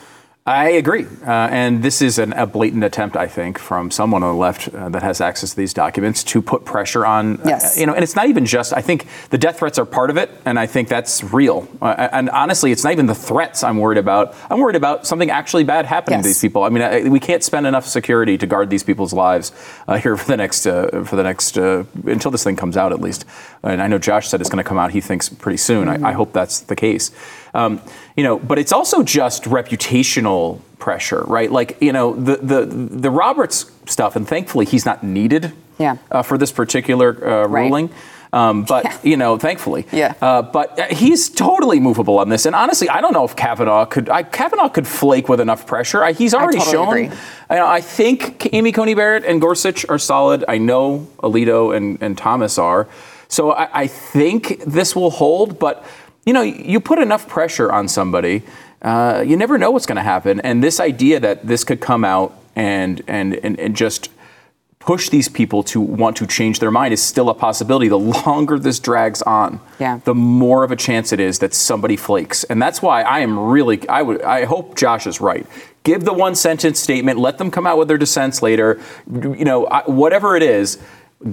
I 0.46 0.72
agree. 0.72 1.06
Uh, 1.26 1.32
and 1.52 1.82
this 1.82 2.02
is 2.02 2.20
an, 2.20 2.34
a 2.34 2.46
blatant 2.46 2.84
attempt, 2.84 3.16
I 3.16 3.28
think, 3.28 3.58
from 3.58 3.90
someone 3.90 4.24
on 4.24 4.36
the 4.36 4.40
left 4.40 4.68
uh, 4.68 4.90
that 4.90 5.02
has 5.02 5.22
access 5.22 5.52
to 5.52 5.56
these 5.56 5.74
documents 5.74 6.22
to 6.26 6.42
put 6.42 6.66
pressure 6.66 7.06
on, 7.06 7.40
uh, 7.40 7.44
yes. 7.46 7.78
Uh, 7.78 7.80
you 7.80 7.86
know, 7.86 7.94
and 7.94 8.04
it's 8.04 8.18
not 8.18 8.28
even 8.28 8.46
just, 8.46 8.74
I 8.74 8.82
think 8.82 9.08
the 9.30 9.38
death 9.38 9.60
threats 9.60 9.80
are 9.80 9.86
part 9.86 10.10
of 10.10 10.18
it, 10.18 10.30
and 10.44 10.60
I 10.60 10.66
think 10.66 10.90
that's 10.90 11.24
real. 11.24 11.66
Uh, 11.82 12.10
and 12.12 12.30
honestly, 12.30 12.74
it's 12.74 12.84
not 12.84 12.92
even 12.92 13.06
the 13.06 13.16
threats 13.16 13.64
I'm 13.64 13.78
worried 13.78 13.98
about. 13.98 14.36
I'm 14.50 14.60
worried 14.60 14.76
about 14.76 15.08
something 15.08 15.30
actually 15.30 15.64
bad 15.64 15.86
happening 15.86 16.20
yes. 16.20 16.26
to 16.26 16.30
these 16.30 16.42
people. 16.42 16.64
I 16.64 16.70
mean, 16.70 16.84
I, 16.84 17.08
we 17.08 17.22
can't 17.22 17.42
spend 17.42 17.66
enough 17.66 17.86
security 17.86 18.38
to 18.38 18.46
guard 18.46 18.70
these 18.70 18.84
people's 18.84 19.14
lives 19.14 19.54
uh, 19.88 19.98
here 19.98 20.18
for 20.18 20.28
the 20.28 20.36
next, 20.36 20.64
for 20.64 21.16
the 21.16 21.24
next, 21.24 21.56
until 21.56 22.32
this 22.32 22.44
thing 22.44 22.58
comes 22.58 22.76
out 22.76 22.92
at 22.92 23.00
least. 23.00 23.24
And 23.64 23.82
I 23.82 23.88
know 23.88 23.98
Josh 23.98 24.28
said 24.28 24.42
it's 24.42 24.50
going 24.50 24.62
to 24.62 24.68
come 24.68 24.78
out, 24.78 24.92
he 24.92 25.00
thinks, 25.00 25.30
pretty 25.30 25.58
soon. 25.58 25.88
Mm-hmm. 25.88 26.04
I, 26.04 26.10
I 26.10 26.12
hope 26.12 26.34
that's 26.34 26.60
the 26.60 26.76
case. 26.76 27.12
Um, 27.54 27.82
you 28.16 28.24
know, 28.24 28.38
but 28.40 28.60
it's 28.60 28.72
also 28.72 29.04
just 29.04 29.44
reputational 29.44 30.62
pressure, 30.80 31.24
right? 31.24 31.52
Like, 31.52 31.78
you 31.82 31.94
know, 31.94 32.14
the 32.14 32.38
the 32.38 32.66
the 32.66 33.10
Roberts 33.10 33.72
stuff, 33.86 34.16
and 34.16 34.28
thankfully 34.28 34.66
he's 34.66 34.86
not 34.86 35.04
needed 35.04 35.54
yeah. 35.80 35.98
uh, 36.12 36.22
for 36.22 36.38
this 36.38 36.52
particular 36.52 37.10
uh, 37.28 37.48
ruling. 37.48 37.88
Right. 37.88 37.96
Um, 38.34 38.64
but 38.64 38.86
yeah. 38.86 38.98
you 39.04 39.16
know, 39.16 39.38
thankfully, 39.38 39.86
yeah. 39.92 40.16
Uh, 40.20 40.42
but 40.42 40.80
uh, 40.80 40.88
he's 40.88 41.30
totally 41.30 41.80
movable 41.80 42.18
on 42.18 42.30
this. 42.30 42.48
And 42.48 42.56
honestly, 42.56 42.90
I 42.90 43.00
don't 43.00 43.14
know 43.14 43.24
if 43.24 43.36
Kavanaugh 43.36 43.86
could. 43.86 44.10
I, 44.10 44.24
Kavanaugh 44.24 44.70
could 44.70 44.88
flake 44.88 45.30
with 45.30 45.40
enough 45.40 45.68
pressure. 45.68 46.04
I, 46.04 46.14
he's 46.14 46.34
already 46.34 46.58
totally 46.58 47.10
shown. 47.10 47.18
I, 47.52 47.60
I, 47.60 47.82
think 47.82 48.52
Amy 48.52 48.72
Coney 48.72 48.96
Barrett 48.96 49.24
and 49.24 49.40
Gorsuch 49.40 49.88
are 49.88 50.00
solid. 50.00 50.44
I 50.48 50.58
know 50.58 51.08
Alito 51.20 51.78
and, 51.78 52.02
and 52.02 52.18
Thomas 52.18 52.58
are. 52.58 52.88
So 53.28 53.52
I, 53.52 53.82
I 53.82 53.88
think 53.88 54.64
this 54.66 54.96
will 54.96 55.12
hold. 55.12 55.60
But 55.60 55.86
you 56.26 56.34
know, 56.34 56.42
you 56.42 56.80
put 56.80 57.00
enough 57.00 57.28
pressure 57.28 57.72
on 57.72 57.88
somebody, 57.88 58.44
uh, 58.82 59.24
you 59.26 59.38
never 59.38 59.58
know 59.58 59.72
what's 59.72 59.86
going 59.86 59.98
to 59.98 60.02
happen. 60.02 60.40
And 60.42 60.64
this 60.64 60.80
idea 60.80 61.20
that 61.20 61.46
this 61.46 61.64
could 61.64 61.82
come 61.82 62.04
out 62.04 62.38
and, 62.56 63.02
and, 63.08 63.36
and, 63.36 63.60
and 63.60 63.76
just 63.76 64.10
push 64.80 65.08
these 65.08 65.30
people 65.30 65.64
to 65.64 65.80
want 65.80 66.18
to 66.18 66.28
change 66.28 66.60
their 66.60 66.72
mind 66.72 66.94
is 66.94 67.02
still 67.02 67.30
a 67.30 67.34
possibility. 67.34 67.88
The 67.88 67.98
longer 67.98 68.60
this 68.60 68.80
drags 68.80 69.22
on, 69.22 69.62
yeah. 69.80 70.00
the 70.04 70.14
more 70.14 70.64
of 70.64 70.72
a 70.72 70.76
chance 70.76 71.14
it 71.14 71.22
is 71.22 71.40
that 71.40 71.54
somebody 71.54 71.96
flakes. 71.96 72.44
And 72.46 72.62
that's 72.62 72.82
why 72.82 73.02
I 73.02 73.20
am 73.20 73.40
really, 73.40 73.88
I 73.88 74.02
would, 74.02 74.22
I 74.22 74.44
hope 74.44 74.76
Josh 74.76 75.08
is 75.08 75.22
right. 75.22 75.48
Give 75.84 76.04
the 76.04 76.14
one 76.14 76.36
sentence 76.36 76.80
statement, 76.80 77.20
let 77.20 77.38
them 77.38 77.50
come 77.50 77.66
out 77.66 77.78
with 77.78 77.88
their 77.88 77.98
dissents 77.98 78.42
later. 78.42 78.82
You 79.10 79.46
know, 79.46 79.68
whatever 79.86 80.36
it 80.36 80.44
is, 80.44 80.80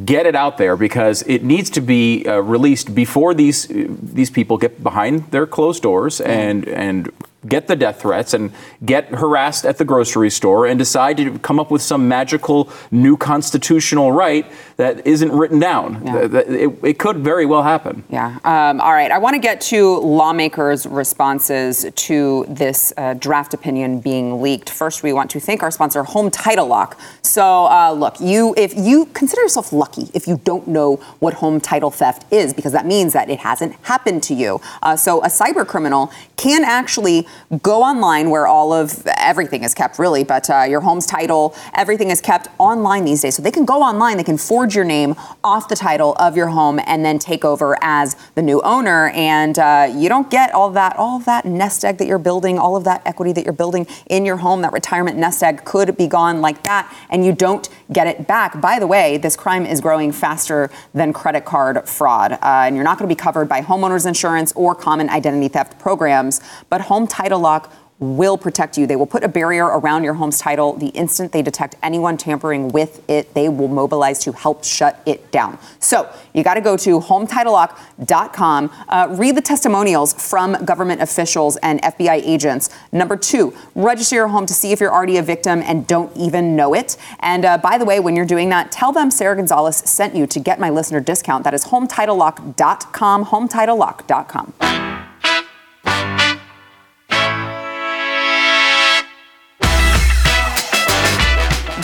get 0.05 0.26
it 0.26 0.37
out 0.37 0.57
there 0.57 0.76
because 0.76 1.22
it 1.22 1.42
needs 1.42 1.70
to 1.70 1.81
be 1.81 2.24
uh, 2.26 2.38
released 2.38 2.94
before 2.94 3.35
these 3.35 3.66
these 3.68 4.31
people 4.31 4.57
get 4.57 4.83
behind 4.83 5.31
their 5.31 5.46
closed 5.46 5.83
doors 5.83 6.20
and 6.20 6.68
and 6.68 7.11
get 7.48 7.66
the 7.66 7.76
death 7.76 8.03
threats 8.03 8.35
and 8.35 8.53
get 8.85 9.07
harassed 9.07 9.64
at 9.64 9.79
the 9.79 9.85
grocery 9.85 10.31
store 10.31 10.66
and 10.66 10.79
decide 10.79 11.16
to 11.16 11.38
come 11.38 11.59
up 11.59 11.70
with 11.70 11.81
some 11.81 12.07
magical 12.09 12.70
new 12.90 13.16
constitutional 13.16 14.12
right 14.12 14.50
that 14.76 15.07
isn't 15.07 15.33
written 15.33 15.59
down. 15.59 16.03
Yeah. 16.05 16.40
It, 16.40 16.79
it, 16.83 16.98
could 16.98 17.18
very 17.18 17.46
well 17.46 17.62
happen. 17.62 18.05
Yeah. 18.11 18.38
Um, 18.44 18.81
all 18.81 18.92
right. 18.92 19.11
I 19.11 19.18
want 19.18 19.35
to 19.35 19.40
get 19.40 19.61
to 19.62 19.98
lawmakers' 19.98 20.87
responses 20.87 21.87
to 21.94 22.44
this 22.48 22.92
uh, 22.96 23.14
draft 23.14 23.55
opinion 23.55 24.00
being 24.00 24.42
leaked. 24.42 24.70
First, 24.70 25.03
we 25.03 25.12
want 25.12 25.31
to 25.31 25.40
thank 25.40 25.62
our 25.62 25.70
sponsor, 25.70 26.03
Home 26.03 26.31
Title 26.31 26.66
Lock. 26.66 26.98
So, 27.22 27.66
uh, 27.66 27.92
look, 27.92 28.20
you 28.20 28.55
if 28.57 28.76
you 28.76 29.07
consider 29.07 29.42
yourself 29.42 29.72
lucky 29.72 30.11
if 30.14 30.26
you 30.26 30.40
don't 30.44 30.66
know 30.66 30.96
what 31.20 31.35
home 31.35 31.61
title 31.61 31.90
theft 31.90 32.31
is, 32.33 32.53
because 32.53 32.72
that 32.72 32.87
means 32.87 33.12
that 33.12 33.31
it 33.31 33.40
hasn't 33.40 33.74
happened 33.83 34.22
to 34.24 34.35
you. 34.35 34.61
Uh, 34.83 34.96
so, 34.96 35.22
a 35.22 35.29
cyber 35.29 35.66
criminal 35.66 36.11
can 36.37 36.64
actually 36.64 37.26
go 37.62 37.83
online 37.83 38.31
where 38.31 38.47
all 38.47 38.73
of 38.73 39.07
everything 39.16 39.64
is 39.64 39.75
kept, 39.75 39.99
really, 39.99 40.25
but 40.25 40.49
uh, 40.49 40.62
your 40.69 40.81
home's 40.81 41.07
title, 41.07 41.55
everything 41.75 42.11
is 42.11 42.21
kept 42.21 42.49
online 42.59 43.05
these 43.05 43.23
days. 43.23 43.37
So 43.37 43.43
they 43.43 43.51
can 43.51 43.64
go 43.64 43.83
online, 43.83 44.16
they 44.16 44.25
can 44.25 44.38
forge 44.38 44.75
your 44.75 44.85
name 44.85 45.14
off 45.43 45.69
the 45.69 45.77
title 45.77 46.14
of 46.19 46.37
your 46.37 46.49
home 46.49 46.81
and 46.87 47.05
then 47.05 47.19
take 47.19 47.45
over 47.45 47.77
as 47.83 48.16
the 48.35 48.43
new 48.43 48.61
owner. 48.62 49.09
And 49.11 49.59
uh, 49.59 49.93
you 49.95 50.09
don't 50.09 50.31
get 50.31 50.53
all 50.55 50.71
that, 50.71 50.97
all 50.97 51.19
that 51.21 51.45
nest 51.45 51.85
egg 51.85 51.99
that 51.99 52.07
you're 52.07 52.19
building, 52.19 52.59
all 52.59 52.77
of 52.77 52.85
that 52.85 53.03
equity 53.05 53.33
that 53.33 53.45
you're 53.45 53.53
building 53.53 53.87
in 54.09 54.25
your 54.25 54.37
home. 54.37 54.62
That 54.62 54.73
retirement 54.73 55.16
nest 55.16 55.43
egg 55.43 55.64
could 55.64 55.97
be 55.97 56.07
gone 56.07 56.40
like 56.40 56.62
that, 56.64 56.93
and 57.11 57.25
you 57.25 57.33
don't 57.33 57.69
get 57.93 58.07
it 58.07 58.27
back. 58.27 58.61
By 58.61 58.79
the 58.79 58.87
way, 58.87 59.16
this 59.16 59.37
crime 59.37 59.66
is 59.66 59.81
growing 59.81 60.12
faster 60.12 60.71
than 60.95 61.12
credit 61.12 61.45
card 61.45 61.88
fraud, 61.88 62.33
uh, 62.33 62.38
and 62.43 62.77
you're 62.77 62.85
not 62.85 62.99
going 62.99 63.09
to 63.09 63.14
be 63.14 63.19
covered 63.19 63.49
by 63.49 63.61
homeowners 63.62 64.07
insurance 64.07 64.53
or 64.55 64.75
common 64.75 65.09
identity 65.11 65.49
theft 65.49 65.79
programs. 65.79 66.40
But 66.69 66.83
home 66.83 67.07
title 67.07 67.20
lock 67.29 67.73
will 68.01 68.39
protect 68.39 68.79
you. 68.79 68.87
They 68.87 68.97
will 68.97 69.07
put 69.07 69.23
a 69.23 69.29
barrier 69.29 69.67
around 69.67 70.05
your 70.05 70.15
home's 70.15 70.39
title. 70.39 70.73
The 70.73 70.89
instant 70.89 71.33
they 71.33 71.43
detect 71.43 71.77
anyone 71.83 72.17
tampering 72.17 72.71
with 72.71 73.09
it, 73.09 73.35
they 73.35 73.49
will 73.49 73.69
mobilize 73.69 74.19
to 74.21 74.33
help 74.33 74.65
shut 74.65 75.01
it 75.05 75.31
down. 75.31 75.59
So 75.79 76.11
you 76.33 76.43
got 76.43 76.55
to 76.55 76.63
go 76.63 76.79
to 76.79 76.99
hometitlelock.com, 76.99 78.73
uh, 78.89 79.09
read 79.11 79.37
the 79.37 79.43
testimonials 79.43 80.15
from 80.15 80.65
government 80.65 81.03
officials 81.03 81.59
and 81.59 81.83
FBI 81.83 82.23
agents. 82.25 82.71
Number 82.91 83.17
two, 83.19 83.55
register 83.75 84.17
your 84.17 84.29
home 84.29 84.47
to 84.47 84.55
see 84.55 84.73
if 84.73 84.81
you're 84.81 84.93
already 84.93 85.19
a 85.19 85.23
victim 85.23 85.61
and 85.63 85.87
don't 85.87 86.15
even 86.17 86.57
know 86.57 86.73
it. 86.75 86.97
And 87.21 87.45
uh, 87.45 87.59
by 87.59 87.77
the 87.77 87.85
way, 87.85 88.01
when 88.01 88.17
you're 88.17 88.25
doing 88.25 88.49
that, 88.49 88.73
tell 88.73 88.93
them 88.93 89.11
Sarah 89.11 89.37
Gonzalez 89.37 89.77
sent 89.77 90.17
you 90.17 90.27
to 90.27 90.41
get 90.41 90.59
my 90.59 90.71
listener 90.71 91.01
discount. 91.01 91.45
That 91.45 91.53
is 91.53 91.67
hometitlelock.com, 91.67 93.27
hometitlelock.com. 93.27 95.10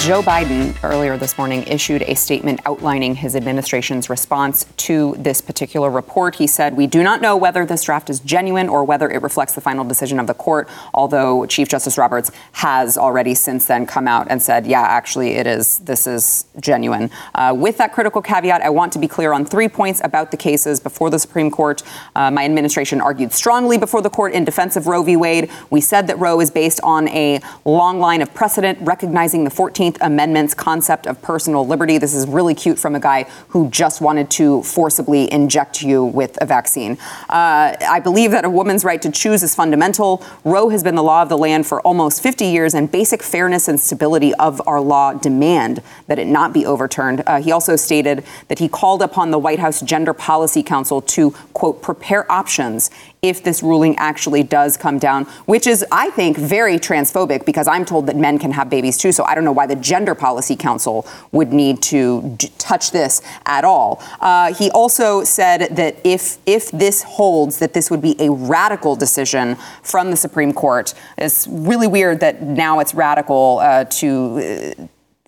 Joe 0.07 0.23
Biden 0.23 0.73
earlier 0.85 1.17
this 1.17 1.37
morning 1.37 1.65
issued 1.65 2.03
a 2.03 2.15
statement 2.15 2.61
outlining 2.65 3.17
his 3.17 3.35
administration's 3.35 4.09
response 4.09 4.65
to 4.77 5.17
this 5.19 5.41
particular 5.41 5.91
report. 5.91 6.37
He 6.37 6.47
said, 6.47 6.77
We 6.77 6.87
do 6.87 7.03
not 7.03 7.21
know 7.21 7.37
whether 7.37 7.67
this 7.67 7.83
draft 7.83 8.09
is 8.09 8.21
genuine 8.21 8.69
or 8.69 8.85
whether 8.85 9.11
it 9.11 9.21
reflects 9.21 9.55
the 9.55 9.61
final 9.61 9.85
decision 9.85 10.21
of 10.21 10.29
the 10.29 10.35
court, 10.35 10.69
although 10.95 11.45
Chief 11.47 11.69
Justice 11.69 11.99
Roberts 11.99 12.31
has 12.53 12.97
already 12.97 13.35
since 13.35 13.67
then 13.67 13.85
come 13.85 14.07
out 14.07 14.29
and 14.31 14.41
said, 14.41 14.65
Yeah, 14.65 14.83
actually, 14.83 15.31
it 15.31 15.47
is, 15.49 15.81
this 15.81 16.07
is 16.07 16.45
genuine. 16.61 17.11
Uh, 17.35 17.53
with 17.59 17.77
that 17.79 17.93
critical 17.93 18.23
caveat, 18.23 18.63
I 18.63 18.71
want 18.71 18.93
to 18.93 19.01
be 19.01 19.09
clear 19.09 19.33
on 19.33 19.45
three 19.45 19.67
points 19.67 20.01
about 20.05 20.31
the 20.31 20.37
cases 20.37 20.79
before 20.79 21.11
the 21.11 21.19
Supreme 21.19 21.51
Court. 21.51 21.83
Uh, 22.15 22.31
my 22.31 22.45
administration 22.45 23.01
argued 23.01 23.33
strongly 23.33 23.77
before 23.77 24.03
the 24.03 24.11
court 24.11 24.35
in 24.35 24.45
defense 24.45 24.77
of 24.77 24.87
Roe 24.87 25.03
v. 25.03 25.17
Wade. 25.17 25.51
We 25.71 25.81
said 25.81 26.07
that 26.07 26.17
Roe 26.21 26.39
is 26.39 26.53
based 26.53 26.79
on 26.85 27.09
a 27.09 27.41
long 27.65 27.99
line 27.99 28.23
of 28.23 28.33
precedent 28.35 28.79
recognizing 28.83 29.43
the 29.43 29.51
14th 29.51 29.96
Amendment's 30.01 30.55
concept 30.55 31.07
of 31.07 31.21
personal 31.23 31.67
liberty. 31.67 31.99
This 31.99 32.15
is 32.15 32.27
really 32.27 32.55
cute 32.55 32.79
from 32.79 32.95
a 32.95 33.01
guy 33.01 33.25
who 33.49 33.69
just 33.71 34.01
wanted 34.01 34.31
to 34.33 34.63
forcibly 34.63 35.31
inject 35.33 35.83
you 35.83 36.05
with 36.05 36.37
a 36.41 36.47
vaccine. 36.47 36.99
Uh, 37.29 37.77
I 37.89 38.01
believe 38.03 38.31
that 38.31 38.45
a 38.45 38.51
woman's 38.51 38.85
right 38.85 39.01
to 39.03 39.11
choose 39.11 39.43
is 39.43 39.55
fundamental. 39.55 40.25
Roe 40.45 40.69
has 40.69 40.83
been 40.83 40.95
the 40.95 41.03
law 41.03 41.23
of 41.23 41.29
the 41.29 41.39
land 41.39 41.67
for 41.67 41.81
almost 41.83 42.23
50 42.23 42.47
years, 42.47 42.75
and 42.75 42.91
basic 42.91 43.23
fairness 43.23 43.69
and 43.69 43.81
stability 43.81 44.35
of 44.35 44.61
our 44.67 44.81
law 44.81 45.13
demand 45.13 45.83
that 46.07 46.19
it 46.19 46.27
not 46.27 46.53
be 46.53 46.67
overturned. 46.67 47.23
Uh, 47.27 47.41
he 47.41 47.53
also 47.53 47.77
stated 47.77 48.25
that 48.49 48.59
he 48.59 48.69
called 48.69 49.03
upon 49.03 49.31
the 49.31 49.39
White 49.39 49.59
House 49.59 49.81
Gender 49.81 50.13
Policy 50.13 50.63
Council 50.63 51.01
to, 51.03 51.31
quote, 51.53 51.83
prepare 51.83 52.31
options 52.31 52.91
if 53.29 53.43
this 53.43 53.63
ruling 53.63 53.97
actually 53.97 54.43
does 54.43 54.77
come 54.77 54.99
down, 54.99 55.25
which 55.47 55.67
is, 55.67 55.85
I 55.91 56.11
think, 56.11 56.37
very 56.37 56.79
transphobic 56.79 57.45
because 57.45 57.67
I'm 57.67 57.85
told 57.85 58.07
that 58.07 58.17
men 58.17 58.39
can 58.39 58.53
have 58.53 58.71
babies 58.71 58.99
too. 58.99 59.13
So 59.13 59.25
I 59.25 59.35
don't 59.35 59.45
know 59.45 59.53
why 59.53 59.67
the 59.67 59.77
Gender 59.77 60.15
Policy 60.15 60.57
Council 60.57 61.07
would 61.33 61.53
need 61.53 61.83
to 61.83 62.35
d- 62.37 62.51
touch 62.59 62.91
this 62.91 63.23
at 63.45 63.65
all. 63.65 64.03
Uh, 64.21 64.55
he 64.55 64.71
also 64.71 65.25
said 65.25 65.77
that 65.77 65.97
if 66.05 66.39
if 66.47 66.71
this 66.71 67.03
holds, 67.03 67.59
that 67.59 67.73
this 67.73 67.91
would 67.91 68.03
be 68.03 68.17
a 68.21 68.31
radical 68.31 68.97
decision 68.97 69.57
from 69.83 70.11
the 70.11 70.17
Supreme 70.17 70.53
Court. 70.53 70.95
It's 71.19 71.47
really 71.49 71.87
weird 71.87 72.21
that 72.21 72.43
now 72.43 72.79
it's 72.81 72.95
radical 72.95 73.59
uh, 73.61 73.85
to. 73.85 74.75
Uh, 74.79 74.87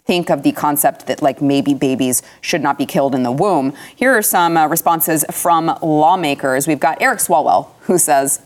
think 0.09 0.31
of 0.31 0.43
the 0.43 0.53
concept 0.53 1.07
that 1.07 1.21
like 1.21 1.43
maybe 1.43 1.75
babies 1.75 2.23
should 2.41 2.63
not 2.63 2.79
be 2.79 2.87
killed 2.87 3.15
in 3.15 3.23
the 3.23 3.31
womb. 3.31 3.75
Here 3.95 4.17
are 4.17 4.23
some 4.23 4.57
uh, 4.57 4.67
responses 4.67 5.23
from 5.31 5.79
lawmakers. 5.83 6.67
We've 6.67 6.81
got 6.81 7.03
Eric 7.03 7.19
Swalwell 7.19 7.69
who 7.83 7.99
says, 7.99 8.41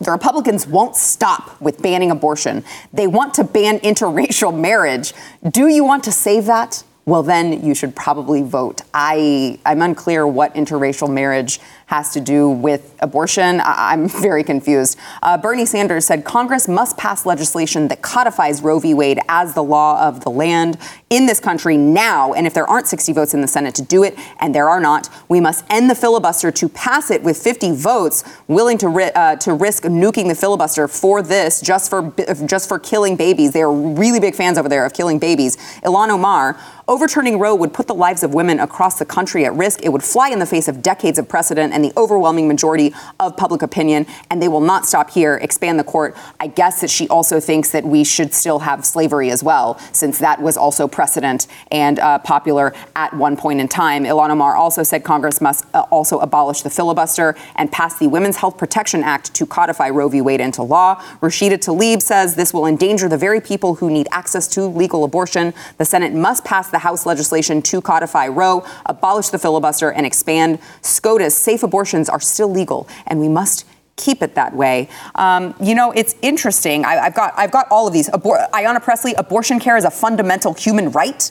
The 0.00 0.10
Republicans 0.10 0.66
won't 0.66 0.96
stop 0.96 1.60
with 1.60 1.80
banning 1.80 2.10
abortion. 2.10 2.64
They 2.92 3.06
want 3.06 3.34
to 3.34 3.44
ban 3.44 3.78
interracial 3.90 4.52
marriage. 4.58 5.14
Do 5.48 5.68
you 5.68 5.84
want 5.84 6.02
to 6.04 6.12
save 6.12 6.46
that? 6.46 6.82
Well, 7.04 7.22
then 7.22 7.64
you 7.64 7.72
should 7.72 7.94
probably 7.94 8.42
vote. 8.42 8.82
I, 8.92 9.60
I'm 9.64 9.82
unclear 9.82 10.26
what 10.26 10.54
interracial 10.54 11.08
marriage 11.08 11.60
has 11.86 12.12
to 12.12 12.20
do 12.20 12.50
with 12.50 12.94
abortion. 13.00 13.60
I- 13.60 13.92
am 13.92 14.08
very 14.26 14.44
confused. 14.44 14.98
Uh, 15.22 15.38
Bernie 15.38 15.66
Sanders 15.66 16.04
said 16.04 16.24
Congress 16.24 16.68
must 16.68 16.96
pass 16.96 17.24
legislation 17.24 17.88
that 17.88 18.02
codifies 18.02 18.60
Roe 18.60 18.78
v. 18.80 18.92
Wade 18.92 19.20
as 19.28 19.54
the 19.54 19.62
law 19.62 20.06
of 20.06 20.22
the 20.22 20.30
land 20.30 20.78
in 21.10 21.26
this 21.26 21.38
country 21.38 21.76
now. 21.76 22.32
And 22.32 22.46
if 22.46 22.54
there 22.54 22.66
aren't 22.66 22.88
60 22.88 23.12
votes 23.12 23.34
in 23.34 23.40
the 23.40 23.48
Senate 23.48 23.74
to 23.76 23.82
do 23.82 24.02
it, 24.02 24.18
and 24.40 24.52
there 24.54 24.68
are 24.68 24.80
not, 24.80 25.08
we 25.28 25.40
must 25.40 25.64
end 25.70 25.88
the 25.88 25.94
filibuster 25.94 26.50
to 26.50 26.68
pass 26.68 27.10
it 27.10 27.22
with 27.22 27.36
50 27.38 27.72
votes, 27.76 28.24
willing 28.48 28.78
to 28.78 28.88
ri- 28.88 29.12
uh, 29.14 29.36
to 29.36 29.54
risk 29.54 29.84
nuking 29.84 30.26
the 30.28 30.34
filibuster 30.34 30.88
for 30.88 31.22
this, 31.22 31.60
just 31.60 31.88
for 31.88 32.12
just 32.46 32.68
for 32.68 32.78
killing 32.80 33.14
babies. 33.16 33.52
They 33.52 33.62
are 33.62 33.72
really 33.72 34.18
big 34.18 34.34
fans 34.34 34.58
over 34.58 34.68
there 34.68 34.84
of 34.84 34.92
killing 34.92 35.18
babies. 35.18 35.56
Ilhan 35.82 36.08
Omar. 36.10 36.58
Overturning 36.88 37.40
Roe 37.40 37.52
would 37.52 37.72
put 37.72 37.88
the 37.88 37.96
lives 37.96 38.22
of 38.22 38.32
women 38.32 38.60
across 38.60 38.96
the 38.96 39.04
country 39.04 39.44
at 39.44 39.52
risk. 39.54 39.80
It 39.82 39.88
would 39.88 40.04
fly 40.04 40.28
in 40.28 40.38
the 40.38 40.46
face 40.46 40.68
of 40.68 40.82
decades 40.82 41.18
of 41.18 41.28
precedent 41.28 41.72
and 41.72 41.84
the 41.84 41.92
overwhelming 41.96 42.46
majority 42.46 42.94
of 43.18 43.36
public 43.36 43.62
opinion, 43.62 44.06
and 44.30 44.40
they 44.40 44.46
will 44.46 44.60
not 44.60 44.86
stop 44.86 45.10
here, 45.10 45.34
expand 45.42 45.80
the 45.80 45.84
court. 45.84 46.16
I 46.38 46.46
guess 46.46 46.80
that 46.82 46.90
she 46.90 47.08
also 47.08 47.40
thinks 47.40 47.72
that 47.72 47.82
we 47.82 48.04
should 48.04 48.32
still 48.32 48.60
have 48.60 48.86
slavery 48.86 49.32
as 49.32 49.42
well, 49.42 49.80
since 49.90 50.20
that 50.20 50.40
was 50.40 50.56
also 50.56 50.86
precedent 50.86 51.48
and 51.72 51.98
uh, 51.98 52.20
popular 52.20 52.72
at 52.94 53.12
one 53.12 53.36
point 53.36 53.58
in 53.58 53.66
time. 53.66 54.04
Ilhan 54.04 54.30
Omar 54.30 54.54
also 54.54 54.84
said 54.84 55.02
Congress 55.02 55.40
must 55.40 55.64
uh, 55.74 55.86
also 55.90 56.20
abolish 56.20 56.62
the 56.62 56.70
filibuster 56.70 57.34
and 57.56 57.72
pass 57.72 57.98
the 57.98 58.06
Women's 58.06 58.36
Health 58.36 58.58
Protection 58.58 59.02
Act 59.02 59.34
to 59.34 59.44
codify 59.44 59.90
Roe 59.90 60.08
v. 60.08 60.20
Wade 60.20 60.40
into 60.40 60.62
law. 60.62 61.02
Rashida 61.20 61.58
Tlaib 61.58 62.00
says 62.00 62.36
this 62.36 62.54
will 62.54 62.64
endanger 62.66 63.08
the 63.08 63.18
very 63.18 63.40
people 63.40 63.74
who 63.74 63.90
need 63.90 64.06
access 64.12 64.46
to 64.46 64.66
legal 64.66 65.02
abortion. 65.02 65.52
The 65.78 65.84
Senate 65.84 66.12
must 66.12 66.44
pass 66.44 66.70
the 66.76 66.80
House 66.80 67.06
legislation 67.06 67.62
to 67.62 67.80
codify 67.80 68.28
Roe, 68.28 68.62
abolish 68.84 69.30
the 69.30 69.38
filibuster, 69.38 69.90
and 69.90 70.04
expand 70.04 70.58
SCOTUS 70.82 71.34
safe 71.34 71.62
abortions 71.62 72.10
are 72.10 72.20
still 72.20 72.50
legal, 72.50 72.86
and 73.06 73.18
we 73.18 73.30
must 73.30 73.64
keep 73.96 74.20
it 74.22 74.34
that 74.34 74.54
way. 74.54 74.90
Um, 75.14 75.54
you 75.58 75.74
know, 75.74 75.90
it's 75.92 76.14
interesting. 76.20 76.84
I, 76.84 76.96
have 77.04 77.14
got 77.14 77.32
I've 77.34 77.50
got 77.50 77.66
all 77.70 77.86
of 77.86 77.94
these. 77.94 78.10
Abor- 78.10 78.50
Ayanna 78.50 78.82
Pressley, 78.82 79.14
abortion 79.14 79.58
care 79.58 79.78
is 79.78 79.86
a 79.86 79.90
fundamental 79.90 80.52
human 80.52 80.90
right, 80.90 81.30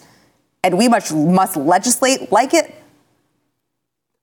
and 0.63 0.79
we 0.79 0.87
must 0.87 1.13
must 1.13 1.55
legislate 1.55 2.31
like 2.31 2.55
it. 2.55 2.73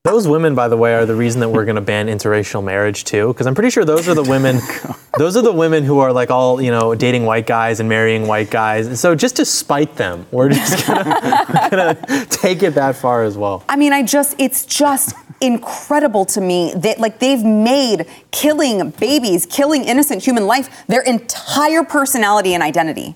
Those 0.04 0.26
women, 0.26 0.56
by 0.56 0.66
the 0.66 0.76
way, 0.76 0.94
are 0.94 1.06
the 1.06 1.14
reason 1.14 1.38
that 1.42 1.50
we're 1.50 1.64
going 1.64 1.76
to 1.76 1.80
ban 1.80 2.08
interracial 2.08 2.62
marriage 2.64 3.04
too, 3.04 3.28
because 3.28 3.46
I'm 3.46 3.54
pretty 3.54 3.70
sure 3.70 3.84
those 3.84 4.08
are 4.08 4.14
the 4.14 4.24
women. 4.24 4.58
those 5.16 5.36
are 5.36 5.42
the 5.42 5.52
women 5.52 5.84
who 5.84 6.00
are 6.00 6.12
like 6.12 6.28
all 6.28 6.60
you 6.60 6.72
know 6.72 6.92
dating 6.96 7.24
white 7.24 7.46
guys 7.46 7.78
and 7.78 7.88
marrying 7.88 8.26
white 8.26 8.50
guys. 8.50 8.88
And 8.88 8.98
so 8.98 9.14
just 9.14 9.36
to 9.36 9.44
spite 9.44 9.94
them, 9.94 10.26
we're 10.32 10.48
just 10.48 10.84
gonna, 10.88 11.68
gonna 11.70 12.26
take 12.26 12.64
it 12.64 12.74
that 12.74 12.96
far 12.96 13.22
as 13.22 13.38
well. 13.38 13.64
I 13.68 13.76
mean, 13.76 13.92
I 13.92 14.02
just 14.02 14.34
it's 14.40 14.66
just 14.66 15.14
incredible 15.40 16.24
to 16.24 16.40
me 16.40 16.72
that 16.74 16.98
like 16.98 17.20
they've 17.20 17.44
made 17.44 18.06
killing 18.32 18.90
babies, 18.90 19.46
killing 19.46 19.84
innocent 19.84 20.24
human 20.24 20.48
life 20.48 20.84
their 20.88 21.02
entire 21.02 21.84
personality 21.84 22.54
and 22.54 22.62
identity. 22.64 23.14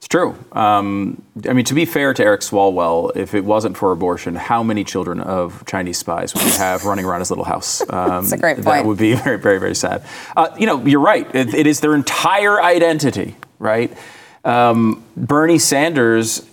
It's 0.00 0.08
true. 0.08 0.34
Um, 0.52 1.20
I 1.46 1.52
mean, 1.52 1.66
to 1.66 1.74
be 1.74 1.84
fair 1.84 2.14
to 2.14 2.24
Eric 2.24 2.40
Swalwell, 2.40 3.14
if 3.14 3.34
it 3.34 3.44
wasn't 3.44 3.76
for 3.76 3.92
abortion, 3.92 4.34
how 4.34 4.62
many 4.62 4.82
children 4.82 5.20
of 5.20 5.62
Chinese 5.66 5.98
spies 5.98 6.32
would 6.32 6.42
we 6.42 6.52
have 6.52 6.86
running 6.86 7.04
around 7.04 7.18
his 7.18 7.30
little 7.30 7.44
house? 7.44 7.82
Um, 7.82 7.86
That's 8.24 8.32
a 8.32 8.38
great 8.38 8.54
point. 8.54 8.64
That 8.64 8.86
would 8.86 8.96
be 8.96 9.12
very, 9.24 9.36
very, 9.36 9.60
very 9.60 9.74
sad. 9.74 10.02
Uh, 10.34 10.56
you 10.58 10.64
know, 10.64 10.82
you're 10.86 11.02
right. 11.02 11.32
It, 11.34 11.52
it 11.52 11.66
is 11.66 11.80
their 11.80 11.94
entire 11.94 12.62
identity, 12.62 13.36
right? 13.58 13.94
Um, 14.42 15.04
Bernie 15.18 15.58
Sanders 15.58 16.48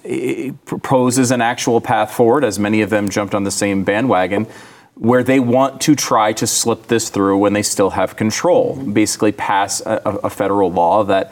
proposes 0.65 1.31
an 1.31 1.39
actual 1.39 1.79
path 1.79 2.11
forward, 2.11 2.43
as 2.43 2.59
many 2.59 2.81
of 2.81 2.89
them 2.89 3.07
jumped 3.07 3.33
on 3.33 3.45
the 3.45 3.51
same 3.51 3.85
bandwagon 3.85 4.45
where 4.95 5.23
they 5.23 5.39
want 5.39 5.79
to 5.79 5.95
try 5.95 6.33
to 6.33 6.45
slip 6.45 6.87
this 6.87 7.09
through 7.09 7.37
when 7.37 7.53
they 7.53 7.61
still 7.61 7.91
have 7.91 8.17
control. 8.17 8.75
Basically, 8.75 9.31
pass 9.31 9.79
a, 9.79 10.01
a 10.23 10.29
federal 10.29 10.69
law 10.69 11.05
that 11.05 11.31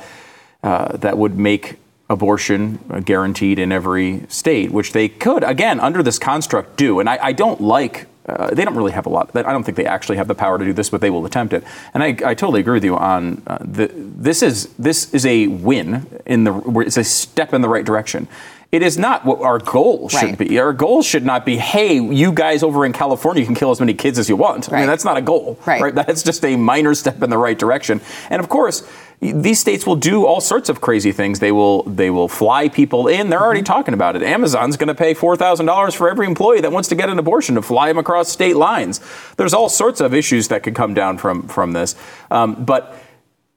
uh, 0.64 0.96
that 0.98 1.18
would 1.18 1.38
make 1.38 1.78
abortion 2.10 2.80
guaranteed 3.04 3.60
in 3.60 3.72
every 3.72 4.26
state, 4.30 4.72
which 4.72 4.94
they 4.94 5.10
could, 5.10 5.44
again, 5.44 5.80
under 5.80 6.04
this 6.04 6.20
construct, 6.20 6.78
do. 6.78 7.00
And 7.00 7.10
I, 7.10 7.18
I 7.22 7.32
don't 7.32 7.62
like. 7.62 8.08
Uh, 8.28 8.50
they 8.52 8.66
don't 8.66 8.76
really 8.76 8.92
have 8.92 9.06
a 9.06 9.10
lot. 9.10 9.36
I 9.36 9.52
don't 9.52 9.64
think 9.64 9.78
they 9.78 9.86
actually 9.86 10.18
have 10.18 10.28
the 10.28 10.36
power 10.36 10.58
to 10.58 10.66
do 10.66 10.74
this, 10.74 10.90
but 10.90 11.00
they 11.00 11.12
will 11.12 11.26
attempt 11.26 11.54
it. 11.54 11.64
And 11.94 12.04
I, 12.04 12.08
I 12.08 12.34
totally 12.34 12.60
agree 12.60 12.74
with 12.74 12.84
you 12.84 12.98
on 12.98 13.44
uh, 13.46 13.60
the, 13.62 13.92
this 13.94 14.42
is 14.42 14.68
this 14.80 15.14
is 15.14 15.26
a 15.26 15.48
win 15.48 16.08
in 16.26 16.44
the. 16.44 16.80
It's 16.80 16.98
a 16.98 17.04
step 17.04 17.54
in 17.54 17.62
the 17.62 17.70
right 17.70 17.86
direction. 17.86 18.28
It 18.76 18.84
is 18.84 18.98
not 18.98 19.24
what 19.24 19.40
our 19.40 19.58
goal 19.58 20.10
should 20.10 20.22
right. 20.22 20.38
be. 20.38 20.60
Our 20.60 20.74
goal 20.74 21.02
should 21.02 21.26
not 21.26 21.46
be, 21.46 21.56
hey, 21.56 21.98
you 21.98 22.34
guys 22.34 22.62
over 22.62 22.86
in 22.86 22.92
California 22.92 23.46
can 23.46 23.56
kill 23.56 23.72
as 23.72 23.80
many 23.80 23.94
kids 23.94 24.20
as 24.20 24.28
you 24.28 24.36
want. 24.36 24.68
Right. 24.68 24.80
I 24.80 24.82
mean, 24.82 24.88
that's 24.88 25.06
not 25.06 25.16
a 25.16 25.22
goal. 25.22 25.58
Right. 25.66 25.82
right. 25.82 25.96
That's 25.96 26.24
just 26.24 26.44
a 26.44 26.58
minor 26.58 26.94
step 26.94 27.24
in 27.24 27.30
the 27.30 27.38
right 27.38 27.58
direction. 27.58 28.02
And 28.30 28.42
of 28.42 28.50
course, 28.50 28.86
these 29.22 29.62
states 29.62 29.88
will 29.88 29.96
do 29.96 30.26
all 30.26 30.42
sorts 30.42 30.68
of 30.68 30.82
crazy 30.82 31.14
things. 31.14 31.40
They 31.40 31.54
will 31.54 31.84
they 31.84 32.10
will 32.10 32.28
fly 32.28 32.68
people 32.68 33.08
in. 33.08 33.30
They're 33.30 33.42
already 33.42 33.62
mm-hmm. 33.62 33.74
talking 33.74 33.94
about 33.94 34.18
it. 34.18 34.24
Amazon's 34.24 34.76
going 34.76 34.90
to 34.90 34.96
pay 34.96 35.14
four 35.14 35.38
thousand 35.38 35.68
dollars 35.68 35.96
for 35.96 36.10
every 36.10 36.28
employee 36.28 36.60
that 36.60 36.74
wants 36.74 36.90
to 36.90 36.96
get 36.96 37.10
an 37.10 37.18
abortion 37.18 37.56
to 37.56 37.62
fly 37.62 37.88
them 37.88 37.98
across 37.98 38.28
state 38.28 38.58
lines. 38.58 39.00
There's 39.38 39.54
all 39.54 39.70
sorts 39.70 40.02
of 40.02 40.14
issues 40.14 40.50
that 40.50 40.64
could 40.64 40.76
come 40.76 40.94
down 40.94 41.18
from 41.18 41.48
from 41.48 41.72
this, 41.72 41.96
um, 42.30 42.66
but 42.66 42.98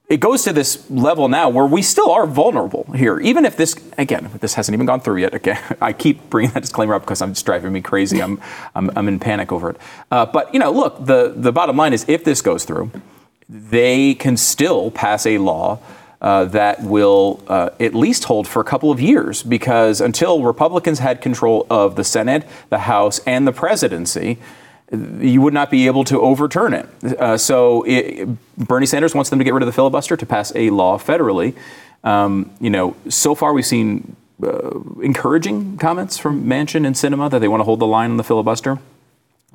it 0.09 0.21
goes 0.21 0.43
to 0.45 0.55
this 0.55 0.89
level 0.91 1.29
now 1.29 1.51
where 1.51 1.67
we 1.67 1.83
still 1.83 2.11
are 2.11 2.27
vulnerable 2.27 2.85
here. 2.95 3.21
Even 3.21 3.45
if 3.45 3.59
this, 3.59 3.77
again, 3.99 4.31
this 4.41 4.55
hasn't 4.55 4.73
even 4.73 4.87
gone 4.87 5.01
through 5.01 5.19
yet. 5.19 5.35
Again, 5.35 5.63
I 5.83 5.93
keep 5.93 6.31
bringing 6.31 6.53
that 6.53 6.61
disclaimer 6.61 6.95
up 6.95 7.03
because 7.03 7.21
it's 7.21 7.43
driving 7.43 7.73
me 7.73 7.83
crazy. 7.83 8.23
I'm, 8.23 8.41
I'm, 8.75 8.91
I'm 8.97 9.07
in 9.09 9.21
panic 9.21 9.53
over 9.53 9.71
it. 9.71 9.77
Uh, 10.11 10.25
but 10.25 10.53
you 10.55 10.61
know, 10.61 10.71
look, 10.71 11.05
the 11.05 11.35
the 11.37 11.53
bottom 11.53 11.77
line 11.77 11.93
is, 11.93 12.07
if 12.09 12.25
this 12.25 12.41
goes 12.41 12.65
through, 12.65 12.91
they 13.49 14.15
can 14.15 14.37
still 14.37 14.91
pass 14.91 15.27
a 15.27 15.39
law. 15.39 15.79
Uh, 16.21 16.47
that 16.47 16.83
will 16.83 17.41
uh, 17.47 17.71
at 17.79 17.95
least 17.95 18.25
hold 18.25 18.49
for 18.49 18.61
a 18.61 18.65
couple 18.65 18.91
of 18.91 19.01
years 19.01 19.45
because 19.45 20.01
until 20.01 20.43
Republicans 20.43 20.99
had 20.99 21.23
control 21.23 21.65
of 21.71 21.95
the 21.95 22.03
Senate, 22.03 22.45
the 22.71 22.79
House, 22.79 23.21
and 23.21 23.47
the 23.47 23.53
presidency, 23.53 24.37
you 24.91 25.41
would 25.43 25.55
not 25.55 25.71
be 25.71 25.87
able 25.87 26.05
to 26.05 26.21
overturn 26.21 26.73
it. 26.73 26.87
Uh, 27.05 27.37
so 27.37 27.83
it, 27.83 28.29
Bernie 28.57 28.87
Sanders 28.87 29.15
wants 29.15 29.31
them 29.31 29.39
to 29.39 29.45
get 29.45 29.53
rid 29.53 29.63
of 29.63 29.67
the 29.67 29.73
filibuster 29.73 30.17
to 30.17 30.27
pass 30.27 30.53
a 30.55 30.71
law 30.71 30.99
federally. 30.99 31.55
Um, 32.05 32.51
you 32.61 32.71
know, 32.71 32.97
so 33.09 33.35
far 33.35 33.53
we've 33.53 33.67
seen 33.67 34.17
uh, 34.43 34.81
encouraging 35.03 35.77
comments 35.77 36.17
from 36.17 36.45
Manchin 36.45 36.87
and 36.87 36.95
Sinema 36.95 37.31
that 37.31 37.41
they 37.41 37.49
want 37.49 37.61
to 37.61 37.65
hold 37.65 37.81
the 37.81 37.87
line 37.87 38.11
on 38.11 38.17
the 38.17 38.25
filibuster. 38.25 38.79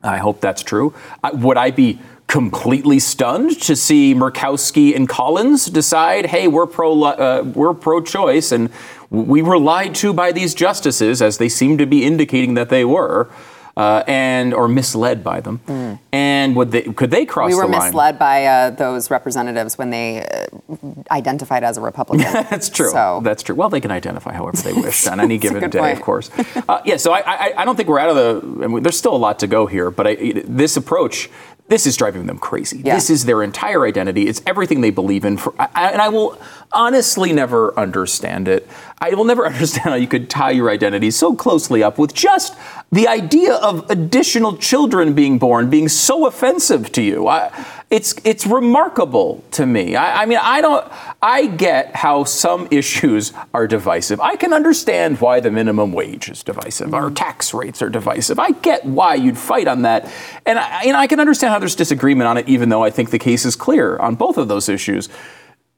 I 0.03 0.17
hope 0.17 0.41
that's 0.41 0.61
true. 0.61 0.93
I, 1.23 1.31
would 1.31 1.57
I 1.57 1.71
be 1.71 1.99
completely 2.27 2.99
stunned 2.99 3.61
to 3.61 3.75
see 3.75 4.13
Murkowski 4.13 4.95
and 4.95 5.07
Collins 5.07 5.67
decide, 5.67 6.27
"Hey, 6.27 6.47
we're 6.47 6.65
pro 6.65 7.01
uh, 7.03 7.43
we're 7.55 7.73
pro-choice 7.73 8.51
and 8.51 8.69
we 9.09 9.41
were 9.41 9.57
lied 9.57 9.95
to 9.95 10.13
by 10.13 10.31
these 10.31 10.53
justices," 10.53 11.21
as 11.21 11.37
they 11.37 11.47
seem 11.47 11.77
to 11.77 11.85
be 11.85 12.03
indicating 12.03 12.55
that 12.55 12.69
they 12.69 12.83
were 12.83 13.29
uh, 13.75 14.03
and 14.07 14.53
or 14.53 14.67
misled 14.67 15.23
by 15.23 15.39
them. 15.39 15.59
Mm. 15.67 15.99
And 16.11 16.55
would 16.55 16.71
they, 16.71 16.83
could 16.83 17.09
they 17.09 17.25
cross 17.25 17.47
we 17.47 17.53
the 17.53 17.61
line? 17.61 17.71
Were 17.71 17.85
misled 17.85 18.19
by 18.19 18.45
uh, 18.45 18.69
those 18.69 19.09
representatives 19.09 19.77
when 19.77 19.89
they 19.89 20.23
uh, 20.23 20.75
identified 21.09 21.63
as 21.63 21.77
a 21.77 21.81
Republican. 21.81 22.31
That's 22.49 22.69
true. 22.69 22.91
So. 22.91 23.21
That's 23.23 23.41
true. 23.41 23.55
Well, 23.55 23.69
they 23.69 23.81
can 23.81 23.91
identify 23.91 24.33
however 24.33 24.57
they 24.57 24.73
wish 24.73 25.07
on 25.13 25.19
any 25.19 25.37
given 25.37 25.69
day, 25.69 25.79
point. 25.79 25.97
of 25.97 26.03
course. 26.03 26.29
Uh, 26.69 26.81
yeah. 26.85 26.97
So 26.97 27.13
I, 27.13 27.23
I, 27.25 27.53
I, 27.57 27.65
don't 27.65 27.75
think 27.75 27.89
we're 27.89 27.99
out 27.99 28.09
of 28.09 28.15
the. 28.15 28.63
I 28.63 28.67
mean, 28.67 28.83
there's 28.83 28.97
still 28.97 29.15
a 29.15 29.17
lot 29.17 29.39
to 29.39 29.47
go 29.47 29.65
here, 29.65 29.89
but 29.89 30.07
I, 30.07 30.43
this 30.45 30.77
approach 30.77 31.29
this 31.69 31.87
is 31.87 31.95
driving 31.95 32.25
them 32.25 32.37
crazy. 32.37 32.81
Yeah. 32.83 32.95
This 32.95 33.09
is 33.09 33.25
their 33.25 33.41
entire 33.41 33.85
identity. 33.85 34.27
It's 34.27 34.41
everything 34.45 34.81
they 34.81 34.89
believe 34.89 35.23
in. 35.23 35.37
For, 35.37 35.53
I, 35.57 35.91
and 35.91 36.01
I 36.01 36.09
will 36.09 36.37
honestly 36.73 37.33
never 37.33 37.77
understand 37.77 38.47
it. 38.47 38.67
I 38.99 39.13
will 39.13 39.25
never 39.25 39.45
understand 39.51 39.89
how 39.89 39.95
you 39.95 40.07
could 40.07 40.29
tie 40.29 40.51
your 40.51 40.69
identity 40.69 41.11
so 41.11 41.35
closely 41.35 41.83
up 41.83 41.97
with 41.97 42.13
just 42.13 42.55
the 42.91 43.07
idea 43.07 43.55
of 43.55 43.89
additional 43.89 44.57
children 44.57 45.13
being 45.13 45.39
born 45.39 45.69
being 45.69 45.89
so 45.89 46.27
offensive 46.27 46.91
to 46.93 47.01
you. 47.01 47.27
I, 47.27 47.51
it's 47.89 48.15
it's 48.23 48.47
remarkable 48.47 49.43
to 49.51 49.67
me. 49.67 49.95
I, 49.95 50.23
I, 50.23 50.25
mean, 50.25 50.39
I 50.41 50.61
don't. 50.61 50.91
I 51.21 51.45
get 51.45 51.95
how 51.95 52.23
some 52.23 52.67
issues 52.71 53.33
are 53.53 53.67
divisive. 53.67 54.19
I 54.19 54.35
can 54.35 54.51
understand 54.51 55.21
why 55.21 55.39
the 55.39 55.51
minimum 55.51 55.91
wage 55.91 56.27
is 56.27 56.41
divisive. 56.41 56.93
Our 56.93 57.05
mm-hmm. 57.05 57.13
tax 57.13 57.53
rates 57.53 57.83
are 57.83 57.89
divisive. 57.89 58.39
I 58.39 58.49
get 58.49 58.83
why 58.83 59.13
you'd 59.13 59.37
fight 59.37 59.67
on 59.67 59.83
that, 59.83 60.11
and 60.45 60.57
I, 60.57 60.91
I 61.01 61.05
can 61.05 61.19
understand 61.19 61.51
how 61.51 61.59
there's 61.59 61.75
disagreement 61.75 62.27
on 62.27 62.37
it, 62.37 62.49
even 62.49 62.69
though 62.69 62.83
I 62.83 62.89
think 62.89 63.11
the 63.11 63.19
case 63.19 63.45
is 63.45 63.55
clear 63.55 63.97
on 63.97 64.15
both 64.15 64.37
of 64.37 64.47
those 64.47 64.69
issues. 64.69 65.07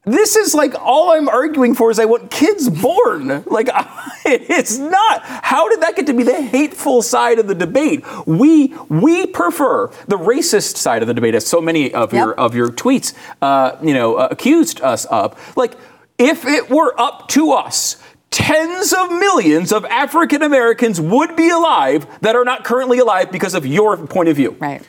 This 0.06 0.36
is 0.36 0.54
like 0.54 0.76
all 0.80 1.12
I'm 1.12 1.28
arguing 1.28 1.74
for 1.74 1.90
is 1.90 1.98
I 2.00 2.06
want 2.06 2.30
kids 2.30 2.70
born. 2.70 3.44
Like 3.46 3.70
it's 4.26 4.78
not. 4.78 5.22
How 5.24 5.68
did 5.68 5.82
that 5.82 5.96
get 5.96 6.06
to 6.08 6.14
be 6.14 6.24
the 6.24 6.42
hateful 6.42 7.02
side 7.02 7.40
of 7.40 7.48
the 7.48 7.56
debate? 7.56 8.04
We 8.28 8.74
we 8.88 9.26
prefer 9.26 9.88
the 10.08 10.18
racist 10.18 10.78
side 10.78 11.02
of 11.02 11.08
the 11.08 11.14
debate, 11.14 11.34
as 11.36 11.46
so 11.46 11.60
many 11.60 11.94
of 11.94 12.14
Yep. 12.14 12.20
your 12.20 12.34
of 12.36 12.56
your 12.56 12.70
tweets, 12.70 13.14
uh, 13.42 13.78
you 13.82 13.94
know, 13.94 14.16
uh, 14.16 14.28
accused 14.30 14.80
us 14.82 15.06
of. 15.06 15.36
Like 15.58 15.74
if 16.18 16.46
it 16.46 16.70
were 16.70 17.00
up 17.00 17.28
to 17.30 17.52
us. 17.52 17.98
Tens 18.32 18.92
of 18.92 19.12
millions 19.12 19.72
of 19.72 19.86
African 19.86 20.42
Americans 20.42 21.00
would 21.00 21.38
be 21.38 21.50
alive 21.50 22.06
that 22.20 22.36
are 22.36 22.44
not 22.44 22.66
currently 22.66 23.00
alive 23.00 23.32
because 23.32 23.54
of 23.54 23.66
your 23.66 23.96
point 24.08 24.28
of 24.28 24.36
view. 24.36 24.58
Right. 24.60 24.82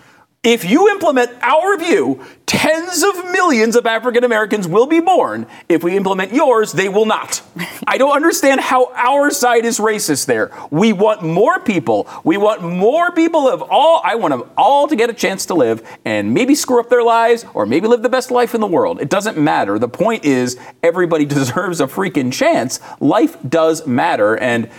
If 0.47 0.65
you 0.65 0.89
implement 0.89 1.33
our 1.43 1.77
view, 1.77 2.25
tens 2.47 3.03
of 3.03 3.33
millions 3.33 3.75
of 3.75 3.85
African 3.85 4.23
Americans 4.23 4.69
will 4.69 4.87
be 4.87 5.01
born. 5.01 5.49
If 5.69 5.83
we 5.83 5.97
implement 5.97 6.33
yours, 6.33 6.71
they 6.71 6.89
will 6.89 7.05
not. 7.05 7.43
I 7.89 7.99
don't 7.99 8.15
understand 8.15 8.61
how 8.61 8.93
our 8.95 9.33
side 9.33 9.65
is 9.65 9.81
racist 9.81 10.27
there. 10.27 10.53
We 10.71 10.93
want 10.93 11.23
more 11.23 11.59
people. 11.59 12.09
We 12.23 12.37
want 12.37 12.63
more 12.63 13.11
people 13.11 13.49
of 13.49 13.61
all, 13.61 14.01
I 14.05 14.15
want 14.15 14.39
them 14.39 14.49
all 14.57 14.87
to 14.87 14.95
get 14.95 15.11
a 15.11 15.15
chance 15.15 15.47
to 15.47 15.55
live 15.55 15.83
and 16.05 16.33
maybe 16.33 16.55
screw 16.55 16.79
up 16.79 16.91
their 16.91 17.03
lives 17.03 17.45
or 17.53 17.67
maybe 17.67 17.89
live 17.89 18.03
the 18.03 18.09
best 18.09 18.31
life 18.31 18.55
in 18.55 18.61
the 18.61 18.69
world. 18.69 19.01
It 19.01 19.11
doesn't 19.11 19.37
matter. 19.37 19.81
The 19.81 19.89
point 19.89 20.25
is, 20.25 20.57
everybody 20.81 21.25
deserves 21.37 21.81
a 21.81 21.89
freaking 21.89 22.33
chance. 22.33 22.79
Life 23.01 23.37
does 23.49 23.85
matter. 23.85 24.37
And 24.37 24.71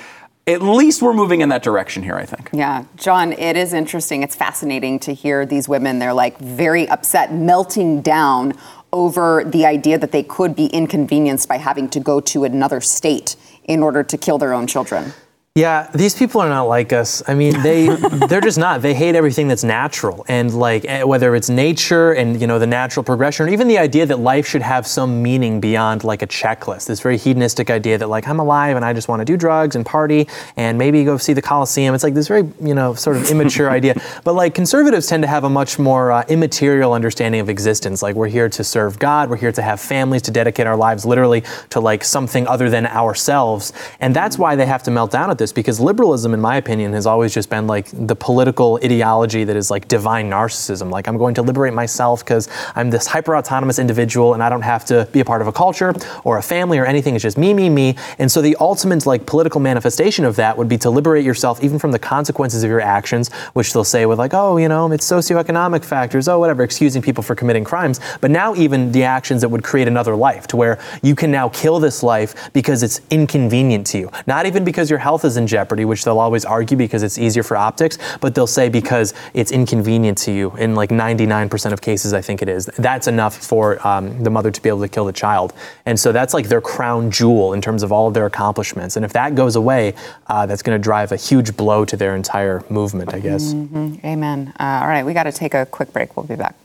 at 0.48 0.62
least 0.62 1.02
we're 1.02 1.14
moving 1.14 1.42
in 1.42 1.50
that 1.50 1.62
direction 1.62 2.02
here, 2.02 2.16
I 2.16 2.26
think. 2.26 2.50
Yeah, 2.54 2.86
John, 2.96 3.34
it 3.34 3.58
is 3.58 3.74
interesting. 3.74 4.24
It's 4.24 4.36
fascinating 4.36 4.98
to 5.00 5.14
hear 5.14 5.46
these 5.46 5.68
women. 5.68 6.00
They're 6.00 6.14
like 6.14 6.38
very 6.40 6.88
upset, 6.88 7.34
melting 7.34 8.02
down 8.02 8.54
over 8.94 9.44
the 9.46 9.66
idea 9.66 9.98
that 9.98 10.14
they 10.14 10.24
could 10.24 10.56
be 10.56 10.68
inconvenienced 10.68 11.50
by 11.50 11.58
having 11.58 11.90
to 11.90 12.00
go 12.00 12.22
to 12.22 12.46
another 12.46 12.80
state 12.80 13.36
in 13.66 13.84
order 13.84 14.02
to 14.04 14.18
kill 14.18 14.38
their 14.38 14.54
own 14.54 14.66
children. 14.66 15.12
Yeah, 15.58 15.90
these 15.92 16.14
people 16.14 16.40
are 16.40 16.50
not 16.50 16.66
like 16.66 16.94
us. 16.94 17.24
I 17.28 17.34
mean, 17.34 17.60
they 17.64 17.88
they're 18.30 18.42
just 18.42 18.60
not. 18.60 18.84
They 18.84 18.94
hate 18.94 19.16
everything 19.16 19.48
that's 19.48 19.64
natural 19.64 20.24
and 20.28 20.54
like 20.54 20.86
eh, 20.86 21.02
whether 21.02 21.36
it's 21.36 21.50
nature 21.50 22.12
and 22.12 22.40
you 22.40 22.46
know 22.46 22.60
the 22.60 22.68
natural 22.68 23.04
progression 23.04 23.48
or 23.48 23.50
even 23.50 23.68
the 23.68 23.80
idea 23.80 24.06
that 24.06 24.20
life 24.20 24.46
should 24.46 24.62
have 24.62 24.86
some 24.86 25.24
meaning 25.24 25.60
beyond 25.60 26.04
like 26.04 26.22
a 26.22 26.28
checklist. 26.28 26.86
This 26.86 27.00
very 27.00 27.18
hedonistic 27.18 27.72
idea 27.72 27.98
that 27.98 28.08
like 28.08 28.28
I'm 28.28 28.40
alive 28.40 28.76
and 28.76 28.86
I 28.86 28.94
just 28.94 29.08
want 29.08 29.22
to 29.22 29.26
do 29.26 29.36
drugs 29.36 29.76
and 29.76 29.84
party 29.84 30.28
and 30.58 30.78
maybe 30.78 31.04
go 31.04 31.18
see 31.18 31.34
the 31.34 31.42
Coliseum. 31.42 31.96
It's 31.96 32.04
like 32.04 32.14
this 32.14 32.28
very, 32.28 32.48
you 32.62 32.76
know, 32.76 32.94
sort 32.94 33.18
of 33.18 33.28
immature 33.32 33.72
idea. 33.72 34.00
But 34.24 34.34
like 34.34 34.54
conservatives 34.54 35.08
tend 35.08 35.24
to 35.24 35.28
have 35.28 35.44
a 35.44 35.50
much 35.50 35.80
more 35.80 36.12
uh, 36.12 36.24
immaterial 36.28 36.94
understanding 36.94 37.42
of 37.42 37.50
existence. 37.50 38.04
Like 38.04 38.16
we're 38.16 38.28
here 38.28 38.50
to 38.50 38.64
serve 38.64 39.00
God, 39.00 39.30
we're 39.30 39.38
here 39.38 39.52
to 39.54 39.62
have 39.62 39.80
families, 39.80 40.22
to 40.24 40.32
dedicate 40.32 40.68
our 40.68 40.76
lives 40.76 41.06
literally 41.06 41.44
to 41.70 41.80
like 41.80 42.04
something 42.04 42.46
other 42.46 42.70
than 42.70 42.86
ourselves. 42.86 43.74
And 44.02 44.16
that's 44.16 44.38
why 44.38 44.56
they 44.56 44.66
have 44.66 44.84
to 44.84 44.92
melt 44.92 45.12
down 45.12 45.32
at 45.32 45.38
this 45.38 45.47
because 45.54 45.80
liberalism, 45.80 46.34
in 46.34 46.42
my 46.42 46.58
opinion, 46.58 46.94
has 46.94 47.06
always 47.06 47.34
just 47.34 47.50
been 47.50 47.68
like 47.68 47.88
the 47.94 48.16
political 48.16 48.80
ideology 48.84 49.44
that 49.44 49.56
is 49.56 49.70
like 49.72 49.88
divine 49.88 50.30
narcissism. 50.30 50.90
Like 50.90 51.08
I'm 51.08 51.18
going 51.18 51.36
to 51.36 51.42
liberate 51.42 51.74
myself 51.74 52.24
because 52.24 52.50
I'm 52.76 52.90
this 52.90 53.08
hyper 53.08 53.36
autonomous 53.36 53.80
individual 53.80 54.34
and 54.34 54.44
I 54.44 54.50
don't 54.50 54.62
have 54.62 54.86
to 54.86 55.08
be 55.12 55.20
a 55.20 55.26
part 55.26 55.42
of 55.42 55.48
a 55.48 55.52
culture 55.52 55.94
or 56.24 56.38
a 56.38 56.44
family 56.44 56.78
or 56.78 56.86
anything. 56.86 57.16
It's 57.16 57.24
just 57.24 57.38
me, 57.38 57.54
me, 57.54 57.70
me. 57.70 57.96
And 58.20 58.32
so 58.32 58.42
the 58.42 58.56
ultimate 58.60 59.06
like 59.06 59.26
political 59.26 59.60
manifestation 59.60 60.26
of 60.26 60.36
that 60.38 60.58
would 60.58 60.70
be 60.70 60.78
to 60.80 60.90
liberate 60.90 61.26
yourself 61.26 61.64
even 61.64 61.78
from 61.78 61.92
the 61.92 62.00
consequences 62.00 62.64
of 62.64 62.70
your 62.70 62.82
actions, 62.82 63.32
which 63.54 63.74
they'll 63.74 63.84
say 63.84 64.06
with 64.06 64.18
like, 64.18 64.34
oh, 64.34 64.58
you 64.58 64.68
know, 64.68 64.92
it's 64.92 65.10
socioeconomic 65.10 65.84
factors, 65.84 66.28
oh, 66.28 66.40
whatever, 66.40 66.64
excusing 66.64 67.02
people 67.02 67.24
for 67.24 67.36
committing 67.36 67.64
crimes. 67.64 68.00
But 68.22 68.32
now 68.32 68.56
even 68.56 68.92
the 68.92 69.04
actions 69.04 69.42
that 69.42 69.50
would 69.50 69.64
create 69.64 69.88
another 69.88 70.16
life 70.16 70.48
to 70.48 70.58
where 70.58 70.80
you 71.02 71.16
can 71.16 71.32
now 71.32 71.50
kill 71.50 71.80
this 71.80 72.04
life 72.04 72.52
because 72.54 72.84
it's 72.84 73.02
inconvenient 73.10 73.86
to 73.88 73.98
you. 73.98 74.12
Not 74.26 74.46
even 74.46 74.64
because 74.64 74.90
your 74.90 75.00
health 75.00 75.26
is 75.26 75.27
in 75.36 75.48
jeopardy, 75.48 75.84
which 75.84 76.06
they'll 76.06 76.20
always 76.20 76.46
argue 76.46 76.78
because 76.78 77.04
it's 77.04 77.18
easier 77.18 77.44
for 77.44 77.58
optics, 77.58 77.98
but 78.22 78.34
they'll 78.34 78.48
say 78.48 78.70
because 78.70 79.14
it's 79.34 79.52
inconvenient 79.52 80.18
to 80.20 80.32
you. 80.32 80.56
In 80.56 80.76
like 80.76 80.90
99% 80.90 81.74
of 81.74 81.82
cases, 81.82 82.14
I 82.14 82.22
think 82.22 82.42
it 82.42 82.48
is. 82.48 82.68
That's 82.78 83.08
enough 83.08 83.36
for 83.36 83.86
um, 83.86 84.24
the 84.24 84.30
mother 84.30 84.52
to 84.52 84.62
be 84.62 84.70
able 84.70 84.82
to 84.82 84.88
kill 84.88 85.06
the 85.06 85.12
child. 85.14 85.54
And 85.86 86.00
so 86.00 86.12
that's 86.12 86.34
like 86.34 86.48
their 86.48 86.62
crown 86.62 87.12
jewel 87.12 87.54
in 87.54 87.62
terms 87.62 87.84
of 87.84 87.92
all 87.92 88.08
of 88.08 88.14
their 88.14 88.26
accomplishments. 88.26 88.96
And 88.96 89.04
if 89.04 89.12
that 89.14 89.36
goes 89.36 89.56
away, 89.56 89.96
uh, 90.28 90.46
that's 90.46 90.62
going 90.62 90.78
to 90.78 90.82
drive 90.82 91.12
a 91.12 91.18
huge 91.18 91.58
blow 91.58 91.84
to 91.86 91.98
their 91.98 92.16
entire 92.16 92.64
movement, 92.70 93.14
I 93.14 93.20
guess. 93.20 93.54
Amen. 93.54 94.54
Uh, 94.60 94.80
all 94.82 94.88
right, 94.88 95.06
we 95.06 95.14
got 95.14 95.24
to 95.24 95.32
take 95.32 95.54
a 95.54 95.66
quick 95.66 95.92
break. 95.92 96.16
We'll 96.16 96.26
be 96.26 96.36
back. 96.36 96.56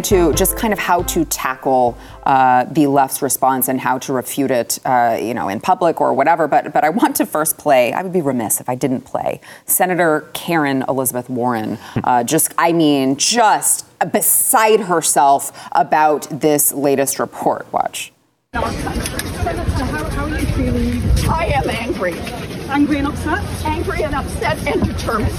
Into 0.00 0.32
just 0.32 0.56
kind 0.56 0.72
of 0.72 0.78
how 0.78 1.02
to 1.02 1.26
tackle 1.26 1.96
uh, 2.24 2.64
the 2.64 2.86
left's 2.86 3.20
response 3.20 3.68
and 3.68 3.78
how 3.78 3.98
to 3.98 4.14
refute 4.14 4.50
it, 4.50 4.78
uh, 4.86 5.18
you 5.20 5.34
know, 5.34 5.48
in 5.50 5.60
public 5.60 6.00
or 6.00 6.14
whatever. 6.14 6.48
But 6.48 6.72
but 6.72 6.84
I 6.84 6.88
want 6.88 7.16
to 7.16 7.26
first 7.26 7.58
play. 7.58 7.92
I 7.92 8.02
would 8.02 8.12
be 8.12 8.22
remiss 8.22 8.60
if 8.60 8.68
I 8.68 8.76
didn't 8.76 9.02
play 9.02 9.40
Senator 9.66 10.26
Karen 10.32 10.84
Elizabeth 10.88 11.28
Warren. 11.28 11.78
Uh, 12.02 12.24
just, 12.24 12.54
I 12.56 12.72
mean, 12.72 13.16
just 13.16 13.86
beside 14.10 14.80
herself 14.80 15.68
about 15.72 16.26
this 16.30 16.72
latest 16.72 17.18
report. 17.18 17.70
Watch. 17.70 18.12
How, 18.54 18.62
how 18.62 20.24
are 20.24 20.38
you 20.38 20.46
feeling? 20.46 21.02
I 21.28 21.52
am 21.54 21.68
angry. 21.68 22.49
Angry 22.70 22.98
and 22.98 23.08
upset? 23.08 23.42
Angry 23.64 24.02
and 24.04 24.14
upset 24.14 24.66
and 24.66 24.84
determined. 24.86 25.32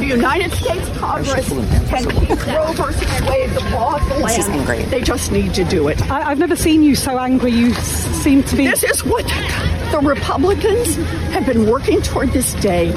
The 0.00 0.04
United 0.06 0.52
States 0.52 0.88
Congress 0.98 1.48
can 1.88 2.10
keep 2.10 2.46
Roe 2.46 2.72
versus 2.72 3.20
Wade 3.28 3.50
the 3.50 3.70
law 3.72 3.96
of 3.96 4.08
the 4.08 4.14
land. 4.18 4.32
She's 4.34 4.48
angry. 4.48 4.82
They 4.84 5.00
just 5.00 5.32
need 5.32 5.54
to 5.54 5.64
do 5.64 5.88
it. 5.88 6.00
I, 6.10 6.30
I've 6.30 6.38
never 6.38 6.56
seen 6.56 6.82
you 6.82 6.94
so 6.94 7.18
angry. 7.18 7.52
You 7.52 7.70
s- 7.72 8.04
seem 8.22 8.42
to 8.44 8.56
be. 8.56 8.66
This 8.66 8.82
is 8.82 9.04
what 9.04 9.24
the 9.92 10.00
Republicans 10.02 10.96
have 11.32 11.46
been 11.46 11.66
working 11.70 12.02
toward 12.02 12.30
this 12.30 12.52
day 12.54 12.92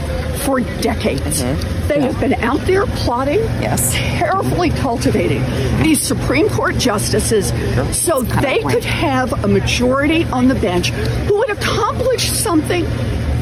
for 0.46 0.60
decades. 0.82 1.42
They 1.88 2.02
have 2.02 2.20
been 2.20 2.34
out 2.36 2.60
there 2.62 2.86
plotting, 2.88 3.40
Yes. 3.62 3.94
carefully 3.96 4.72
cultivating 4.72 5.44
these 5.84 6.02
Supreme 6.02 6.50
Court 6.50 6.78
justices 6.78 7.50
so 7.96 8.22
they 8.24 8.62
could 8.64 8.84
have 8.84 9.44
a 9.44 9.48
majority 9.48 10.24
on 10.26 10.48
the 10.48 10.56
bench 10.56 10.90
who 10.90 11.38
would 11.38 11.50
accomplish 11.52 12.30
something 12.30 12.86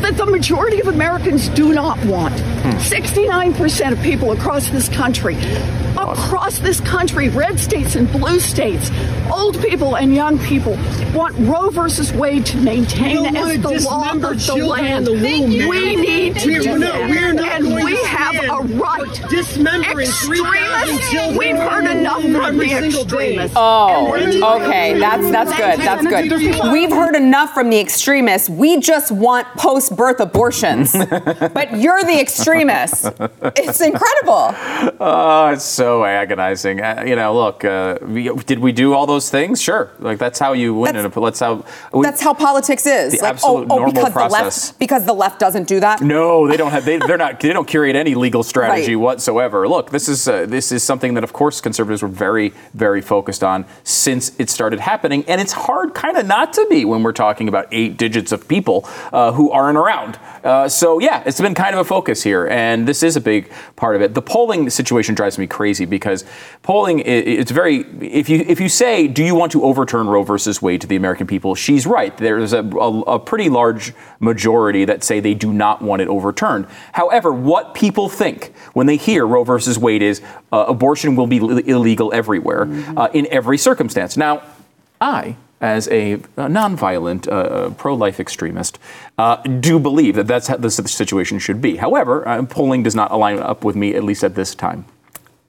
that 0.04 0.18
the 0.18 0.26
majority 0.26 0.82
of 0.82 0.88
Americans 0.88 1.48
do 1.50 1.74
not 1.74 1.98
want. 2.06 2.38
Hmm. 2.38 2.72
69% 2.72 3.92
of 3.94 4.02
people 4.02 4.34
across 4.34 4.70
this 4.70 4.90
country, 4.90 5.36
across 6.12 6.60
this 6.60 6.80
country, 6.82 7.30
red 7.30 7.60
states 7.60 7.96
and 7.96 8.12
blue 8.12 8.40
states, 8.40 8.92
old 9.32 9.60
people 9.62 9.96
and 9.98 10.14
young 10.14 10.38
people 10.40 10.78
want 11.14 11.36
Roe 11.40 11.70
versus 11.70 12.12
Wade 12.14 12.46
to 12.48 12.58
maintain 12.58 13.26
as 13.26 13.34
wanna 13.34 13.58
the 13.58 13.82
law 13.84 14.12
of 14.12 14.22
the 14.22 14.56
land. 14.66 15.08
the 15.08 15.12
womb, 15.14 15.70
we 15.70 15.96
need 15.96 16.36
to 16.40 16.50
We're 16.52 16.60
do 16.62 16.78
not- 16.80 16.94
that. 16.94 17.10
we're 17.10 17.34
not 17.34 17.46
and 17.56 17.64
going 17.66 17.86
we 17.86 17.98
to 17.98 18.06
have 18.08 18.36
a 18.44 18.62
right. 18.76 19.18
for 19.18 19.28
dismembering 19.30 20.08
3,000 20.08 20.96
Extremists, 20.96 21.38
we've 21.38 21.58
heard 21.58 21.86
enough 21.86 22.22
from 22.22 22.58
the 22.58 22.72
extremists. 22.74 23.56
Oh, 23.56 24.12
we're- 24.12 24.42
okay. 24.44 25.00
That's 25.00 25.30
that's 25.32 25.52
good. 25.56 25.80
That's 25.80 26.06
good. 26.06 26.72
We've 26.72 26.92
heard 26.92 27.16
enough 27.16 27.54
from 27.54 27.70
the 27.70 27.80
extremists. 27.80 28.50
We 28.50 28.80
just 28.80 29.12
want 29.12 29.48
post-birth 29.58 30.20
abortions. 30.20 30.94
but 31.54 31.78
you're 31.78 32.04
the 32.04 32.20
extremist. 32.20 33.08
It's 33.56 33.82
incredible. 33.82 34.54
Oh, 35.00 35.48
it's 35.48 35.64
so 35.66 35.93
agonizing. 36.02 36.82
Uh, 36.82 37.04
you 37.06 37.16
know, 37.16 37.36
look, 37.36 37.64
uh, 37.64 38.00
we, 38.02 38.30
did 38.30 38.58
we 38.60 38.72
do 38.72 38.94
all 38.94 39.06
those 39.06 39.30
things? 39.30 39.62
Sure. 39.62 39.92
Like 40.00 40.18
that's 40.18 40.40
how 40.40 40.54
you 40.54 40.74
win. 40.74 40.96
That's- 40.96 41.14
in 41.14 41.22
a, 41.22 41.26
that's 41.26 41.40
how. 41.40 41.66
We, 41.94 42.04
That's 42.04 42.22
how 42.22 42.34
politics 42.34 42.86
is. 42.88 43.14
The 43.14 43.20
like, 43.22 43.34
absolute 43.34 43.68
oh, 43.70 43.74
oh, 43.74 43.76
normal 43.78 43.92
because 43.92 44.06
the 44.06 44.12
process. 44.12 44.68
left 44.70 44.80
because 44.80 45.06
the 45.06 45.14
left 45.14 45.40
doesn't 45.40 45.68
do 45.68 45.80
that. 45.82 46.02
No, 46.02 46.48
they 46.48 46.58
don't 46.58 46.72
have. 46.72 46.86
They, 46.86 46.98
they're 46.98 47.18
not. 47.18 47.40
They 47.40 47.54
don't 47.54 47.68
curate 47.68 47.96
any 47.96 48.16
legal 48.16 48.42
strategy 48.44 48.96
Right. 48.96 49.04
whatsoever. 49.04 49.68
Look, 49.68 49.92
this 49.92 50.08
is 50.10 50.28
uh, 50.28 50.46
this 50.48 50.72
is 50.72 50.84
something 50.84 51.14
that, 51.16 51.24
of 51.24 51.34
course, 51.34 51.62
conservatives 51.62 52.02
were 52.02 52.08
very, 52.08 52.54
very 52.74 53.02
focused 53.02 53.44
on 53.44 53.66
since 53.84 54.32
it 54.40 54.50
started 54.50 54.80
happening, 54.80 55.24
and 55.28 55.40
it's 55.40 55.54
hard, 55.54 55.94
kind 55.94 56.18
of, 56.18 56.26
not 56.26 56.54
to 56.54 56.66
be 56.70 56.86
when 56.86 57.04
we're 57.04 57.12
talking 57.12 57.48
about 57.48 57.68
eight 57.72 57.98
digits 57.98 58.32
of 58.32 58.48
people 58.48 58.88
uh, 59.12 59.32
who 59.34 59.52
aren't 59.52 59.78
around. 59.78 60.18
Uh, 60.44 60.68
so 60.68 61.00
yeah, 61.00 61.24
it's 61.26 61.40
been 61.42 61.54
kind 61.56 61.74
of 61.76 61.80
a 61.80 61.86
focus 61.86 62.24
here, 62.24 62.48
and 62.48 62.88
this 62.88 63.04
is 63.04 63.16
a 63.16 63.22
big 63.22 63.52
part 63.76 63.96
of 63.96 64.02
it. 64.02 64.14
The 64.14 64.22
polling 64.22 64.70
situation 64.70 65.16
drives 65.16 65.38
me 65.38 65.48
crazy 65.48 65.83
because 65.86 66.26
polling 66.62 67.00
it's 67.06 67.52
very. 67.52 67.82
If 68.02 68.30
you 68.30 68.40
if 68.48 68.60
you 68.60 68.70
say, 68.70 69.08
do 69.08 69.24
you 69.24 69.36
want 69.36 69.52
to 69.54 69.64
overturn 69.64 70.08
Roe 70.08 70.24
versus 70.24 70.62
Wade 70.62 70.82
to 70.82 70.88
the 70.88 70.96
American 70.96 71.28
people? 71.28 71.56
She's 71.56 71.86
right. 71.86 72.16
There's 72.18 72.54
a, 72.54 72.62
a, 72.62 73.02
a 73.02 73.20
pretty 73.20 73.50
large 73.50 73.94
majority 74.20 74.86
that 74.86 75.04
say 75.04 75.20
they 75.20 75.34
do 75.34 75.52
not 75.52 75.82
want 75.82 76.02
it 76.02 76.08
overturned. 76.08 76.68
However, 76.94 77.32
what 77.32 77.74
people 77.74 78.10
think 78.10 78.54
when 78.74 78.88
they 78.88 78.98
hear 78.98 79.26
Roe 79.26 79.44
versus 79.44 79.78
Wade 79.78 80.02
is 80.02 80.22
uh, 80.52 80.66
abortion 80.68 81.16
will 81.16 81.28
be 81.28 81.38
illegal 81.38 82.14
everywhere 82.14 82.68
uh, 82.98 83.10
in 83.14 83.28
every 83.32 83.58
circumstance. 83.58 84.18
Now, 84.18 84.44
I 85.02 85.36
as 85.64 85.88
a, 85.88 86.14
a 86.14 86.50
nonviolent, 86.50 87.26
uh, 87.32 87.70
pro-life 87.72 88.20
extremist, 88.20 88.78
uh, 89.18 89.38
do 89.38 89.80
believe 89.80 90.16
that 90.16 90.28
that's 90.28 90.48
how 90.48 90.58
the 90.58 90.70
situation 90.70 91.40
should 91.40 91.62
be. 91.62 91.78
However, 91.78 92.28
uh, 92.28 92.44
polling 92.44 92.84
does 92.84 92.96
not 92.96 93.12
align 93.12 93.40
up 93.40 93.64
with 93.64 93.78
me, 93.78 93.96
at 93.96 94.04
least 94.04 94.26
at 94.26 94.36
this 94.36 94.54
time. 94.54 94.84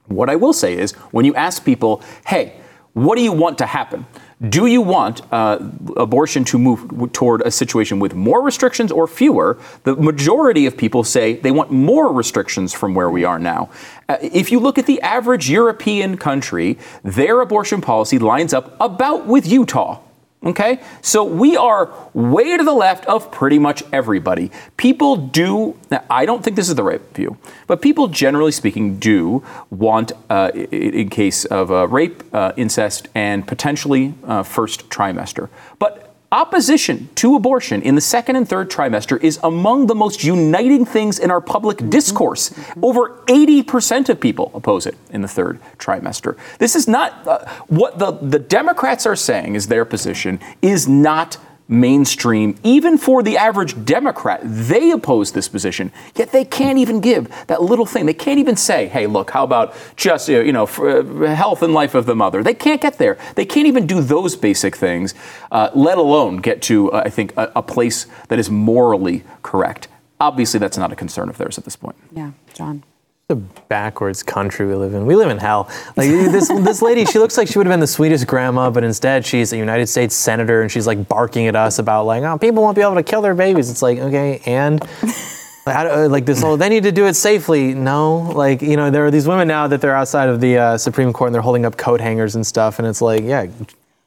What 0.06 0.28
I 0.28 0.36
will 0.36 0.52
say 0.52 0.76
is, 0.76 0.92
when 1.12 1.24
you 1.24 1.34
ask 1.34 1.64
people, 1.64 2.02
"Hey," 2.26 2.54
what 2.94 3.16
do 3.16 3.22
you 3.22 3.32
want 3.32 3.58
to 3.58 3.66
happen? 3.66 4.06
Do 4.48 4.66
you 4.66 4.80
want 4.80 5.22
uh, 5.32 5.58
abortion 5.96 6.44
to 6.44 6.58
move 6.58 7.12
toward 7.12 7.42
a 7.42 7.50
situation 7.50 7.98
with 7.98 8.14
more 8.14 8.40
restrictions 8.40 8.92
or 8.92 9.08
fewer? 9.08 9.58
The 9.82 9.96
majority 9.96 10.66
of 10.66 10.76
people 10.76 11.02
say 11.02 11.34
they 11.34 11.50
want 11.50 11.70
more 11.72 12.12
restrictions 12.12 12.72
from 12.72 12.94
where 12.94 13.10
we 13.10 13.24
are 13.24 13.38
now. 13.38 13.70
Uh, 14.08 14.16
if 14.20 14.52
you 14.52 14.60
look 14.60 14.78
at 14.78 14.86
the 14.86 15.00
average 15.00 15.50
European 15.50 16.16
country, 16.16 16.78
their 17.02 17.40
abortion 17.40 17.80
policy 17.80 18.18
lines 18.18 18.54
up 18.54 18.76
about 18.80 19.26
with 19.26 19.46
Utah. 19.46 20.00
Okay? 20.44 20.80
So 21.00 21.24
we 21.24 21.56
are 21.56 21.92
way 22.12 22.56
to 22.56 22.64
the 22.64 22.72
left 22.72 23.06
of 23.06 23.30
pretty 23.30 23.58
much 23.58 23.82
everybody. 23.92 24.50
People 24.76 25.16
do, 25.16 25.76
I 26.10 26.26
don't 26.26 26.44
think 26.44 26.56
this 26.56 26.68
is 26.68 26.74
the 26.74 26.82
right 26.82 27.00
view, 27.14 27.38
but 27.66 27.80
people 27.80 28.08
generally 28.08 28.52
speaking 28.52 28.98
do 28.98 29.42
want, 29.70 30.12
uh, 30.28 30.50
in 30.54 31.08
case 31.08 31.44
of 31.46 31.70
uh, 31.70 31.88
rape, 31.88 32.22
uh, 32.32 32.52
incest, 32.56 33.08
and 33.14 33.46
potentially 33.46 34.14
uh, 34.24 34.42
first 34.42 34.88
trimester. 34.90 35.48
But 35.78 36.13
Opposition 36.32 37.08
to 37.14 37.36
abortion 37.36 37.80
in 37.82 37.94
the 37.94 38.00
second 38.00 38.34
and 38.34 38.48
third 38.48 38.68
trimester 38.68 39.22
is 39.22 39.38
among 39.44 39.86
the 39.86 39.94
most 39.94 40.24
uniting 40.24 40.84
things 40.84 41.18
in 41.18 41.30
our 41.30 41.40
public 41.40 41.88
discourse. 41.88 42.52
Over 42.82 43.22
80% 43.26 44.08
of 44.08 44.20
people 44.20 44.50
oppose 44.52 44.86
it 44.86 44.96
in 45.10 45.22
the 45.22 45.28
third 45.28 45.60
trimester. 45.78 46.36
This 46.58 46.74
is 46.74 46.88
not 46.88 47.26
uh, 47.28 47.46
what 47.68 47.98
the, 48.00 48.12
the 48.12 48.40
Democrats 48.40 49.06
are 49.06 49.14
saying 49.14 49.54
is 49.54 49.68
their 49.68 49.84
position 49.84 50.40
is 50.60 50.88
not 50.88 51.38
mainstream, 51.68 52.56
even 52.62 52.98
for 52.98 53.22
the 53.22 53.36
average 53.36 53.84
Democrat. 53.84 54.40
They 54.44 54.90
oppose 54.90 55.32
this 55.32 55.48
position, 55.48 55.92
yet 56.14 56.32
they 56.32 56.44
can't 56.44 56.78
even 56.78 57.00
give 57.00 57.28
that 57.46 57.62
little 57.62 57.86
thing. 57.86 58.06
They 58.06 58.14
can't 58.14 58.38
even 58.38 58.56
say, 58.56 58.86
"Hey, 58.86 59.06
look, 59.06 59.30
how 59.30 59.44
about 59.44 59.74
just 59.96 60.28
you 60.28 60.52
know 60.52 60.64
uh, 60.64 61.34
health 61.34 61.62
and 61.62 61.72
life 61.72 61.94
of 61.94 62.06
the 62.06 62.14
mother?" 62.14 62.42
They 62.42 62.54
can't 62.54 62.80
get 62.80 62.98
there. 62.98 63.18
They 63.34 63.46
can't 63.46 63.66
even 63.66 63.86
do 63.86 64.00
those 64.00 64.36
basic 64.36 64.76
things, 64.76 65.14
uh, 65.50 65.70
let 65.74 65.98
alone 65.98 66.38
get 66.38 66.62
to 66.62 66.92
uh, 66.92 67.02
I 67.04 67.10
think 67.10 67.36
a, 67.36 67.52
a 67.56 67.62
place 67.62 68.06
that 68.28 68.38
is 68.38 68.50
morally 68.50 69.24
correct. 69.42 69.88
Obviously, 70.20 70.60
that's 70.60 70.78
not 70.78 70.92
a 70.92 70.96
concern 70.96 71.28
of 71.28 71.38
theirs 71.38 71.58
at 71.58 71.64
this 71.64 71.76
point. 71.76 71.96
Yeah, 72.12 72.32
John 72.52 72.84
the 73.28 73.36
backwards 73.36 74.22
country 74.22 74.66
we 74.66 74.74
live 74.74 74.92
in. 74.92 75.06
We 75.06 75.16
live 75.16 75.30
in 75.30 75.38
hell. 75.38 75.70
Like 75.96 76.08
this 76.10 76.48
this 76.48 76.82
lady, 76.82 77.06
she 77.06 77.18
looks 77.18 77.38
like 77.38 77.48
she 77.48 77.58
would 77.58 77.66
have 77.66 77.72
been 77.72 77.80
the 77.80 77.86
sweetest 77.86 78.26
grandma, 78.26 78.70
but 78.70 78.84
instead 78.84 79.24
she's 79.24 79.52
a 79.52 79.56
United 79.56 79.86
States 79.86 80.14
senator 80.14 80.60
and 80.60 80.70
she's 80.70 80.86
like 80.86 81.08
barking 81.08 81.46
at 81.46 81.56
us 81.56 81.78
about 81.78 82.04
like, 82.04 82.22
oh, 82.22 82.36
people 82.36 82.62
won't 82.62 82.76
be 82.76 82.82
able 82.82 82.94
to 82.96 83.02
kill 83.02 83.22
their 83.22 83.34
babies. 83.34 83.70
It's 83.70 83.82
like, 83.82 83.98
okay, 83.98 84.42
and 84.44 84.86
like 85.66 86.26
this 86.26 86.42
whole 86.42 86.58
they 86.58 86.68
need 86.68 86.82
to 86.82 86.92
do 86.92 87.06
it 87.06 87.14
safely. 87.14 87.72
No, 87.72 88.18
like 88.18 88.60
you 88.60 88.76
know, 88.76 88.90
there 88.90 89.06
are 89.06 89.10
these 89.10 89.26
women 89.26 89.48
now 89.48 89.66
that 89.68 89.80
they're 89.80 89.96
outside 89.96 90.28
of 90.28 90.40
the 90.40 90.58
uh, 90.58 90.78
Supreme 90.78 91.12
Court 91.12 91.28
and 91.28 91.34
they're 91.34 91.42
holding 91.42 91.64
up 91.64 91.78
coat 91.78 92.00
hangers 92.00 92.34
and 92.34 92.46
stuff, 92.46 92.78
and 92.78 92.86
it's 92.86 93.00
like, 93.00 93.22
yeah, 93.24 93.46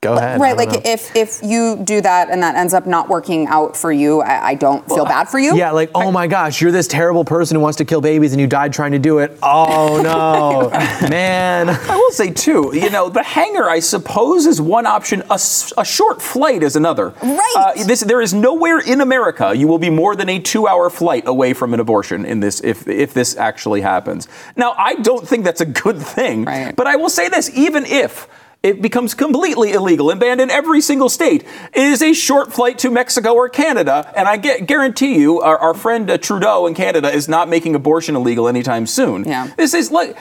go 0.02 0.16
ahead. 0.16 0.40
Right, 0.40 0.56
like 0.56 0.70
know. 0.70 0.82
if 0.86 1.16
if 1.16 1.42
you 1.44 1.78
do 1.84 2.02
that 2.02 2.30
and 2.30 2.42
that 2.44 2.56
ends 2.56 2.74
up 2.74 2.86
not 2.86 3.10
working 3.10 3.48
out 3.48 3.76
for 3.76 3.92
you, 3.92 4.22
I, 4.22 4.50
I 4.50 4.56
don't 4.56 4.88
feel 4.88 5.06
bad 5.06 5.28
for 5.30 5.40
you. 5.40 5.56
Yeah, 5.56 5.72
like 5.72 5.90
oh 5.96 6.12
my 6.12 6.28
gosh, 6.28 6.62
you're 6.62 6.72
this 6.72 6.88
terrible 6.88 7.26
person 7.26 7.56
who 7.56 7.62
wants 7.62 7.78
to 7.78 7.86
kill 7.86 8.02
babies 8.02 8.34
and 8.34 8.42
you 8.42 8.48
died 8.48 8.74
trying 8.74 8.92
to 8.92 9.00
do 9.00 9.20
it. 9.20 9.38
Oh 9.42 10.02
no, 10.02 10.70
man. 11.10 11.70
I 11.70 11.96
will 11.96 12.12
say 12.12 12.32
too, 12.32 12.72
you 12.74 12.90
know, 12.90 13.10
the 13.10 13.24
hanger 13.24 13.70
I 13.70 13.80
suppose 13.80 14.46
is 14.46 14.62
one 14.62 14.86
option. 14.86 15.24
A, 15.30 15.40
a 15.78 15.86
short 15.86 16.22
flight 16.22 16.64
is 16.64 16.76
another. 16.76 17.10
Right. 17.22 17.54
Uh, 17.58 17.84
this 17.86 18.02
there 18.02 18.22
is 18.22 18.34
nowhere 18.34 18.80
in 18.80 19.02
America 19.02 19.54
you 19.56 19.68
will 19.68 19.80
be 19.80 19.90
more 19.90 20.16
than 20.16 20.30
a 20.30 20.40
two-hour 20.40 20.90
flight 20.90 21.24
away 21.28 21.54
from 21.54 21.74
an 21.74 21.80
abortion 21.80 22.26
in 22.26 22.40
this 22.40 22.62
if 22.64 22.88
if 22.88 23.14
this 23.14 23.36
actually 23.38 23.82
happens. 23.82 24.28
Now 24.56 24.74
I 24.78 24.96
don't 24.96 25.28
think 25.28 25.44
that's 25.44 25.62
a 25.62 25.66
good 25.66 25.98
thing. 25.98 26.46
Right. 26.46 26.76
But 26.76 26.88
I 26.88 26.96
will 26.96 27.10
say 27.10 27.30
this, 27.30 27.50
even 27.56 27.86
if 27.86 28.28
it 28.68 28.82
becomes 28.82 29.14
completely 29.14 29.72
illegal 29.72 30.12
and 30.12 30.20
banned 30.20 30.42
in 30.42 30.52
every 30.52 30.82
single 30.82 31.08
state. 31.08 31.46
It 31.74 31.84
is 31.84 32.02
a 32.02 32.12
short 32.12 32.52
flight 32.52 32.78
to 32.80 32.92
Mexico 32.92 33.34
or 33.34 33.48
Canada, 33.48 34.12
and 34.14 34.28
I 34.28 34.36
get, 34.36 34.68
guarantee 34.68 35.18
you, 35.18 35.40
our, 35.40 35.58
our 35.58 35.74
friend 35.74 36.10
uh, 36.10 36.18
Trudeau 36.18 36.68
in 36.68 36.74
Canada 36.74 37.10
is 37.10 37.30
not 37.30 37.48
making 37.48 37.76
abortion 37.76 38.18
illegal 38.18 38.50
anytime 38.50 38.86
soon. 38.86 39.24
Yeah. 39.24 39.50
This 39.56 39.74
is 39.74 39.90
like, 39.90 40.18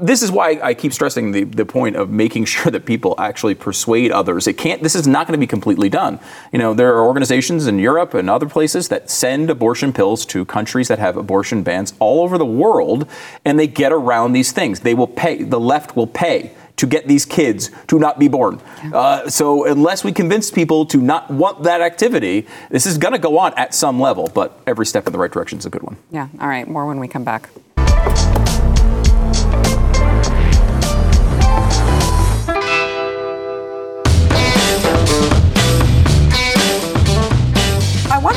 this 0.00 0.22
is 0.22 0.30
why 0.30 0.60
I 0.62 0.72
keep 0.72 0.92
stressing 0.92 1.32
the, 1.32 1.42
the 1.42 1.66
point 1.66 1.96
of 1.96 2.10
making 2.10 2.44
sure 2.54 2.70
that 2.70 2.86
people 2.86 3.16
actually 3.18 3.56
persuade 3.56 4.12
others. 4.12 4.46
It 4.46 4.54
can't. 4.54 4.84
This 4.84 4.94
is 4.94 5.08
not 5.08 5.26
going 5.26 5.36
to 5.36 5.40
be 5.40 5.48
completely 5.48 5.88
done. 5.88 6.20
You 6.52 6.60
know, 6.60 6.72
there 6.74 6.94
are 6.94 7.04
organizations 7.04 7.66
in 7.66 7.80
Europe 7.80 8.14
and 8.14 8.30
other 8.30 8.48
places 8.48 8.88
that 8.88 9.10
send 9.10 9.50
abortion 9.50 9.92
pills 9.92 10.24
to 10.26 10.44
countries 10.44 10.86
that 10.88 11.00
have 11.00 11.16
abortion 11.16 11.64
bans 11.64 11.92
all 11.98 12.22
over 12.22 12.38
the 12.38 12.46
world, 12.46 13.08
and 13.44 13.58
they 13.58 13.66
get 13.66 13.90
around 13.90 14.32
these 14.32 14.52
things. 14.52 14.80
They 14.80 14.94
will 14.94 15.08
pay. 15.08 15.42
The 15.42 15.58
left 15.58 15.96
will 15.96 16.06
pay 16.06 16.52
to 16.80 16.86
get 16.86 17.06
these 17.06 17.26
kids 17.26 17.70
to 17.88 17.98
not 17.98 18.18
be 18.18 18.26
born. 18.26 18.60
Uh, 18.92 19.28
so 19.28 19.66
unless 19.66 20.02
we 20.02 20.12
convince 20.12 20.50
people 20.50 20.86
to 20.86 20.96
not 20.96 21.30
want 21.30 21.62
that 21.64 21.82
activity, 21.82 22.46
this 22.70 22.86
is 22.86 22.96
going 22.96 23.12
to 23.12 23.18
go 23.18 23.38
on 23.38 23.52
at 23.58 23.74
some 23.74 24.00
level. 24.00 24.30
But 24.34 24.58
every 24.66 24.86
step 24.86 25.06
in 25.06 25.12
the 25.12 25.18
right 25.18 25.30
direction 25.30 25.58
is 25.58 25.66
a 25.66 25.70
good 25.70 25.82
one. 25.82 25.98
Yeah. 26.10 26.28
All 26.40 26.48
right. 26.48 26.66
More 26.66 26.86
when 26.86 26.98
we 26.98 27.06
come 27.06 27.22
back. 27.22 27.50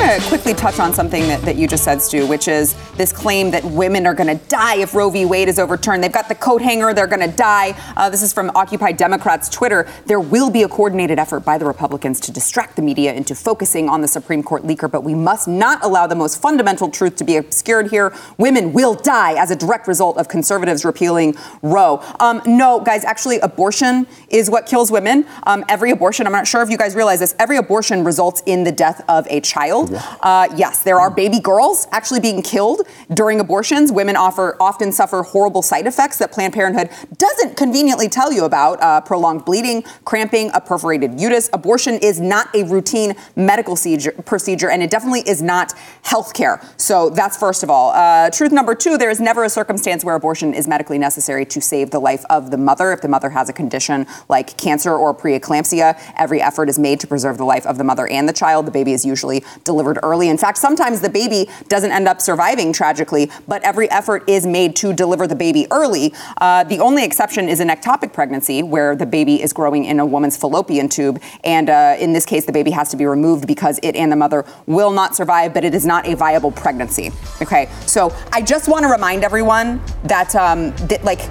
To 0.03 0.19
quickly 0.27 0.53
touch 0.53 0.81
on 0.81 0.93
something 0.93 1.23
that, 1.29 1.41
that 1.43 1.55
you 1.55 1.65
just 1.65 1.85
said, 1.85 2.01
Stu, 2.01 2.27
which 2.27 2.49
is 2.49 2.75
this 2.97 3.13
claim 3.13 3.51
that 3.51 3.63
women 3.63 4.05
are 4.05 4.13
going 4.13 4.37
to 4.37 4.45
die 4.47 4.75
if 4.75 4.93
Roe 4.93 5.09
v. 5.09 5.23
Wade 5.25 5.47
is 5.47 5.59
overturned. 5.59 6.03
They've 6.03 6.11
got 6.11 6.27
the 6.27 6.35
coat 6.35 6.61
hanger, 6.61 6.93
they're 6.93 7.07
going 7.07 7.27
to 7.27 7.33
die. 7.35 7.73
Uh, 7.95 8.09
this 8.09 8.21
is 8.21 8.33
from 8.33 8.51
Occupy 8.53 8.91
Democrats 8.91 9.47
Twitter. 9.47 9.87
There 10.05 10.19
will 10.19 10.49
be 10.49 10.63
a 10.63 10.67
coordinated 10.67 11.19
effort 11.19 11.41
by 11.41 11.57
the 11.57 11.65
Republicans 11.65 12.19
to 12.21 12.33
distract 12.33 12.75
the 12.75 12.81
media 12.81 13.13
into 13.13 13.33
focusing 13.33 13.87
on 13.87 14.01
the 14.01 14.07
Supreme 14.09 14.43
Court 14.43 14.63
leaker, 14.63 14.91
but 14.91 15.05
we 15.05 15.15
must 15.15 15.47
not 15.47 15.83
allow 15.85 16.05
the 16.05 16.15
most 16.15 16.41
fundamental 16.41 16.91
truth 16.91 17.15
to 17.15 17.23
be 17.23 17.37
obscured 17.37 17.89
here. 17.89 18.13
Women 18.37 18.73
will 18.73 18.95
die 18.95 19.41
as 19.41 19.51
a 19.51 19.55
direct 19.55 19.87
result 19.87 20.17
of 20.17 20.27
conservatives 20.27 20.83
repealing 20.83 21.37
Roe. 21.61 22.03
Um, 22.19 22.41
no, 22.45 22.81
guys, 22.81 23.05
actually, 23.05 23.39
abortion 23.39 24.05
is 24.27 24.49
what 24.49 24.65
kills 24.65 24.91
women. 24.91 25.25
Um, 25.43 25.63
every 25.69 25.91
abortion, 25.91 26.25
I'm 26.25 26.33
not 26.33 26.45
sure 26.45 26.61
if 26.61 26.69
you 26.69 26.77
guys 26.77 26.93
realize 26.93 27.21
this, 27.21 27.35
every 27.39 27.55
abortion 27.55 28.03
results 28.03 28.43
in 28.45 28.65
the 28.65 28.71
death 28.71 29.01
of 29.07 29.25
a 29.29 29.39
child. 29.39 29.92
Uh, 30.21 30.47
yes, 30.55 30.83
there 30.83 30.99
are 30.99 31.09
baby 31.09 31.39
girls 31.39 31.87
actually 31.91 32.19
being 32.19 32.41
killed 32.41 32.81
during 33.13 33.39
abortions. 33.39 33.91
Women 33.91 34.15
offer, 34.15 34.57
often 34.59 34.91
suffer 34.91 35.23
horrible 35.23 35.61
side 35.61 35.87
effects 35.87 36.17
that 36.17 36.31
Planned 36.31 36.53
Parenthood 36.53 36.89
doesn't 37.17 37.57
conveniently 37.57 38.09
tell 38.09 38.31
you 38.31 38.45
about 38.45 38.81
uh, 38.81 39.01
prolonged 39.01 39.45
bleeding, 39.45 39.83
cramping, 40.05 40.51
a 40.53 40.61
perforated 40.61 41.19
uterus. 41.19 41.49
Abortion 41.53 41.95
is 41.95 42.19
not 42.19 42.53
a 42.55 42.63
routine 42.63 43.15
medical 43.35 43.77
procedure, 44.25 44.69
and 44.69 44.81
it 44.81 44.89
definitely 44.89 45.21
is 45.21 45.41
not 45.41 45.73
health 46.03 46.33
care. 46.33 46.61
So 46.77 47.09
that's 47.09 47.37
first 47.37 47.63
of 47.63 47.69
all. 47.69 47.91
Uh, 47.91 48.29
truth 48.29 48.51
number 48.51 48.75
two 48.75 48.97
there 48.97 49.09
is 49.09 49.19
never 49.19 49.43
a 49.43 49.49
circumstance 49.49 50.03
where 50.03 50.15
abortion 50.15 50.53
is 50.53 50.67
medically 50.67 50.97
necessary 50.97 51.45
to 51.45 51.61
save 51.61 51.91
the 51.91 51.99
life 51.99 52.23
of 52.29 52.51
the 52.51 52.57
mother. 52.57 52.91
If 52.91 53.01
the 53.01 53.07
mother 53.07 53.29
has 53.29 53.49
a 53.49 53.53
condition 53.53 54.07
like 54.29 54.57
cancer 54.57 54.95
or 54.95 55.13
preeclampsia, 55.13 55.99
every 56.17 56.41
effort 56.41 56.69
is 56.69 56.79
made 56.79 56.99
to 57.01 57.07
preserve 57.07 57.37
the 57.37 57.45
life 57.45 57.65
of 57.65 57.77
the 57.77 57.83
mother 57.83 58.07
and 58.07 58.27
the 58.27 58.33
child. 58.33 58.65
The 58.65 58.71
baby 58.71 58.93
is 58.93 59.05
usually 59.05 59.43
delivered 59.63 59.82
delivered 59.83 59.99
early. 60.03 60.29
In 60.29 60.37
fact, 60.37 60.57
sometimes 60.57 61.01
the 61.01 61.09
baby 61.09 61.49
doesn't 61.67 61.91
end 61.91 62.07
up 62.07 62.21
surviving 62.21 62.71
tragically, 62.71 63.29
but 63.47 63.61
every 63.63 63.89
effort 63.91 64.23
is 64.29 64.45
made 64.45 64.75
to 64.77 64.93
deliver 64.93 65.27
the 65.27 65.35
baby 65.35 65.67
early. 65.71 66.13
Uh, 66.39 66.63
the 66.63 66.79
only 66.79 67.03
exception 67.03 67.49
is 67.49 67.59
an 67.59 67.67
ectopic 67.67 68.13
pregnancy, 68.13 68.63
where 68.63 68.95
the 68.95 69.05
baby 69.05 69.41
is 69.41 69.51
growing 69.51 69.85
in 69.85 69.99
a 69.99 70.05
woman's 70.05 70.37
fallopian 70.37 70.87
tube. 70.87 71.21
And 71.43 71.69
uh, 71.69 71.97
in 71.99 72.13
this 72.13 72.25
case, 72.25 72.45
the 72.45 72.53
baby 72.53 72.71
has 72.71 72.89
to 72.89 72.97
be 72.97 73.05
removed 73.05 73.45
because 73.45 73.79
it 73.83 73.95
and 73.95 74.11
the 74.11 74.15
mother 74.15 74.45
will 74.67 74.91
not 74.91 75.15
survive, 75.15 75.53
but 75.53 75.63
it 75.65 75.73
is 75.75 75.85
not 75.85 76.07
a 76.07 76.15
viable 76.15 76.51
pregnancy. 76.51 77.11
Okay, 77.41 77.69
so 77.85 78.15
I 78.31 78.41
just 78.41 78.69
want 78.69 78.83
to 78.83 78.89
remind 78.89 79.23
everyone 79.23 79.81
that, 80.05 80.33
um, 80.35 80.71
that 80.87 81.03
like, 81.03 81.29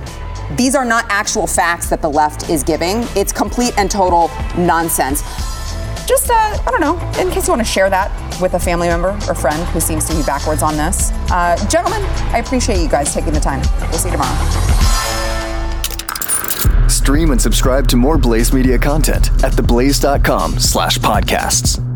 these 0.57 0.74
are 0.74 0.84
not 0.84 1.07
actual 1.09 1.46
facts 1.46 1.88
that 1.88 2.03
the 2.03 2.11
left 2.11 2.50
is 2.50 2.62
giving. 2.62 3.05
It's 3.16 3.32
complete 3.32 3.72
and 3.78 3.90
total 3.90 4.30
nonsense 4.59 5.22
just, 6.07 6.30
uh, 6.30 6.34
I 6.34 6.68
don't 6.70 6.80
know, 6.80 6.98
in 7.20 7.30
case 7.30 7.46
you 7.46 7.53
want 7.53 7.61
to 7.64 7.70
share 7.70 7.90
that 7.90 8.11
with 8.40 8.55
a 8.55 8.59
family 8.61 8.88
member 8.88 9.11
or 9.28 9.34
friend 9.34 9.62
who 9.68 9.80
seems 9.80 10.05
to 10.09 10.14
be 10.14 10.22
backwards 10.22 10.62
on 10.62 10.76
this. 10.76 11.11
Uh, 11.30 11.57
gentlemen, 11.68 12.03
I 12.32 12.38
appreciate 12.38 12.80
you 12.82 12.88
guys 12.88 13.12
taking 13.12 13.32
the 13.32 13.40
time. 13.40 13.61
We'll 13.90 13.98
see 13.98 14.09
you 14.09 14.12
tomorrow. 14.12 14.36
Stream 16.88 17.30
and 17.30 17.40
subscribe 17.40 17.88
to 17.88 17.96
more 17.96 18.18
Blaze 18.18 18.53
Media 18.53 18.78
content 18.78 19.28
at 19.42 19.53
theblaze.com 19.53 20.59
slash 20.59 20.98
podcasts. 20.98 21.91